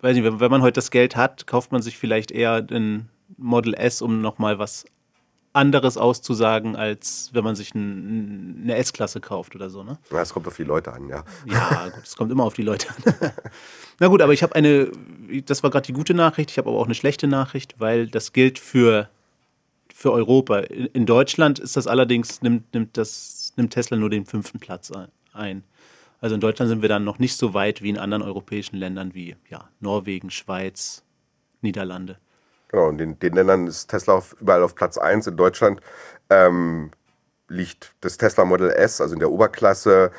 weiß 0.00 0.14
nicht, 0.14 0.24
wenn, 0.24 0.40
wenn 0.40 0.50
man 0.50 0.62
heute 0.62 0.74
das 0.74 0.90
Geld 0.90 1.14
hat, 1.16 1.46
kauft 1.46 1.72
man 1.72 1.82
sich 1.82 1.98
vielleicht 1.98 2.30
eher 2.30 2.66
ein 2.70 3.08
Model 3.36 3.74
S, 3.74 4.02
um 4.02 4.20
nochmal 4.20 4.58
was 4.58 4.84
anderes 5.52 5.96
auszusagen, 5.96 6.76
als 6.76 7.30
wenn 7.32 7.42
man 7.42 7.56
sich 7.56 7.74
ein, 7.74 8.60
eine 8.62 8.76
S-Klasse 8.76 9.20
kauft 9.20 9.54
oder 9.54 9.68
so. 9.68 9.82
Ne? 9.82 9.98
Ja, 10.10 10.22
es 10.22 10.32
kommt 10.32 10.46
auf 10.46 10.56
die 10.56 10.64
Leute 10.64 10.92
an, 10.92 11.08
ja. 11.08 11.24
Ja, 11.46 11.88
gut, 11.88 12.04
es 12.04 12.16
kommt 12.16 12.30
immer 12.30 12.44
auf 12.44 12.54
die 12.54 12.62
Leute 12.62 12.88
an. 12.88 13.32
Na 13.98 14.06
gut, 14.06 14.22
aber 14.22 14.32
ich 14.32 14.42
habe 14.42 14.54
eine, 14.54 14.90
das 15.46 15.62
war 15.62 15.70
gerade 15.70 15.86
die 15.86 15.92
gute 15.92 16.14
Nachricht, 16.14 16.50
ich 16.50 16.58
habe 16.58 16.70
aber 16.70 16.78
auch 16.78 16.84
eine 16.84 16.94
schlechte 16.94 17.26
Nachricht, 17.26 17.74
weil 17.78 18.06
das 18.06 18.32
gilt 18.32 18.58
für, 18.58 19.08
für 19.92 20.12
Europa. 20.12 20.60
In, 20.60 20.86
in 20.86 21.06
Deutschland 21.06 21.58
ist 21.58 21.76
das 21.76 21.86
allerdings, 21.86 22.42
nimmt, 22.42 22.72
nimmt, 22.72 22.96
das, 22.96 23.52
nimmt 23.56 23.72
Tesla 23.72 23.96
nur 23.96 24.10
den 24.10 24.26
fünften 24.26 24.60
Platz 24.60 24.92
ein. 25.32 25.64
Also 26.20 26.34
in 26.34 26.40
Deutschland 26.40 26.68
sind 26.68 26.82
wir 26.82 26.88
dann 26.88 27.04
noch 27.04 27.18
nicht 27.18 27.36
so 27.36 27.54
weit 27.54 27.82
wie 27.82 27.90
in 27.90 27.98
anderen 27.98 28.22
europäischen 28.22 28.76
Ländern 28.76 29.14
wie 29.14 29.36
ja, 29.48 29.68
Norwegen, 29.80 30.30
Schweiz, 30.30 31.02
Niederlande. 31.60 32.18
Genau, 32.70 32.88
und 32.88 33.00
in 33.00 33.18
den 33.18 33.34
Ländern 33.34 33.66
ist 33.66 33.88
Tesla 33.88 34.14
auf, 34.14 34.36
überall 34.40 34.62
auf 34.62 34.76
Platz 34.76 34.96
1. 34.96 35.26
In 35.26 35.36
Deutschland 35.36 35.80
ähm, 36.30 36.92
liegt 37.48 37.94
das 38.00 38.16
Tesla 38.16 38.44
Model 38.44 38.70
S, 38.70 39.00
also 39.00 39.14
in 39.14 39.18
der 39.18 39.30
Oberklasse, 39.30 40.12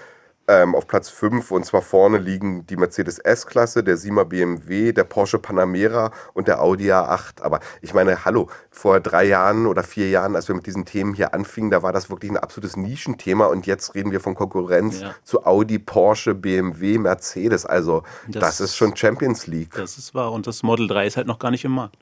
ähm, 0.49 0.75
auf 0.75 0.85
Platz 0.85 1.09
5 1.09 1.49
und 1.51 1.65
zwar 1.65 1.81
vorne 1.81 2.17
liegen 2.17 2.65
die 2.67 2.75
Mercedes 2.75 3.19
S-Klasse, 3.19 3.85
der 3.85 3.95
Sima 3.95 4.25
BMW, 4.25 4.91
der 4.91 5.05
Porsche 5.05 5.39
Panamera 5.39 6.11
und 6.33 6.49
der 6.49 6.61
Audi 6.61 6.91
A8. 6.91 7.41
Aber 7.41 7.61
ich 7.81 7.93
meine, 7.93 8.25
hallo, 8.25 8.49
vor 8.69 8.99
drei 8.99 9.23
Jahren 9.23 9.65
oder 9.65 9.83
vier 9.83 10.09
Jahren, 10.09 10.35
als 10.35 10.49
wir 10.49 10.55
mit 10.55 10.65
diesen 10.65 10.83
Themen 10.83 11.13
hier 11.13 11.33
anfingen, 11.33 11.71
da 11.71 11.83
war 11.83 11.93
das 11.93 12.09
wirklich 12.09 12.31
ein 12.31 12.37
absolutes 12.37 12.75
Nischenthema 12.75 13.45
und 13.45 13.65
jetzt 13.65 13.95
reden 13.95 14.11
wir 14.11 14.19
von 14.19 14.35
Konkurrenz 14.35 14.99
ja. 14.99 15.15
zu 15.23 15.45
Audi, 15.45 15.79
Porsche, 15.79 16.35
BMW, 16.35 16.97
Mercedes. 16.97 17.65
Also 17.65 18.03
das, 18.27 18.41
das, 18.41 18.59
ist 18.59 18.75
schon 18.75 18.97
Champions 18.97 19.47
League. 19.47 19.73
Das 19.75 19.97
ist 19.97 20.13
wahr 20.13 20.33
und 20.33 20.47
das 20.47 20.63
Model 20.63 20.87
3 20.87 21.07
ist 21.07 21.15
halt 21.15 21.27
noch 21.27 21.39
gar 21.39 21.51
nicht 21.51 21.63
im 21.63 21.71
Markt. 21.71 21.97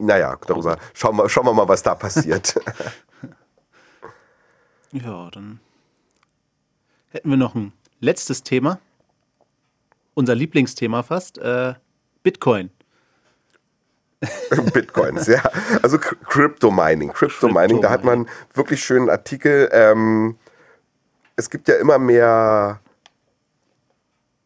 Naja, 0.00 0.38
darüber 0.46 0.78
schauen 0.94 1.16
wir, 1.16 1.28
schauen 1.28 1.44
wir 1.44 1.52
mal, 1.52 1.68
was 1.68 1.82
da 1.82 1.94
passiert. 1.94 2.54
ja, 4.92 5.30
dann 5.30 5.60
hätten 7.10 7.28
wir 7.28 7.36
noch 7.36 7.54
ein 7.54 7.74
letztes 8.00 8.42
Thema. 8.42 8.78
Unser 10.14 10.34
Lieblingsthema 10.34 11.02
fast. 11.02 11.36
Äh, 11.36 11.74
Bitcoin. 12.22 12.70
Bitcoins, 14.72 15.26
ja. 15.26 15.42
Also 15.82 15.98
Crypto 15.98 16.70
Mining. 16.70 17.12
Crypto 17.12 17.48
Mining, 17.48 17.82
da 17.82 17.90
hat 17.90 18.02
man 18.02 18.26
wirklich 18.54 18.82
schönen 18.82 19.10
Artikel. 19.10 19.68
Ähm, 19.70 20.38
es 21.36 21.50
gibt 21.50 21.68
ja 21.68 21.76
immer 21.76 21.98
mehr 21.98 22.80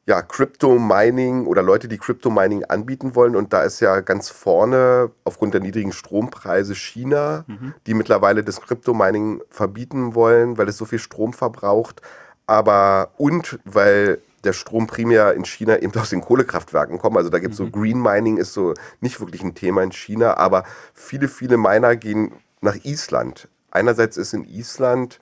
ja, 0.06 0.20
Crypto 0.22 0.78
Mining 0.78 1.46
oder 1.46 1.62
Leute, 1.62 1.88
die 1.88 1.98
Crypto 1.98 2.30
Mining 2.30 2.64
anbieten 2.64 3.14
wollen. 3.14 3.36
Und 3.36 3.52
da 3.52 3.62
ist 3.62 3.80
ja 3.80 4.00
ganz 4.00 4.28
vorne 4.28 5.10
aufgrund 5.24 5.54
der 5.54 5.62
niedrigen 5.62 5.92
Strompreise 5.92 6.74
China, 6.74 7.44
mhm. 7.46 7.74
die 7.86 7.94
mittlerweile 7.94 8.44
das 8.44 8.60
Crypto 8.60 8.92
Mining 8.92 9.42
verbieten 9.48 10.14
wollen, 10.14 10.58
weil 10.58 10.68
es 10.68 10.76
so 10.76 10.84
viel 10.84 10.98
Strom 10.98 11.32
verbraucht 11.32 12.02
aber 12.46 13.10
und 13.16 13.58
weil 13.64 14.20
der 14.44 14.52
Strom 14.52 14.86
primär 14.86 15.32
in 15.34 15.44
China 15.44 15.78
eben 15.80 15.98
aus 15.98 16.10
den 16.10 16.20
Kohlekraftwerken 16.20 16.98
kommt. 16.98 17.16
Also 17.16 17.30
da 17.30 17.38
gibt 17.38 17.54
es 17.54 17.60
mhm. 17.60 17.64
so 17.64 17.70
Green 17.70 18.00
Mining 18.00 18.36
ist 18.36 18.52
so 18.52 18.74
nicht 19.00 19.20
wirklich 19.20 19.42
ein 19.42 19.54
Thema 19.54 19.82
in 19.82 19.92
China, 19.92 20.36
aber 20.36 20.64
viele, 20.92 21.28
viele 21.28 21.56
Miner 21.56 21.96
gehen 21.96 22.32
nach 22.60 22.76
Island. 22.84 23.48
Einerseits 23.70 24.16
ist 24.16 24.34
in 24.34 24.44
Island 24.44 25.20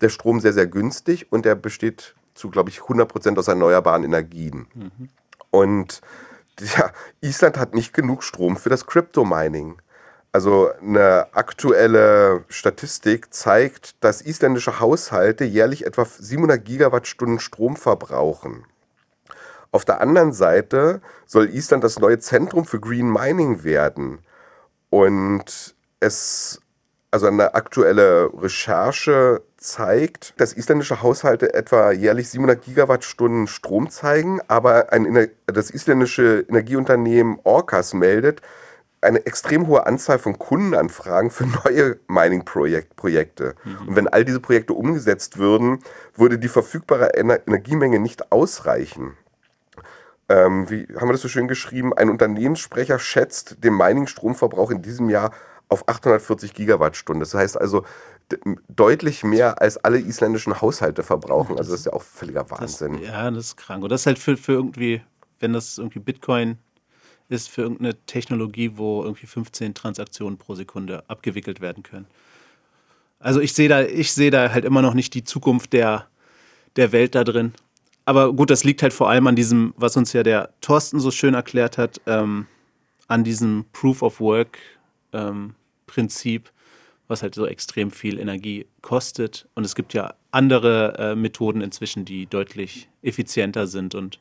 der 0.00 0.10
Strom 0.10 0.40
sehr, 0.40 0.52
sehr 0.52 0.66
günstig 0.66 1.26
und 1.30 1.44
der 1.44 1.54
besteht 1.54 2.14
zu, 2.38 2.50
glaube 2.50 2.70
ich, 2.70 2.80
100% 2.80 3.38
aus 3.38 3.48
erneuerbaren 3.48 4.04
Energien. 4.04 4.66
Mhm. 4.74 5.08
Und 5.50 6.00
ja, 6.60 6.90
Island 7.20 7.58
hat 7.58 7.74
nicht 7.74 7.92
genug 7.92 8.22
Strom 8.22 8.56
für 8.56 8.68
das 8.68 8.86
Crypto-Mining. 8.86 9.76
Also 10.32 10.70
eine 10.80 11.28
aktuelle 11.32 12.44
Statistik 12.48 13.32
zeigt, 13.32 14.02
dass 14.04 14.20
isländische 14.20 14.78
Haushalte 14.78 15.44
jährlich 15.44 15.86
etwa 15.86 16.04
700 16.04 16.64
Gigawattstunden 16.64 17.40
Strom 17.40 17.76
verbrauchen. 17.76 18.64
Auf 19.70 19.84
der 19.84 20.00
anderen 20.00 20.32
Seite 20.32 21.00
soll 21.26 21.48
Island 21.50 21.84
das 21.84 21.98
neue 21.98 22.18
Zentrum 22.18 22.64
für 22.64 22.80
Green 22.80 23.10
Mining 23.10 23.64
werden. 23.64 24.20
Und 24.90 25.74
es, 26.00 26.60
also 27.10 27.26
eine 27.26 27.54
aktuelle 27.54 28.30
Recherche 28.34 29.42
zeigt, 29.58 30.34
dass 30.40 30.52
isländische 30.52 31.02
Haushalte 31.02 31.52
etwa 31.52 31.90
jährlich 31.90 32.30
700 32.30 32.62
Gigawattstunden 32.62 33.46
Strom 33.46 33.90
zeigen, 33.90 34.40
aber 34.48 34.92
ein, 34.92 35.28
das 35.46 35.70
isländische 35.70 36.46
Energieunternehmen 36.48 37.38
Orcas 37.44 37.92
meldet, 37.92 38.40
eine 39.00 39.24
extrem 39.26 39.66
hohe 39.66 39.86
Anzahl 39.86 40.18
von 40.18 40.38
Kundenanfragen 40.38 41.30
für 41.30 41.46
neue 41.64 41.98
Mining-Projekte. 42.08 43.54
Mhm. 43.64 43.88
Und 43.88 43.96
wenn 43.96 44.08
all 44.08 44.24
diese 44.24 44.40
Projekte 44.40 44.72
umgesetzt 44.72 45.38
würden, 45.38 45.80
würde 46.14 46.38
die 46.38 46.48
verfügbare 46.48 47.14
Ener 47.14 47.40
Energiemenge 47.46 48.00
nicht 48.00 48.32
ausreichen. 48.32 49.16
Ähm, 50.28 50.68
wie 50.68 50.86
haben 50.96 51.08
wir 51.08 51.12
das 51.12 51.22
so 51.22 51.28
schön 51.28 51.48
geschrieben? 51.48 51.94
Ein 51.94 52.10
Unternehmenssprecher 52.10 52.98
schätzt 52.98 53.62
den 53.64 53.76
Mining-Stromverbrauch 53.76 54.70
in 54.70 54.82
diesem 54.82 55.08
Jahr 55.08 55.32
auf 55.68 55.88
840 55.88 56.54
Gigawattstunden. 56.54 57.20
Das 57.20 57.34
heißt 57.34 57.58
also 57.58 57.84
deutlich 58.68 59.24
mehr 59.24 59.60
als 59.60 59.78
alle 59.78 59.98
isländischen 59.98 60.60
Haushalte 60.60 61.02
verbrauchen. 61.02 61.56
Also 61.58 61.72
das 61.72 61.80
ist 61.80 61.86
ja 61.86 61.92
auch 61.92 62.02
völliger 62.02 62.50
Wahnsinn. 62.50 62.94
Das, 62.94 63.02
ja, 63.02 63.30
das 63.30 63.46
ist 63.46 63.56
krank. 63.56 63.82
Und 63.82 63.90
das 63.90 64.02
ist 64.02 64.06
halt 64.06 64.18
für, 64.18 64.36
für 64.36 64.52
irgendwie, 64.52 65.00
wenn 65.40 65.52
das 65.52 65.78
irgendwie 65.78 66.00
Bitcoin 66.00 66.58
ist 67.28 67.48
für 67.48 67.62
irgendeine 67.62 67.94
Technologie, 68.06 68.72
wo 68.76 69.02
irgendwie 69.02 69.26
15 69.26 69.74
Transaktionen 69.74 70.38
pro 70.38 70.54
Sekunde 70.54 71.04
abgewickelt 71.08 71.60
werden 71.60 71.82
können. 71.82 72.06
Also 73.20 73.40
ich 73.40 73.52
sehe 73.52 73.68
da, 73.68 73.82
ich 73.82 74.12
sehe 74.12 74.30
da 74.30 74.50
halt 74.50 74.64
immer 74.64 74.82
noch 74.82 74.94
nicht 74.94 75.14
die 75.14 75.24
Zukunft 75.24 75.72
der, 75.72 76.06
der 76.76 76.92
Welt 76.92 77.14
da 77.14 77.24
drin. 77.24 77.52
Aber 78.04 78.32
gut, 78.32 78.48
das 78.50 78.64
liegt 78.64 78.82
halt 78.82 78.92
vor 78.92 79.10
allem 79.10 79.26
an 79.26 79.36
diesem, 79.36 79.74
was 79.76 79.96
uns 79.96 80.12
ja 80.12 80.22
der 80.22 80.50
Thorsten 80.60 81.00
so 81.00 81.10
schön 81.10 81.34
erklärt 81.34 81.76
hat, 81.76 82.00
ähm, 82.06 82.46
an 83.06 83.24
diesem 83.24 83.66
Proof 83.72 84.02
of 84.02 84.20
Work 84.20 84.58
ähm, 85.12 85.54
Prinzip, 85.86 86.50
was 87.08 87.22
halt 87.22 87.34
so 87.34 87.46
extrem 87.46 87.90
viel 87.90 88.18
Energie 88.18 88.66
kostet. 88.82 89.48
Und 89.54 89.64
es 89.64 89.74
gibt 89.74 89.94
ja 89.94 90.14
andere 90.30 90.94
äh, 90.98 91.14
Methoden 91.16 91.62
inzwischen, 91.62 92.04
die 92.04 92.26
deutlich 92.26 92.88
effizienter 93.02 93.66
sind 93.66 93.94
und 93.94 94.20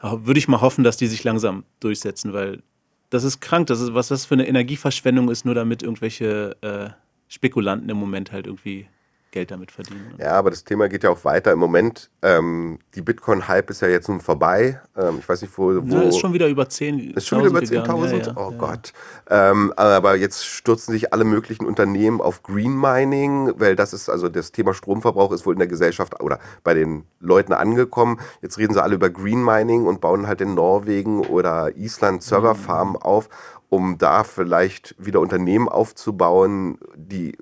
würde 0.00 0.38
ich 0.38 0.46
mal 0.46 0.60
hoffen, 0.60 0.84
dass 0.84 0.96
die 0.96 1.08
sich 1.08 1.24
langsam 1.24 1.64
durchsetzen, 1.80 2.32
weil 2.32 2.62
das 3.10 3.24
ist 3.24 3.40
krank, 3.40 3.66
das 3.66 3.80
ist, 3.80 3.94
was 3.94 4.08
das 4.08 4.26
für 4.26 4.34
eine 4.34 4.46
Energieverschwendung 4.46 5.28
ist, 5.28 5.44
nur 5.44 5.56
damit 5.56 5.82
irgendwelche 5.82 6.56
äh, 6.60 6.90
Spekulanten 7.28 7.88
im 7.88 7.96
Moment 7.96 8.30
halt 8.30 8.46
irgendwie 8.46 8.86
Geld 9.30 9.50
damit 9.50 9.70
verdienen. 9.70 10.14
Ja, 10.18 10.32
aber 10.32 10.50
das 10.50 10.64
Thema 10.64 10.88
geht 10.88 11.04
ja 11.04 11.10
auch 11.10 11.24
weiter. 11.24 11.52
Im 11.52 11.58
Moment, 11.58 12.10
ähm, 12.22 12.78
die 12.94 13.02
Bitcoin-Hype 13.02 13.68
ist 13.70 13.82
ja 13.82 13.88
jetzt 13.88 14.08
nun 14.08 14.20
vorbei. 14.20 14.80
Ähm, 14.96 15.16
ich 15.18 15.28
weiß 15.28 15.42
nicht, 15.42 15.56
wo. 15.58 15.74
wo 15.82 15.96
ja, 15.96 16.02
ist 16.02 16.18
schon 16.18 16.32
wieder 16.32 16.48
über 16.48 16.64
10.000. 16.64 17.16
Ist 17.16 17.26
schon 17.26 17.40
wieder 17.40 17.50
über 17.50 17.60
10.000? 17.60 18.16
Ja, 18.16 18.26
ja, 18.26 18.32
oh 18.36 18.52
Gott. 18.52 18.92
Ähm, 19.28 19.72
aber 19.76 20.16
jetzt 20.16 20.46
stürzen 20.46 20.92
sich 20.92 21.12
alle 21.12 21.24
möglichen 21.24 21.66
Unternehmen 21.66 22.20
auf 22.20 22.42
Green 22.42 22.74
Mining, 22.74 23.52
weil 23.58 23.76
das 23.76 23.92
ist, 23.92 24.08
also 24.08 24.28
das 24.28 24.52
Thema 24.52 24.72
Stromverbrauch 24.72 25.32
ist 25.32 25.44
wohl 25.44 25.54
in 25.54 25.58
der 25.58 25.68
Gesellschaft 25.68 26.20
oder 26.22 26.38
bei 26.64 26.72
den 26.74 27.04
Leuten 27.20 27.52
angekommen. 27.52 28.20
Jetzt 28.40 28.56
reden 28.56 28.72
sie 28.72 28.82
alle 28.82 28.94
über 28.94 29.10
Green 29.10 29.44
Mining 29.44 29.86
und 29.86 30.00
bauen 30.00 30.26
halt 30.26 30.40
in 30.40 30.54
Norwegen 30.54 31.20
oder 31.20 31.76
Island 31.76 32.22
Serverfarmen 32.22 32.94
mhm. 32.94 33.02
auf 33.02 33.28
um 33.70 33.98
da 33.98 34.24
vielleicht 34.24 34.94
wieder 34.98 35.20
Unternehmen 35.20 35.68
aufzubauen, 35.68 36.78
die 36.96 37.36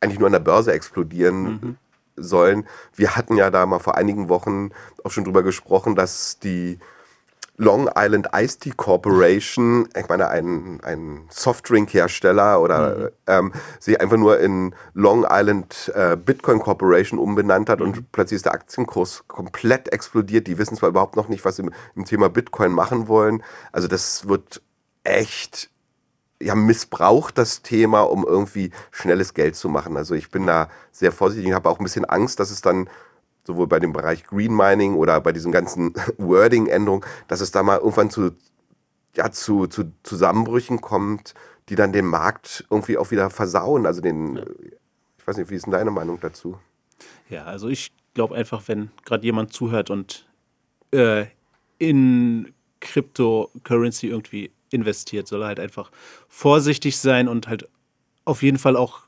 eigentlich 0.00 0.18
nur 0.18 0.26
an 0.26 0.32
der 0.32 0.40
Börse 0.40 0.72
explodieren 0.72 1.42
mhm. 1.44 1.76
sollen. 2.16 2.66
Wir 2.94 3.16
hatten 3.16 3.36
ja 3.36 3.50
da 3.50 3.66
mal 3.66 3.78
vor 3.78 3.96
einigen 3.96 4.28
Wochen 4.28 4.70
auch 5.04 5.10
schon 5.10 5.24
drüber 5.24 5.42
gesprochen, 5.42 5.94
dass 5.94 6.38
die 6.38 6.78
Long 7.58 7.88
Island 7.96 8.28
Ice 8.34 8.58
Tea 8.58 8.72
Corporation, 8.76 9.88
ich 9.96 10.08
meine 10.08 10.28
ein, 10.28 10.80
ein 10.82 11.26
Softdrink-Hersteller 11.30 12.60
oder 12.60 12.96
mhm. 12.96 13.08
ähm, 13.26 13.52
sich 13.80 14.00
einfach 14.00 14.18
nur 14.18 14.38
in 14.40 14.74
Long 14.92 15.26
Island 15.28 15.90
äh, 15.94 16.16
Bitcoin 16.16 16.58
Corporation 16.58 17.18
umbenannt 17.18 17.70
hat 17.70 17.80
mhm. 17.80 17.86
und 17.86 18.12
plötzlich 18.12 18.36
ist 18.36 18.44
der 18.44 18.52
Aktienkurs 18.52 19.24
komplett 19.26 19.90
explodiert. 19.92 20.46
Die 20.46 20.58
wissen 20.58 20.76
zwar 20.76 20.90
überhaupt 20.90 21.16
noch 21.16 21.28
nicht, 21.28 21.44
was 21.44 21.56
sie 21.56 21.62
im, 21.62 21.72
im 21.94 22.04
Thema 22.04 22.28
Bitcoin 22.28 22.72
machen 22.72 23.08
wollen. 23.08 23.42
Also 23.72 23.88
das 23.88 24.28
wird 24.28 24.60
echt 25.02 25.70
ja, 26.40 26.54
missbraucht 26.54 27.38
das 27.38 27.62
Thema, 27.62 28.02
um 28.02 28.24
irgendwie 28.24 28.70
schnelles 28.90 29.34
Geld 29.34 29.56
zu 29.56 29.68
machen. 29.68 29.96
Also 29.96 30.14
ich 30.14 30.30
bin 30.30 30.46
da 30.46 30.68
sehr 30.92 31.12
vorsichtig 31.12 31.48
und 31.48 31.54
habe 31.54 31.68
auch 31.68 31.78
ein 31.78 31.84
bisschen 31.84 32.04
Angst, 32.04 32.40
dass 32.40 32.50
es 32.50 32.60
dann 32.60 32.88
sowohl 33.44 33.66
bei 33.66 33.78
dem 33.78 33.92
Bereich 33.92 34.24
Green 34.24 34.54
Mining 34.54 34.94
oder 34.94 35.20
bei 35.20 35.32
diesen 35.32 35.52
ganzen 35.52 35.94
Wording-Änderungen, 36.18 37.04
dass 37.28 37.40
es 37.40 37.52
da 37.52 37.62
mal 37.62 37.78
irgendwann 37.78 38.10
zu, 38.10 38.32
ja, 39.14 39.30
zu, 39.30 39.66
zu 39.66 39.92
Zusammenbrüchen 40.02 40.80
kommt, 40.80 41.34
die 41.68 41.74
dann 41.74 41.92
den 41.92 42.06
Markt 42.06 42.64
irgendwie 42.70 42.98
auch 42.98 43.10
wieder 43.10 43.30
versauen. 43.30 43.86
Also 43.86 44.00
den, 44.00 44.36
ja. 44.36 44.44
ich 45.18 45.26
weiß 45.26 45.36
nicht, 45.38 45.50
wie 45.50 45.54
ist 45.54 45.66
denn 45.66 45.72
deine 45.72 45.90
Meinung 45.90 46.20
dazu? 46.20 46.58
Ja, 47.28 47.44
also 47.44 47.68
ich 47.68 47.92
glaube 48.14 48.34
einfach, 48.34 48.62
wenn 48.66 48.90
gerade 49.04 49.24
jemand 49.24 49.52
zuhört 49.52 49.90
und 49.90 50.26
äh, 50.92 51.26
in 51.78 52.52
Cryptocurrency 52.80 54.08
irgendwie 54.08 54.50
investiert, 54.76 55.26
soll 55.26 55.42
er 55.42 55.48
halt 55.48 55.60
einfach 55.60 55.90
vorsichtig 56.28 56.98
sein 56.98 57.28
und 57.28 57.48
halt 57.48 57.68
auf 58.24 58.42
jeden 58.42 58.58
Fall 58.58 58.76
auch 58.76 59.00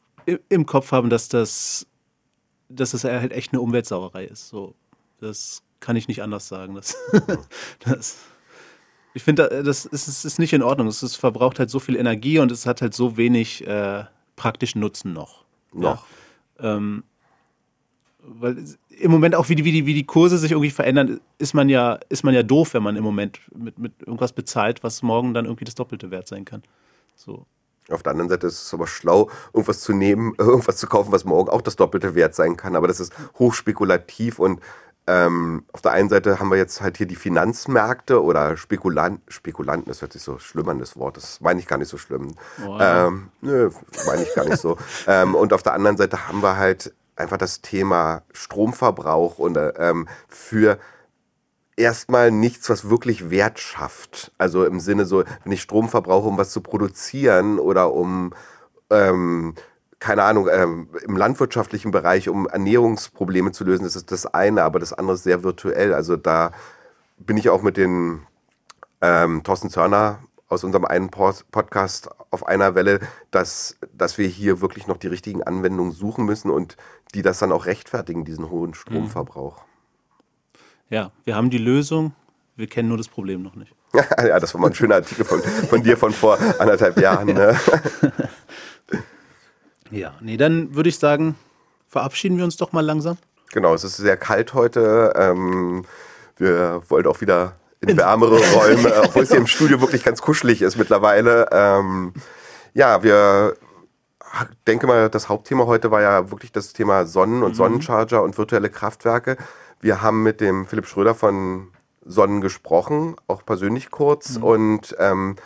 im 0.49 0.67
Kopf 0.67 0.93
haben, 0.93 1.11
dass 1.11 1.29
das, 1.29 1.87
dass 2.69 2.91
das 2.91 3.05
halt 3.05 3.33
echt 3.33 3.53
eine 3.53 3.61
Umweltsauerei 3.61 4.25
ist. 4.25 4.49
So, 4.49 4.75
das 5.21 5.63
kann 5.81 5.97
ich 5.97 6.09
nicht 6.09 6.23
anders 6.23 6.49
sagen. 6.49 6.75
Das, 6.75 6.97
das, 7.81 8.19
ich 9.15 9.23
finde, 9.23 9.63
das 9.65 9.85
ist, 9.87 10.25
ist 10.25 10.39
nicht 10.39 10.53
in 10.53 10.63
Ordnung. 10.63 10.89
Es 10.89 11.17
verbraucht 11.17 11.59
halt 11.59 11.71
so 11.71 11.79
viel 11.79 11.97
Energie 11.97 12.39
und 12.39 12.53
es 12.53 12.67
hat 12.67 12.83
halt 12.83 12.95
so 12.95 13.17
wenig 13.17 13.67
äh, 13.67 14.05
praktischen 14.37 14.81
Nutzen 14.81 15.13
noch. 15.13 15.45
Noch. 15.73 16.05
Ja. 16.61 16.77
Ähm, 16.77 17.05
weil 18.29 18.65
im 18.89 19.11
Moment 19.11 19.35
auch 19.35 19.49
wie 19.49 19.55
die, 19.55 19.65
wie, 19.65 19.73
die, 19.73 19.87
wie 19.87 19.95
die 19.95 20.07
Kurse 20.07 20.39
sich 20.39 20.53
irgendwie 20.53 20.71
verändern, 20.71 21.21
ist 21.39 21.55
man 21.55 21.69
ja, 21.69 21.99
ist 22.09 22.25
man 22.25 22.35
ja 22.35 22.43
doof, 22.43 22.75
wenn 22.75 22.83
man 22.83 22.97
im 22.97 23.05
Moment 23.05 23.41
mit, 23.55 23.79
mit 23.79 23.93
irgendwas 24.01 24.33
bezahlt, 24.33 24.83
was 24.83 25.03
morgen 25.03 25.35
dann 25.35 25.47
irgendwie 25.47 25.65
das 25.65 25.75
Doppelte 25.75 26.11
wert 26.11 26.29
sein 26.29 26.45
kann. 26.45 26.63
So. 27.15 27.47
Auf 27.91 28.03
der 28.03 28.13
anderen 28.13 28.29
Seite 28.29 28.47
ist 28.47 28.63
es 28.63 28.75
aber 28.75 28.87
schlau, 28.87 29.31
irgendwas 29.53 29.81
zu 29.81 29.93
nehmen, 29.93 30.35
irgendwas 30.39 30.77
zu 30.77 30.87
kaufen, 30.87 31.13
was 31.13 31.25
morgen 31.25 31.49
auch 31.49 31.63
das 31.63 31.77
Doppelte 31.77 32.15
wert 32.15 32.35
sein 32.35 32.57
kann. 32.57 32.77
Aber 32.77 32.89
das 32.89 33.01
ist 33.01 33.13
hochspekulativ 33.39 34.39
und 34.39 34.61
ähm, 35.09 35.65
auf 35.73 35.81
der 35.81 35.93
einen 35.93 36.11
Seite 36.11 36.39
haben 36.39 36.51
wir 36.51 36.59
jetzt 36.59 36.83
halt 36.83 36.99
hier 36.99 37.07
die 37.07 37.17
Finanzmärkte 37.17 38.23
oder 38.23 38.59
Spekulan 38.59 39.23
Spekulanten, 39.27 39.89
das 39.89 40.03
hört 40.03 40.13
sich 40.13 40.21
so 40.21 40.39
schlimm 40.39 40.69
an, 40.69 40.79
das 40.81 40.99
Wort, 40.99 41.17
das 41.17 41.41
meine 41.41 41.61
ich 41.61 41.67
gar 41.67 41.79
nicht 41.79 41.89
so 41.89 41.97
schlimm. 41.97 42.35
Ähm, 42.79 43.31
nö, 43.41 43.71
meine 44.05 44.23
ich 44.23 44.35
gar 44.35 44.45
nicht 44.45 44.59
so. 44.59 44.77
ähm, 45.07 45.35
und 45.35 45.55
auf 45.55 45.63
der 45.63 45.73
anderen 45.73 45.97
Seite 45.97 46.29
haben 46.29 46.43
wir 46.43 46.59
halt 46.59 46.93
einfach 47.19 47.37
das 47.37 47.61
Thema 47.61 48.23
Stromverbrauch 48.33 49.39
und 49.39 49.59
ähm, 49.77 50.09
für 50.29 50.79
erstmal 51.77 52.31
nichts, 52.31 52.69
was 52.71 52.91
wirklich 52.91 53.31
Wert 53.31 53.59
schafft. 53.59 54.33
Also 54.39 54.65
im 54.65 54.81
Sinne 54.81 55.05
so, 55.05 55.25
wenn 55.45 55.53
ich 55.53 55.63
Strom 55.63 55.89
verbrauche, 55.89 56.29
um 56.29 56.39
was 56.39 56.51
zu 56.51 56.61
produzieren 56.61 57.59
oder 57.59 57.93
um 57.93 58.33
ähm, 58.91 59.55
keine 60.01 60.23
Ahnung, 60.23 60.49
ähm, 60.51 60.89
im 61.03 61.17
landwirtschaftlichen 61.17 61.91
Bereich, 61.91 62.29
um 62.29 62.47
Ernährungsprobleme 62.47 63.53
zu 63.53 63.65
lösen, 63.65 63.85
das 63.85 63.97
ist 63.97 64.13
das 64.13 64.27
eine, 64.27 64.63
aber 64.63 64.79
das 64.79 64.93
andere 64.93 65.17
ist 65.17 65.25
sehr 65.25 65.43
virtuell. 65.43 65.93
Also 65.93 66.17
da 66.17 66.53
bin 67.19 67.37
ich 67.37 67.49
auch 67.51 67.63
mit 67.63 67.77
den 67.77 68.23
ähm, 69.01 69.43
Thorsten 69.43 69.71
Zörner 69.71 70.21
aus 70.49 70.65
unserem 70.65 70.85
einen 70.85 71.11
Podcast 71.11 72.09
auf 72.31 72.47
einer 72.47 72.75
Welle, 72.75 73.01
dass, 73.31 73.77
dass 73.93 74.19
wir 74.19 74.27
hier 74.27 74.61
wirklich 74.61 74.87
noch 74.87 74.97
die 74.97 75.07
richtigen 75.07 75.43
Anwendungen 75.43 75.93
suchen 75.93 76.25
müssen 76.25 76.51
und 76.51 76.77
die 77.15 77.23
das 77.23 77.39
dann 77.39 77.53
auch 77.53 77.67
rechtfertigen, 77.67 78.25
diesen 78.25 78.51
hohen 78.51 78.75
Stromverbrauch. 78.75 79.63
Ja, 80.91 81.13
wir 81.25 81.37
haben 81.37 81.51
die 81.51 81.59
Lösung, 81.59 82.15
wir 82.57 82.67
kennen 82.67 82.89
nur 82.89 82.99
das 82.99 83.09
Problem 83.09 83.43
noch 83.43 83.57
nicht. 83.57 83.75
ja, 83.95 84.39
das 84.41 84.55
war 84.55 84.61
mal 84.61 84.69
ein 84.69 84.75
schöner 84.75 84.97
Artikel 84.97 85.25
von, 85.25 85.43
von 85.43 85.83
dir 85.83 85.97
von 85.97 86.13
vor 86.13 86.39
anderthalb 86.59 86.99
Jahren. 86.99 87.29
Ne? 87.29 87.59
Ja, 89.91 90.15
nee, 90.21 90.37
dann 90.37 90.75
würde 90.75 90.89
ich 90.89 90.99
sagen, 90.99 91.35
verabschieden 91.89 92.37
wir 92.37 92.45
uns 92.45 92.57
doch 92.57 92.73
mal 92.73 92.85
langsam. 92.85 93.17
Genau, 93.53 93.73
es 93.75 93.85
ist 93.85 93.97
sehr 93.97 94.17
kalt 94.17 94.53
heute. 94.53 95.13
Ähm, 95.17 95.85
wir 96.37 96.83
wollen 96.89 97.07
auch 97.07 97.21
wieder 97.21 97.57
in 97.81 97.97
wärmere 97.97 98.41
Räume, 98.55 98.93
obwohl 99.05 99.23
es 99.23 99.31
hier 99.31 99.39
im 99.39 99.47
Studio 99.47 99.81
wirklich 99.81 100.05
ganz 100.05 100.21
kuschelig 100.21 100.63
ist 100.63 100.77
mittlerweile. 100.77 101.49
Ähm, 101.53 102.13
ja, 102.75 103.03
wir 103.03 103.55
denke 104.67 104.87
mal, 104.87 105.09
das 105.09 105.29
Hauptthema 105.29 105.67
heute 105.67 105.91
war 105.91 106.03
ja 106.03 106.31
wirklich 106.31 106.53
das 106.53 106.73
Thema 106.73 107.07
Sonnen- 107.07 107.43
und 107.43 107.53
mhm. 107.53 107.57
Sonnencharger 107.57 108.23
und 108.23 108.37
virtuelle 108.37 108.71
Kraftwerke. 108.71 109.37
Wir 109.81 110.03
haben 110.03 110.23
mit 110.23 110.41
dem 110.41 110.67
Philipp 110.67 110.87
Schröder 110.87 111.15
von 111.15 111.69
Sonnen 112.05 112.41
gesprochen, 112.41 113.17
auch 113.27 113.45
persönlich 113.45 113.91
kurz. 113.91 114.39
Mhm. 114.39 114.45
Und 114.45 114.97
ähm, 114.99 115.37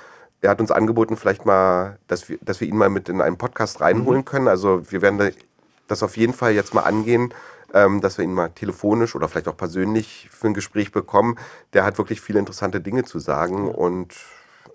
er 0.41 0.51
hat 0.51 0.61
uns 0.61 0.70
angeboten, 0.70 1.16
vielleicht 1.16 1.47
mal, 1.47 1.99
dass 2.09 2.28
wir, 2.28 2.39
dass 2.41 2.61
wir 2.61 2.68
ihn 2.68 2.76
mal 2.76 2.89
mit 2.89 3.09
in 3.09 3.20
einen 3.20 3.39
Podcast 3.39 3.80
reinholen 3.80 4.20
mhm. 4.20 4.24
können. 4.24 4.49
Also 4.49 4.83
wir 4.91 5.03
werden 5.03 5.33
das 5.87 6.03
auf 6.03 6.16
jeden 6.16 6.33
Fall 6.33 6.53
jetzt 6.53 6.74
mal 6.74 6.83
angehen, 6.83 7.33
ähm, 7.73 8.01
dass 8.01 8.18
wir 8.18 8.25
ihn 8.25 8.35
mal 8.35 8.49
telefonisch 8.49 9.14
oder 9.14 9.29
vielleicht 9.29 9.49
auch 9.49 9.57
persönlich 9.57 10.29
für 10.31 10.49
ein 10.49 10.55
Gespräch 10.55 10.93
bekommen. 10.93 11.39
Der 11.73 11.85
hat 11.85 11.99
wirklich 11.99 12.20
viele 12.20 12.39
interessante 12.39 12.81
Dinge 12.81 13.05
zu 13.05 13.18
sagen 13.18 13.68
und 13.70 14.14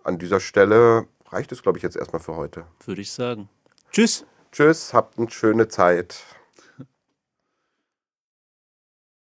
an 0.04 0.18
dieser 0.18 0.40
Stelle 0.40 1.08
reicht 1.30 1.52
es, 1.52 1.62
glaube 1.62 1.78
ich, 1.78 1.84
jetzt 1.84 1.98
erstmal 1.98 2.22
für 2.22 2.36
heute. 2.36 2.66
Würde 2.86 3.02
ich 3.02 3.12
sagen. 3.12 3.50
Tschüss. 3.92 4.26
Tschüss, 4.52 4.94
habt 4.94 5.18
eine 5.18 5.30
schöne 5.30 5.68
Zeit. 5.68 6.24